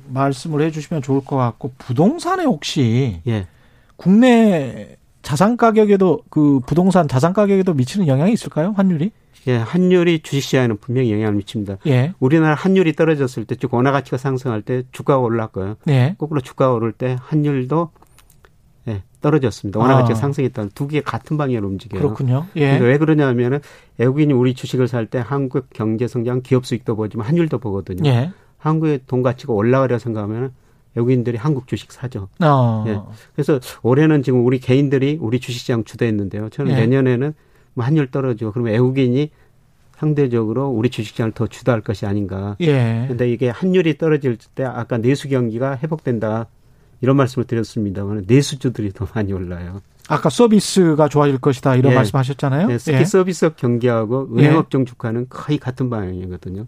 말씀을 0.09 0.61
해주시면 0.61 1.01
좋을 1.01 1.23
것 1.23 1.35
같고 1.37 1.71
부동산에 1.77 2.43
혹시 2.45 3.21
예. 3.27 3.47
국내 3.95 4.95
자산 5.21 5.57
가격에도 5.57 6.21
그 6.29 6.59
부동산 6.65 7.07
자산 7.07 7.33
가격에도 7.33 7.73
미치는 7.73 8.07
영향이 8.07 8.31
있을까요? 8.33 8.73
환율이? 8.77 9.11
예, 9.47 9.57
환율이 9.57 10.19
주식시장에는 10.23 10.77
분명히 10.77 11.11
영향을 11.11 11.33
미칩니다. 11.35 11.77
예. 11.87 12.13
우리나라 12.19 12.55
환율이 12.55 12.93
떨어졌을 12.93 13.45
때, 13.45 13.55
즉 13.55 13.73
원화 13.73 13.91
가치가 13.91 14.17
상승할 14.17 14.61
때 14.61 14.83
주가가 14.91 15.19
올랐고요. 15.19 15.75
예. 15.89 16.15
거꾸로 16.17 16.41
주가가 16.41 16.73
오를 16.73 16.91
때 16.91 17.17
환율도 17.21 17.89
예, 18.89 19.03
떨어졌습니다. 19.21 19.79
원화 19.79 19.95
아. 19.95 19.97
가치가 19.99 20.15
상승했다는 20.17 20.71
두 20.75 20.87
개 20.87 21.01
같은 21.01 21.37
방향으로 21.37 21.67
움직여요. 21.67 22.01
그렇군요. 22.01 22.45
예. 22.55 22.77
왜 22.77 22.97
그러냐면은 22.97 23.59
외국인이 23.97 24.33
우리 24.33 24.53
주식을 24.53 24.87
살 24.87 25.07
때 25.07 25.21
한국 25.25 25.67
경제 25.73 26.07
성장, 26.07 26.41
기업 26.41 26.65
수익도 26.65 26.95
보지만 26.95 27.27
환율도 27.27 27.59
보거든요. 27.59 28.09
예. 28.09 28.31
한국의 28.57 29.01
돈 29.07 29.21
가치가 29.23 29.53
올라가려 29.53 29.99
생각하면 29.99 30.51
외국인들이 30.95 31.37
한국 31.37 31.67
주식 31.67 31.91
사죠. 31.91 32.27
어. 32.41 32.83
예. 32.87 32.99
그래서 33.35 33.59
올해는 33.83 34.23
지금 34.23 34.45
우리 34.45 34.59
개인들이 34.59 35.19
우리 35.21 35.39
주식시장 35.39 35.83
주도했는데요. 35.83 36.49
저는 36.49 36.71
예. 36.71 36.79
내년에는 36.81 37.33
뭐 37.75 37.85
환율 37.85 38.09
떨어지고 38.09 38.51
그러면 38.51 38.73
외국인이 38.73 39.29
상대적으로 39.97 40.69
우리 40.69 40.89
주식시장을 40.89 41.31
더 41.33 41.47
주도할 41.47 41.81
것이 41.81 42.05
아닌가. 42.05 42.55
예. 42.61 43.05
근데 43.07 43.31
이게 43.31 43.49
환율이 43.49 43.97
떨어질 43.97 44.37
때 44.55 44.63
아까 44.63 44.97
내수 44.97 45.29
경기가 45.29 45.77
회복된다. 45.77 46.47
이런 47.01 47.15
말씀을 47.15 47.45
드렸습니다만 47.45 48.23
내수주들이 48.27 48.91
더 48.91 49.07
많이 49.13 49.31
올라요. 49.31 49.81
아까 50.09 50.29
서비스가 50.29 51.09
좋아질 51.09 51.37
것이다 51.37 51.75
이런 51.75 51.91
예. 51.91 51.95
말씀하셨잖아요. 51.95 52.67
네, 52.67 52.77
특히 52.77 52.99
예. 52.99 53.05
서비스 53.05 53.51
경기하고 53.55 54.29
은행업종 54.35 54.85
주가는 54.85 55.27
거의 55.29 55.59
같은 55.59 55.89
방향이거든요. 55.89 56.65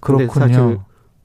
그렇군요. 0.00 0.28
사실 0.32 0.78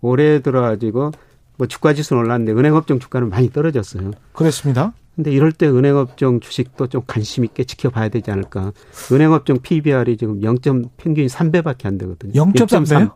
올해 0.04 0.40
들어가지고 0.40 1.12
뭐 1.58 1.68
주가 1.68 1.94
지수는 1.94 2.24
올랐는데 2.24 2.52
은행업종 2.52 3.00
주가는 3.00 3.30
많이 3.30 3.52
떨어졌어요. 3.52 4.12
그렇습니다. 4.34 4.94
근데 5.16 5.32
이럴 5.32 5.52
때 5.52 5.68
은행업종 5.68 6.40
주식도 6.40 6.88
좀 6.88 7.04
관심 7.06 7.46
있게 7.46 7.64
지켜봐야 7.64 8.10
되지 8.10 8.32
않을까. 8.32 8.74
은행업종 9.12 9.60
PBR이 9.62 10.18
지금 10.18 10.42
0. 10.42 10.58
평균이 10.98 11.28
3배밖에 11.28 11.86
안 11.86 11.98
되거든요. 12.00 12.34
0.3배요? 12.34 13.12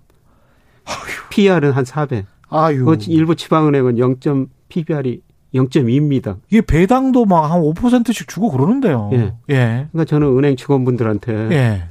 PR은 1.31 1.71
한 1.71 1.83
4배. 1.83 2.25
아유. 2.49 2.85
그 2.85 2.97
일부 3.07 3.35
지방은행은 3.35 3.97
0. 3.97 4.47
PBR이 4.69 5.21
0.2입니다. 5.55 6.37
이게 6.49 6.61
배당도 6.61 7.25
막 7.25 7.51
한 7.51 7.61
5%씩 7.61 8.27
주고 8.27 8.51
그러는데요. 8.51 9.09
예. 9.13 9.33
예. 9.49 9.87
그러니까 9.91 10.05
저는 10.05 10.37
은행 10.37 10.55
직원분들한테 10.55 11.33
예. 11.51 11.83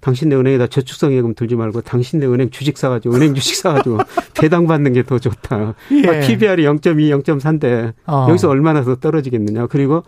그 0.00 0.04
당신네 0.06 0.34
은행에다 0.34 0.66
저축성 0.68 1.12
예금 1.12 1.34
들지 1.34 1.56
말고 1.56 1.82
당신네 1.82 2.26
은행 2.26 2.50
주식 2.50 2.78
사가지고 2.78 3.14
은행 3.14 3.34
주식 3.34 3.54
사가지고 3.56 3.98
배당 4.40 4.66
받는 4.66 4.94
게 4.94 5.02
더 5.02 5.18
좋다. 5.18 5.74
예. 5.92 6.08
아, 6.08 6.20
PBR이 6.20 6.64
0.2, 6.64 7.22
0.3인데 7.22 7.92
어. 8.06 8.26
여기서 8.28 8.48
얼마나 8.48 8.82
더 8.84 8.94
떨어지겠느냐. 8.96 9.66
그리고 9.66 10.04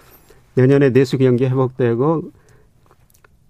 내년에 0.54 0.90
내수 0.90 1.18
경기 1.18 1.44
회복되고 1.44 2.22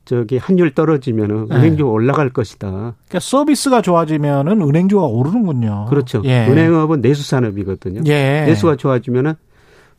저기 0.04 0.36
환율 0.38 0.74
떨어지면은 0.74 1.46
네. 1.48 1.56
은행주가 1.56 1.90
올라갈 1.90 2.30
것이다. 2.30 2.68
그러니까 2.70 3.20
서비스가 3.20 3.82
좋아지면은 3.82 4.60
은행주가 4.62 5.04
오르는군요. 5.06 5.86
그렇죠. 5.88 6.22
예. 6.24 6.46
은행업은 6.48 7.00
내수 7.02 7.22
산업이거든요. 7.28 8.02
예. 8.06 8.44
내수가 8.46 8.76
좋아지면은 8.76 9.34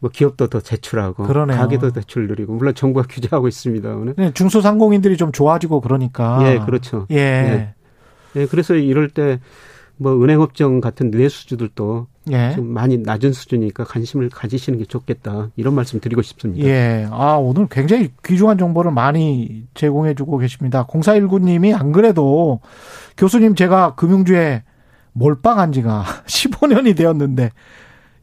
뭐 0.03 0.09
기업도 0.11 0.47
더 0.47 0.59
제출하고 0.59 1.23
그러네요. 1.23 1.57
가게도 1.57 1.91
대출 1.93 2.27
늘리고 2.27 2.53
물론 2.53 2.75
정부가 2.75 3.07
규제하고 3.09 3.47
있습니다만 3.47 4.15
네, 4.17 4.33
중소상공인들이 4.33 5.17
좀 5.17 5.31
좋아지고 5.31 5.81
그러니까. 5.81 6.39
예, 6.43 6.59
그렇죠. 6.59 7.07
예. 7.11 7.15
예. 7.15 7.73
예 8.35 8.45
그래서 8.45 8.75
이럴 8.75 9.09
때 9.09 9.39
뭐 9.97 10.21
은행업종 10.21 10.81
같은 10.81 11.11
내수주들도 11.11 12.07
예. 12.31 12.53
좀 12.55 12.67
많이 12.67 12.97
낮은 12.97 13.33
수준이니까 13.33 13.83
관심을 13.83 14.29
가지시는 14.29 14.79
게 14.79 14.85
좋겠다. 14.85 15.49
이런 15.55 15.75
말씀 15.75 15.99
드리고 15.99 16.21
싶습니다. 16.21 16.67
예. 16.67 17.07
아, 17.11 17.35
오늘 17.35 17.67
굉장히 17.69 18.11
귀중한 18.23 18.57
정보를 18.57 18.91
많이 18.91 19.65
제공해 19.73 20.13
주고 20.13 20.37
계십니다. 20.37 20.85
0419님이 20.87 21.77
안 21.77 21.91
그래도 21.91 22.59
교수님 23.17 23.55
제가 23.55 23.95
금융주에 23.95 24.63
몰빵한 25.13 25.73
지가 25.73 26.03
15년이 26.25 26.97
되었는데 26.97 27.51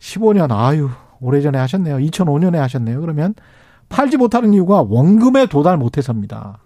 15년 0.00 0.50
아유, 0.50 0.90
오래전에 1.20 1.58
하셨네요. 1.58 1.96
2005년에 1.98 2.56
하셨네요. 2.56 3.00
그러면 3.00 3.34
팔지 3.88 4.16
못하는 4.16 4.54
이유가 4.54 4.82
원금에 4.82 5.46
도달 5.46 5.76
못해서입니다. 5.76 6.58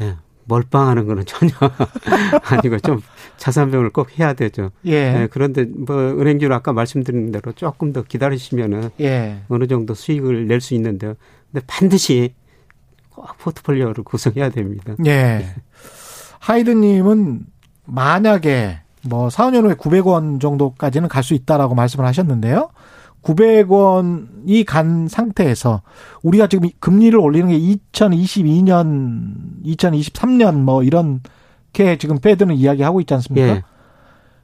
예. 0.00 0.16
멀빵하는 0.46 1.06
거는 1.06 1.24
전혀 1.26 1.52
아니고 2.50 2.80
좀 2.80 3.00
자산병을 3.36 3.90
꼭 3.90 4.18
해야 4.18 4.32
되죠. 4.32 4.70
예. 4.84 5.12
네, 5.12 5.26
그런데 5.30 5.64
뭐 5.64 5.96
은행주로 5.96 6.52
아까 6.54 6.72
말씀드린 6.72 7.30
대로 7.30 7.52
조금 7.52 7.92
더 7.92 8.02
기다리시면은 8.02 8.90
예. 9.00 9.42
어느 9.48 9.66
정도 9.68 9.94
수익을 9.94 10.48
낼 10.48 10.60
수 10.60 10.74
있는데요. 10.74 11.14
근데 11.52 11.64
반드시 11.68 12.34
꼭 13.10 13.26
포트폴리오를 13.38 14.02
구성해야 14.02 14.50
됩니다. 14.50 14.94
예. 15.06 15.10
예. 15.10 15.54
하이드님은 16.40 17.40
만약에 17.84 18.80
뭐 19.08 19.30
4, 19.30 19.46
5년 19.50 19.64
후에 19.64 19.74
900원 19.74 20.40
정도까지는 20.40 21.08
갈 21.08 21.22
수 21.22 21.34
있다라고 21.34 21.74
말씀을 21.74 22.06
하셨는데요. 22.06 22.70
900원이 23.22 24.64
간 24.66 25.08
상태에서 25.08 25.82
우리가 26.22 26.46
지금 26.46 26.68
금리를 26.80 27.18
올리는 27.18 27.48
게 27.48 27.58
2022년, 27.58 29.34
2023년 29.64 30.54
뭐 30.54 30.82
이런게 30.82 31.98
지금 31.98 32.18
패드는 32.18 32.54
이야기하고 32.54 33.00
있지 33.00 33.14
않습니까? 33.14 33.48
예. 33.48 33.62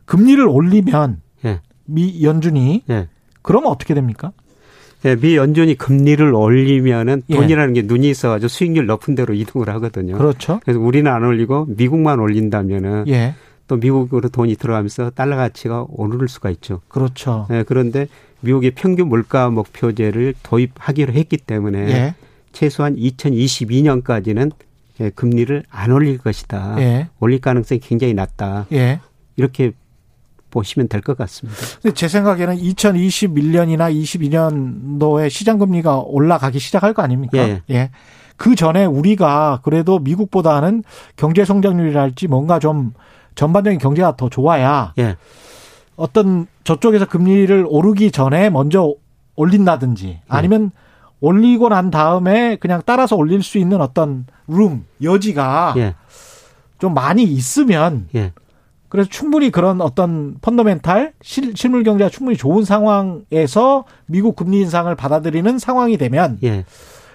금리를 0.05 0.47
올리면 0.47 1.21
예. 1.45 1.61
미 1.85 2.23
연준이 2.23 2.83
예. 2.91 3.09
그러면 3.43 3.71
어떻게 3.71 3.95
됩니까? 3.95 4.33
예, 5.05 5.15
미 5.15 5.37
연준이 5.37 5.77
금리를 5.77 6.35
올리면은 6.35 7.23
예. 7.29 7.35
돈이라는 7.35 7.75
게 7.75 7.83
눈이 7.83 8.09
있어가지고 8.11 8.49
수익률 8.49 8.87
높은 8.87 9.15
대로 9.15 9.33
이동을 9.35 9.69
하거든요. 9.71 10.17
그렇죠. 10.17 10.61
그래서 10.65 10.81
우리는 10.81 11.11
안 11.11 11.25
올리고 11.25 11.67
미국만 11.69 12.19
올린다면은 12.19 13.05
예. 13.09 13.35
또 13.69 13.77
미국으로 13.77 14.29
돈이 14.29 14.57
들어가면서 14.57 15.11
달러 15.11 15.37
가치가 15.37 15.85
오를 15.89 16.29
수가 16.29 16.51
있죠. 16.51 16.81
그렇죠. 16.89 17.47
예, 17.51 17.65
그런데 17.67 18.07
미국의 18.47 18.71
평균 18.73 19.09
물가 19.09 19.51
목표제를 19.51 20.35
도입하기로 20.43 21.13
했기 21.13 21.37
때문에 21.37 21.79
예. 21.91 22.15
최소한 22.53 22.97
2022년까지는 22.97 24.53
예, 25.01 25.11
금리를 25.11 25.63
안 25.69 25.91
올릴 25.91 26.19
것이다. 26.19 26.77
예. 26.79 27.09
올릴 27.21 27.41
가능성이 27.41 27.81
굉장히 27.81 28.15
낮다. 28.15 28.67
예. 28.73 29.01
이렇게 29.37 29.73
보시면 30.51 30.89
될 30.89 31.03
것 31.03 31.19
같습니다. 31.19 31.59
제 31.95 32.09
생각에는 32.09 32.57
2021년이나 32.57 33.93
22년도에 33.95 35.29
시장 35.29 35.59
금리가 35.59 35.99
올라가기 35.99 36.59
시작할 36.59 36.95
거 36.95 37.03
아닙니까? 37.03 37.37
예. 37.39 37.63
예. 37.71 37.91
그 38.39 38.55
전에 38.55 38.85
우리가 38.85 39.61
그래도 39.63 39.99
미국보다는 39.99 40.83
경제 41.17 41.45
성장률이랄지 41.45 42.29
뭔가 42.29 42.59
좀 42.59 42.93
전반적인 43.35 43.79
경제가 43.79 44.17
더 44.17 44.31
좋아야 44.31 44.95
예. 44.99 45.17
어떤 45.97 46.47
저쪽에서 46.65 47.07
금리를 47.07 47.67
오르기 47.69 48.11
전에 48.11 48.51
먼저 48.51 48.95
올린다든지 49.35 50.07
네. 50.07 50.23
아니면 50.29 50.71
올리고 51.21 51.71
난 51.71 51.91
다음에 51.91 52.57
그냥 52.57 52.83
따라서 52.85 53.17
올릴 53.17 53.43
수 53.43 53.59
있는 53.59 53.81
어떤 53.81 54.27
룸 54.47 54.85
여지가 55.03 55.75
예. 55.79 55.95
좀 56.79 56.95
많이 56.95 57.23
있으면 57.23 58.09
예. 58.15 58.33
그래서 58.89 59.09
충분히 59.11 59.51
그런 59.51 59.81
어떤 59.81 60.37
펀더멘탈 60.41 61.13
실, 61.23 61.55
실물 61.57 61.83
경제가 61.83 62.11
충분히 62.11 62.37
좋은 62.37 62.65
상황에서 62.65 63.85
미국 64.07 64.37
금리 64.37 64.61
인상을 64.61 64.95
받아들이는 64.95 65.59
상황이 65.59 65.97
되면 65.97 66.39
예. 66.45 66.65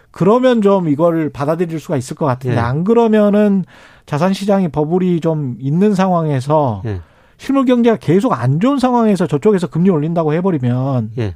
그러면 0.09 0.61
좀 0.61 0.89
이걸 0.89 1.29
받아들일 1.29 1.79
수가 1.79 1.95
있을 1.95 2.15
것 2.15 2.25
같은데 2.25 2.57
예. 2.57 2.59
안 2.59 2.84
그러면은 2.84 3.63
자산 4.05 4.34
시장이 4.34 4.69
버블이 4.69 5.21
좀 5.21 5.55
있는 5.59 5.93
상황에서 5.93 6.82
예. 6.86 7.01
실물 7.42 7.66
경제가 7.66 7.98
계속 7.98 8.34
안 8.34 8.60
좋은 8.60 8.78
상황에서 8.78 9.26
저쪽에서 9.26 9.66
금리 9.66 9.89
올린다고 9.89 10.32
해버리면 10.34 11.14
예. 11.18 11.36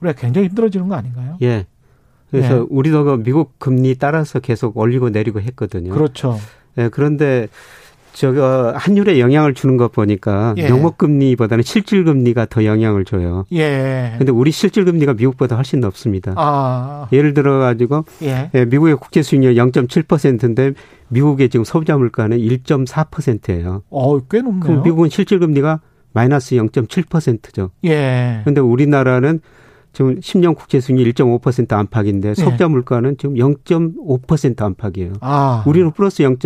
우리가 0.00 0.16
굉장히 0.16 0.46
힘들어지는 0.46 0.86
거 0.86 0.94
아닌가요? 0.94 1.38
예. 1.42 1.66
그래서 2.30 2.58
예. 2.58 2.66
우리도 2.70 3.02
그 3.02 3.22
미국 3.24 3.58
금리 3.58 3.96
따라서 3.96 4.38
계속 4.38 4.76
올리고 4.76 5.10
내리고 5.10 5.40
했거든요. 5.40 5.92
그렇죠. 5.92 6.38
예, 6.78 6.88
그런데 6.88 7.48
저거 8.12 8.72
환율에 8.76 9.18
영향을 9.18 9.54
주는 9.54 9.76
것 9.76 9.90
보니까 9.90 10.54
예. 10.56 10.68
명목 10.68 10.98
금리보다는 10.98 11.64
실질 11.64 12.04
금리가 12.04 12.46
더 12.46 12.64
영향을 12.64 13.04
줘요. 13.04 13.44
예. 13.52 14.14
근데 14.18 14.30
우리 14.30 14.52
실질 14.52 14.84
금리가 14.84 15.14
미국보다 15.14 15.56
훨씬 15.56 15.80
높습니다. 15.80 16.32
아. 16.36 17.08
예를 17.12 17.34
들어 17.34 17.58
가지고 17.58 18.04
예. 18.22 18.52
예. 18.54 18.64
미국의 18.66 18.98
국제 18.98 19.20
수익률 19.20 19.56
0.7%인데 19.56 20.74
미국의 21.10 21.48
지금 21.48 21.64
소비자 21.64 21.96
물가는 21.96 22.36
1.4%예요. 22.36 23.82
어, 23.90 24.18
꽤 24.20 24.40
높네요. 24.40 24.60
그럼 24.60 24.82
미국은 24.82 25.08
실질 25.08 25.38
금리가 25.38 25.80
마이너스 26.12 26.56
0.7%죠. 26.56 27.70
예. 27.84 28.42
근데 28.44 28.60
우리나라는 28.60 29.40
지금 29.92 30.20
10년 30.20 30.56
국채 30.56 30.80
수익률 30.80 31.12
1.5% 31.12 31.72
안팎인데 31.72 32.34
소비자 32.34 32.64
예. 32.64 32.68
물가는 32.68 33.16
지금 33.16 33.34
0.5% 33.34 34.62
안팎이에요. 34.62 35.14
아. 35.20 35.64
우리는 35.66 35.90
플러스 35.92 36.22
0. 36.22 36.36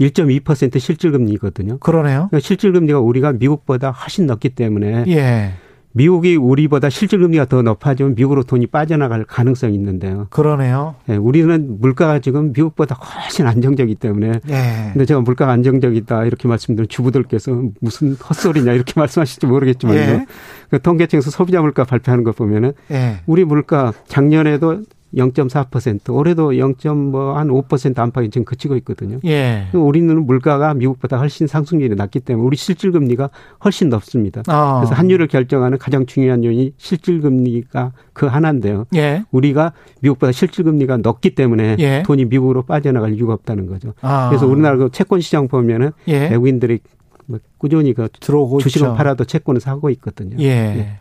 1.2% 0.00 0.80
실질금리거든요. 0.80 1.78
그러네요. 1.78 2.28
그러니까 2.30 2.40
실질금리가 2.40 2.98
우리가 2.98 3.32
미국보다 3.32 3.90
훨씬 3.90 4.26
높기 4.26 4.48
때문에 4.48 5.04
예. 5.08 5.52
미국이 5.92 6.36
우리보다 6.36 6.90
실질 6.90 7.20
금리가 7.20 7.46
더 7.46 7.62
높아지면 7.62 8.14
미국으로 8.14 8.42
돈이 8.42 8.66
빠져나갈 8.66 9.24
가능성이 9.24 9.74
있는데요. 9.74 10.26
그러네요. 10.30 10.94
예, 11.08 11.16
우리는 11.16 11.80
물가가 11.80 12.18
지금 12.18 12.52
미국보다 12.52 12.94
훨씬 12.94 13.46
안정적이기 13.46 13.96
때문에. 13.96 14.40
예. 14.48 14.90
근데 14.92 15.04
제가 15.04 15.20
물가가 15.20 15.52
안정적이다 15.52 16.24
이렇게 16.24 16.48
말씀드린 16.48 16.88
주부들께서 16.88 17.62
무슨 17.80 18.14
헛소리냐 18.14 18.72
이렇게 18.72 18.94
말씀하실지 18.98 19.46
모르겠지만요. 19.46 19.98
예. 19.98 20.26
그 20.70 20.80
통계청에서 20.80 21.30
소비자 21.30 21.60
물가 21.60 21.84
발표하는 21.84 22.24
거 22.24 22.32
보면은 22.32 22.72
예. 22.90 23.20
우리 23.26 23.44
물가 23.44 23.92
작년에도 24.06 24.82
0.4% 25.14 26.14
올해도 26.14 26.52
0.뭐한5% 26.52 27.98
안팎이 27.98 28.30
지금 28.30 28.44
그치고 28.44 28.76
있거든요. 28.76 29.18
예. 29.24 29.68
우리는 29.72 30.24
물가가 30.24 30.74
미국보다 30.74 31.18
훨씬 31.18 31.46
상승률이 31.46 31.94
낮기 31.96 32.20
때문에 32.20 32.46
우리 32.46 32.56
실질 32.56 32.92
금리가 32.92 33.30
훨씬 33.64 33.88
높습니다. 33.88 34.42
아. 34.46 34.80
그래서 34.80 34.94
환율을 34.94 35.28
결정하는 35.28 35.78
가장 35.78 36.06
중요한 36.06 36.44
요인이 36.44 36.74
실질 36.76 37.20
금리가 37.20 37.92
그 38.12 38.26
하나인데요. 38.26 38.86
예. 38.94 39.24
우리가 39.30 39.72
미국보다 40.00 40.32
실질 40.32 40.64
금리가 40.64 40.98
높기 40.98 41.34
때문에 41.34 41.76
예. 41.78 42.02
돈이 42.04 42.24
미국으로 42.26 42.62
빠져나갈 42.62 43.14
이유가 43.14 43.34
없다는 43.34 43.66
거죠. 43.66 43.94
아. 44.00 44.28
그래서 44.28 44.46
우리나라 44.46 44.76
그 44.76 44.90
채권 44.90 45.20
시장 45.20 45.48
보면은 45.48 45.90
예. 46.08 46.28
외국인들이 46.28 46.80
뭐 47.26 47.38
꾸준히 47.58 47.92
그 47.94 48.08
들어오고 48.20 48.58
주식을. 48.60 48.94
팔아도 48.94 49.24
채권을 49.24 49.60
사고 49.60 49.90
있거든요. 49.90 50.36
예. 50.40 50.98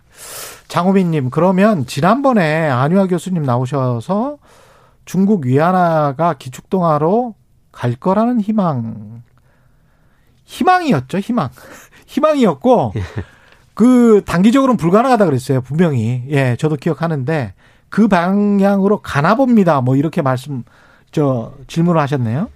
예. 0.72 0.74
장우빈님, 0.74 1.30
그러면 1.30 1.86
지난번에 1.86 2.70
안유아 2.70 3.08
교수님 3.08 3.44
나오셔서 3.44 4.38
중국 5.04 5.46
위안화가 5.46 6.36
기축동화로 6.36 7.36
갈 7.72 7.96
거라는 7.96 8.40
희망, 8.40 9.22
희망이었죠, 10.46 11.20
희망. 11.20 11.50
희망이었고, 12.08 12.94
예. 12.96 13.02
그 13.74 14.22
단기적으로는 14.26 14.78
불가능하다 14.78 15.26
그랬어요, 15.26 15.62
분명히. 15.62 16.24
예, 16.30 16.56
저도 16.58 16.76
기억하는데 16.76 17.54
그 17.90 18.08
방향으로 18.08 19.02
가나 19.02 19.36
봅니다. 19.36 19.82
뭐 19.82 19.96
이렇게 19.96 20.22
말씀, 20.22 20.64
저 21.12 21.54
질문을 21.68 22.00
하셨네요. 22.02 22.50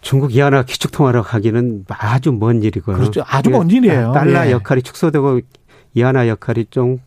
중국 0.00 0.32
위안화 0.32 0.64
기축통화로 0.64 1.22
가기는 1.22 1.86
아주 1.88 2.30
먼 2.32 2.62
일이고요. 2.62 2.96
그렇죠. 2.96 3.24
아주 3.26 3.50
먼 3.50 3.70
일이에요. 3.70 4.12
달러 4.12 4.46
예. 4.46 4.50
역할이 4.50 4.82
축소되고 4.82 5.40
위안화 5.94 6.28
역할이 6.28 6.66
좀 6.70 6.98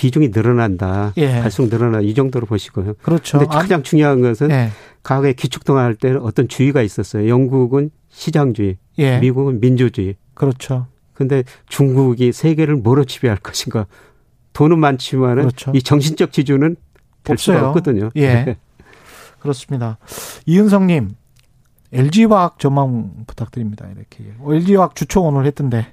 비중이 0.00 0.30
늘어난다. 0.30 1.12
예. 1.18 1.40
갈수록 1.40 1.68
늘어난다. 1.68 2.00
이 2.00 2.14
정도로 2.14 2.46
보시고요. 2.46 2.94
그렇죠. 3.02 3.38
근데 3.38 3.54
가장 3.54 3.82
중요한 3.82 4.22
것은 4.22 4.50
예. 4.50 4.70
과거에 5.02 5.34
기축통화 5.34 5.82
할 5.82 5.94
때는 5.94 6.22
어떤 6.22 6.48
주의가 6.48 6.80
있었어요. 6.80 7.28
영국은 7.28 7.90
시장주의, 8.08 8.78
예. 8.96 9.18
미국은 9.18 9.60
민주주의. 9.60 10.16
그렇죠. 10.32 10.86
근데 11.12 11.44
중국이 11.68 12.32
세계를 12.32 12.76
뭐로 12.76 13.04
지배할 13.04 13.36
것인가? 13.36 13.86
돈은 14.54 14.78
많지만은 14.78 15.42
그렇죠. 15.42 15.70
이 15.74 15.82
정신적 15.82 16.32
지주는 16.32 16.76
될 17.22 17.34
없어요. 17.34 17.58
수가 17.58 17.68
없거든요. 17.68 18.08
예. 18.16 18.26
네. 18.26 18.56
그렇습니다. 19.38 19.98
이은성님, 20.46 21.10
LG화학 21.92 22.58
전망 22.58 23.26
부탁드립니다. 23.26 23.86
이렇게. 23.94 24.32
LG화학 24.48 24.94
주총 24.94 25.26
오늘 25.26 25.44
했던데. 25.44 25.88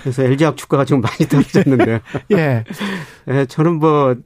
그래서 0.00 0.22
LG화학 0.22 0.56
주가가 0.56 0.84
지금 0.84 1.00
많이 1.00 1.28
떨어졌는데. 1.28 2.00
예. 2.32 2.64
예. 3.28 3.46
저는 3.46 3.74
뭐 3.74 4.16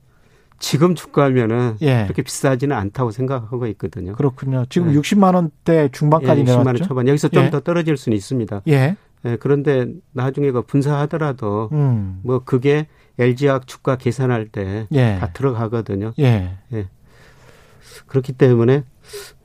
지금 0.58 0.94
주가면은 0.94 1.76
예. 1.82 2.04
그렇게 2.04 2.22
비싸지는 2.22 2.74
않다고 2.76 3.10
생각하고 3.10 3.66
있거든요. 3.68 4.14
그렇군요. 4.14 4.64
지금 4.68 4.92
예. 4.92 4.98
60만 4.98 5.34
원대 5.34 5.88
중반까지 5.92 6.40
예, 6.40 6.44
60만 6.44 6.46
내려왔죠. 6.46 6.68
원 6.68 6.76
초반. 6.76 7.08
여기서 7.08 7.28
좀더 7.28 7.58
예. 7.58 7.62
떨어질 7.62 7.96
수는 7.96 8.16
있습니다. 8.16 8.62
예. 8.68 8.96
예. 9.24 9.36
그런데 9.38 9.86
나중에 10.12 10.50
그 10.50 10.62
분사하더라도 10.62 11.68
음. 11.72 12.20
뭐 12.22 12.40
그게 12.44 12.86
LG화학 13.18 13.66
주가 13.66 13.96
계산할 13.96 14.48
때다 14.48 14.86
예. 14.94 15.20
들어가거든요. 15.32 16.12
예. 16.18 16.56
예. 16.72 16.88
그렇기 18.06 18.32
때문에 18.32 18.84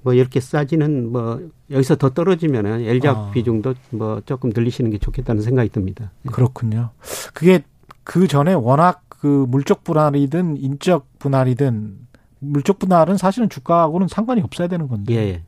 뭐 0.02 0.14
이렇게 0.14 0.40
싸지는 0.40 1.12
뭐 1.12 1.42
여기서 1.70 1.96
더 1.96 2.10
떨어지면은 2.10 2.82
엘작 2.82 3.18
아. 3.18 3.32
비중도 3.32 3.76
뭐 3.92 4.22
조금 4.26 4.52
늘리시는 4.54 4.92
게 4.92 4.98
좋겠다는 4.98 5.42
생각이 5.42 5.70
듭니다. 5.70 6.12
예. 6.26 6.30
그렇군요. 6.30 6.90
그게 7.34 7.64
그 8.04 8.28
전에 8.28 8.54
워낙 8.54 9.04
그 9.10 9.46
물적 9.48 9.84
분할이든 9.84 10.58
인적 10.58 11.20
분할이든 11.20 11.98
물적 12.40 12.80
분할은 12.80 13.18
사실은 13.18 13.50
주가하고는 13.50 14.08
상관이 14.08 14.42
없어야 14.42 14.68
되는 14.68 14.88
건데. 14.88 15.14
예. 15.14 15.18
예. 15.18 15.44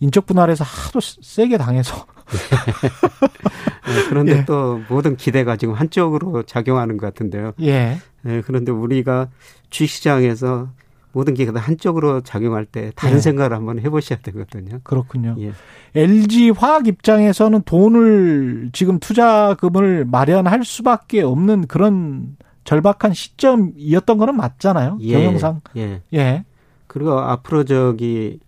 인적 0.00 0.26
분할에서 0.26 0.64
하도 0.64 1.00
세게 1.00 1.56
당해서. 1.56 2.06
네, 3.86 4.08
그런데 4.08 4.38
예. 4.38 4.44
또 4.44 4.80
모든 4.88 5.16
기대가 5.16 5.56
지금 5.56 5.74
한쪽으로 5.74 6.42
작용하는 6.42 6.96
것 6.96 7.06
같은데요. 7.06 7.52
예. 7.62 7.98
네, 8.22 8.42
그런데 8.44 8.72
우리가 8.72 9.28
주식시장에서 9.70 10.68
모든 11.14 11.32
게 11.34 11.46
한쪽으로 11.46 12.20
작용할 12.22 12.66
때 12.66 12.90
다른 12.96 13.16
네. 13.16 13.20
생각을 13.20 13.56
한번 13.56 13.78
해보셔야 13.78 14.18
되거든요. 14.20 14.80
그렇군요. 14.82 15.36
예. 15.38 15.52
LG 15.94 16.50
화학 16.50 16.88
입장에서는 16.88 17.62
돈을 17.62 18.70
지금 18.72 18.98
투자금을 18.98 20.04
마련할 20.06 20.64
수밖에 20.64 21.22
없는 21.22 21.68
그런 21.68 22.36
절박한 22.64 23.14
시점이었던 23.14 24.18
거는 24.18 24.36
맞잖아요. 24.36 24.98
예. 25.02 25.12
경영상. 25.12 25.60
예. 25.76 26.02
예. 26.12 26.44
그리고 26.88 27.12
앞으로 27.12 27.64
저기 27.64 28.40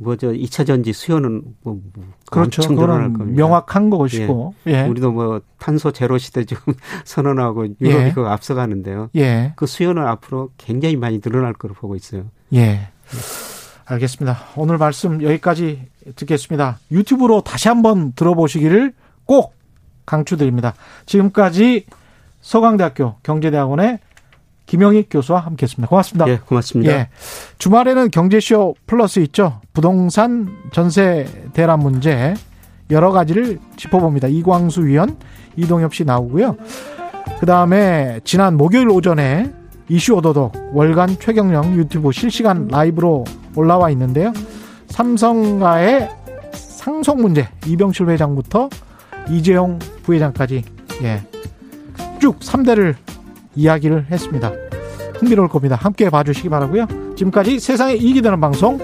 뭐죠 0.00 0.32
2차 0.32 0.66
전지 0.66 0.92
수요는 0.92 1.42
뭐, 1.62 1.78
뭐 1.94 2.04
그렇죠. 2.30 2.62
그거는 2.62 3.34
명확한 3.34 3.90
것이고 3.90 4.54
예. 4.66 4.72
예. 4.72 4.82
우리도 4.86 5.12
뭐 5.12 5.40
탄소 5.58 5.92
제로 5.92 6.16
시대 6.16 6.44
지금 6.44 6.72
선언하고 7.04 7.66
유럽이 7.80 8.04
예. 8.06 8.12
그 8.12 8.22
앞서가는데요. 8.22 9.10
예. 9.16 9.52
그 9.56 9.66
수요는 9.66 10.06
앞으로 10.06 10.50
굉장히 10.56 10.96
많이 10.96 11.20
늘어날 11.20 11.52
거로 11.52 11.74
보고 11.74 11.96
있어요. 11.96 12.24
예. 12.54 12.88
알겠습니다. 13.84 14.38
오늘 14.56 14.78
말씀 14.78 15.22
여기까지 15.22 15.86
듣겠습니다. 16.16 16.78
유튜브로 16.90 17.42
다시 17.42 17.68
한번 17.68 18.12
들어보시기를 18.12 18.94
꼭 19.26 19.54
강추드립니다. 20.06 20.74
지금까지 21.06 21.86
서강대학교 22.40 23.16
경제대학원의 23.22 23.98
김영익 24.66 25.08
교수와 25.10 25.40
함께했습니다. 25.40 25.88
고맙습니다. 25.88 26.28
예, 26.28 26.38
고맙습니다. 26.38 26.92
예. 26.92 27.08
주말에는 27.58 28.10
경제쇼 28.10 28.76
플러스 28.86 29.18
있죠. 29.20 29.60
부동산 29.72 30.48
전세 30.72 31.26
대란 31.52 31.80
문제 31.80 32.34
여러 32.90 33.10
가지를 33.10 33.58
짚어봅니다. 33.76 34.28
이광수 34.28 34.84
위원, 34.84 35.16
이동엽 35.56 35.94
씨 35.94 36.04
나오고요. 36.04 36.56
그 37.38 37.46
다음에 37.46 38.20
지난 38.24 38.56
목요일 38.56 38.88
오전에 38.88 39.52
이슈 39.88 40.14
오도독 40.14 40.52
월간 40.72 41.18
최경령 41.18 41.74
유튜브 41.74 42.12
실시간 42.12 42.68
라이브로 42.68 43.24
올라와 43.56 43.90
있는데요. 43.90 44.32
삼성과의 44.88 46.08
상속 46.52 47.20
문제 47.20 47.48
이병실 47.66 48.08
회장부터 48.08 48.68
이재용 49.28 49.78
부회장까지 50.02 50.64
예. 51.02 51.22
쭉 52.20 52.38
3대를 52.40 52.94
이야기를 53.54 54.06
했습니다. 54.10 54.52
흥미로울 55.16 55.48
겁니다. 55.48 55.76
함께 55.76 56.08
봐주시기 56.08 56.48
바라고요. 56.48 56.86
지금까지 57.16 57.58
세상에 57.60 57.94
이익이 57.94 58.22
되는 58.22 58.40
방송 58.40 58.78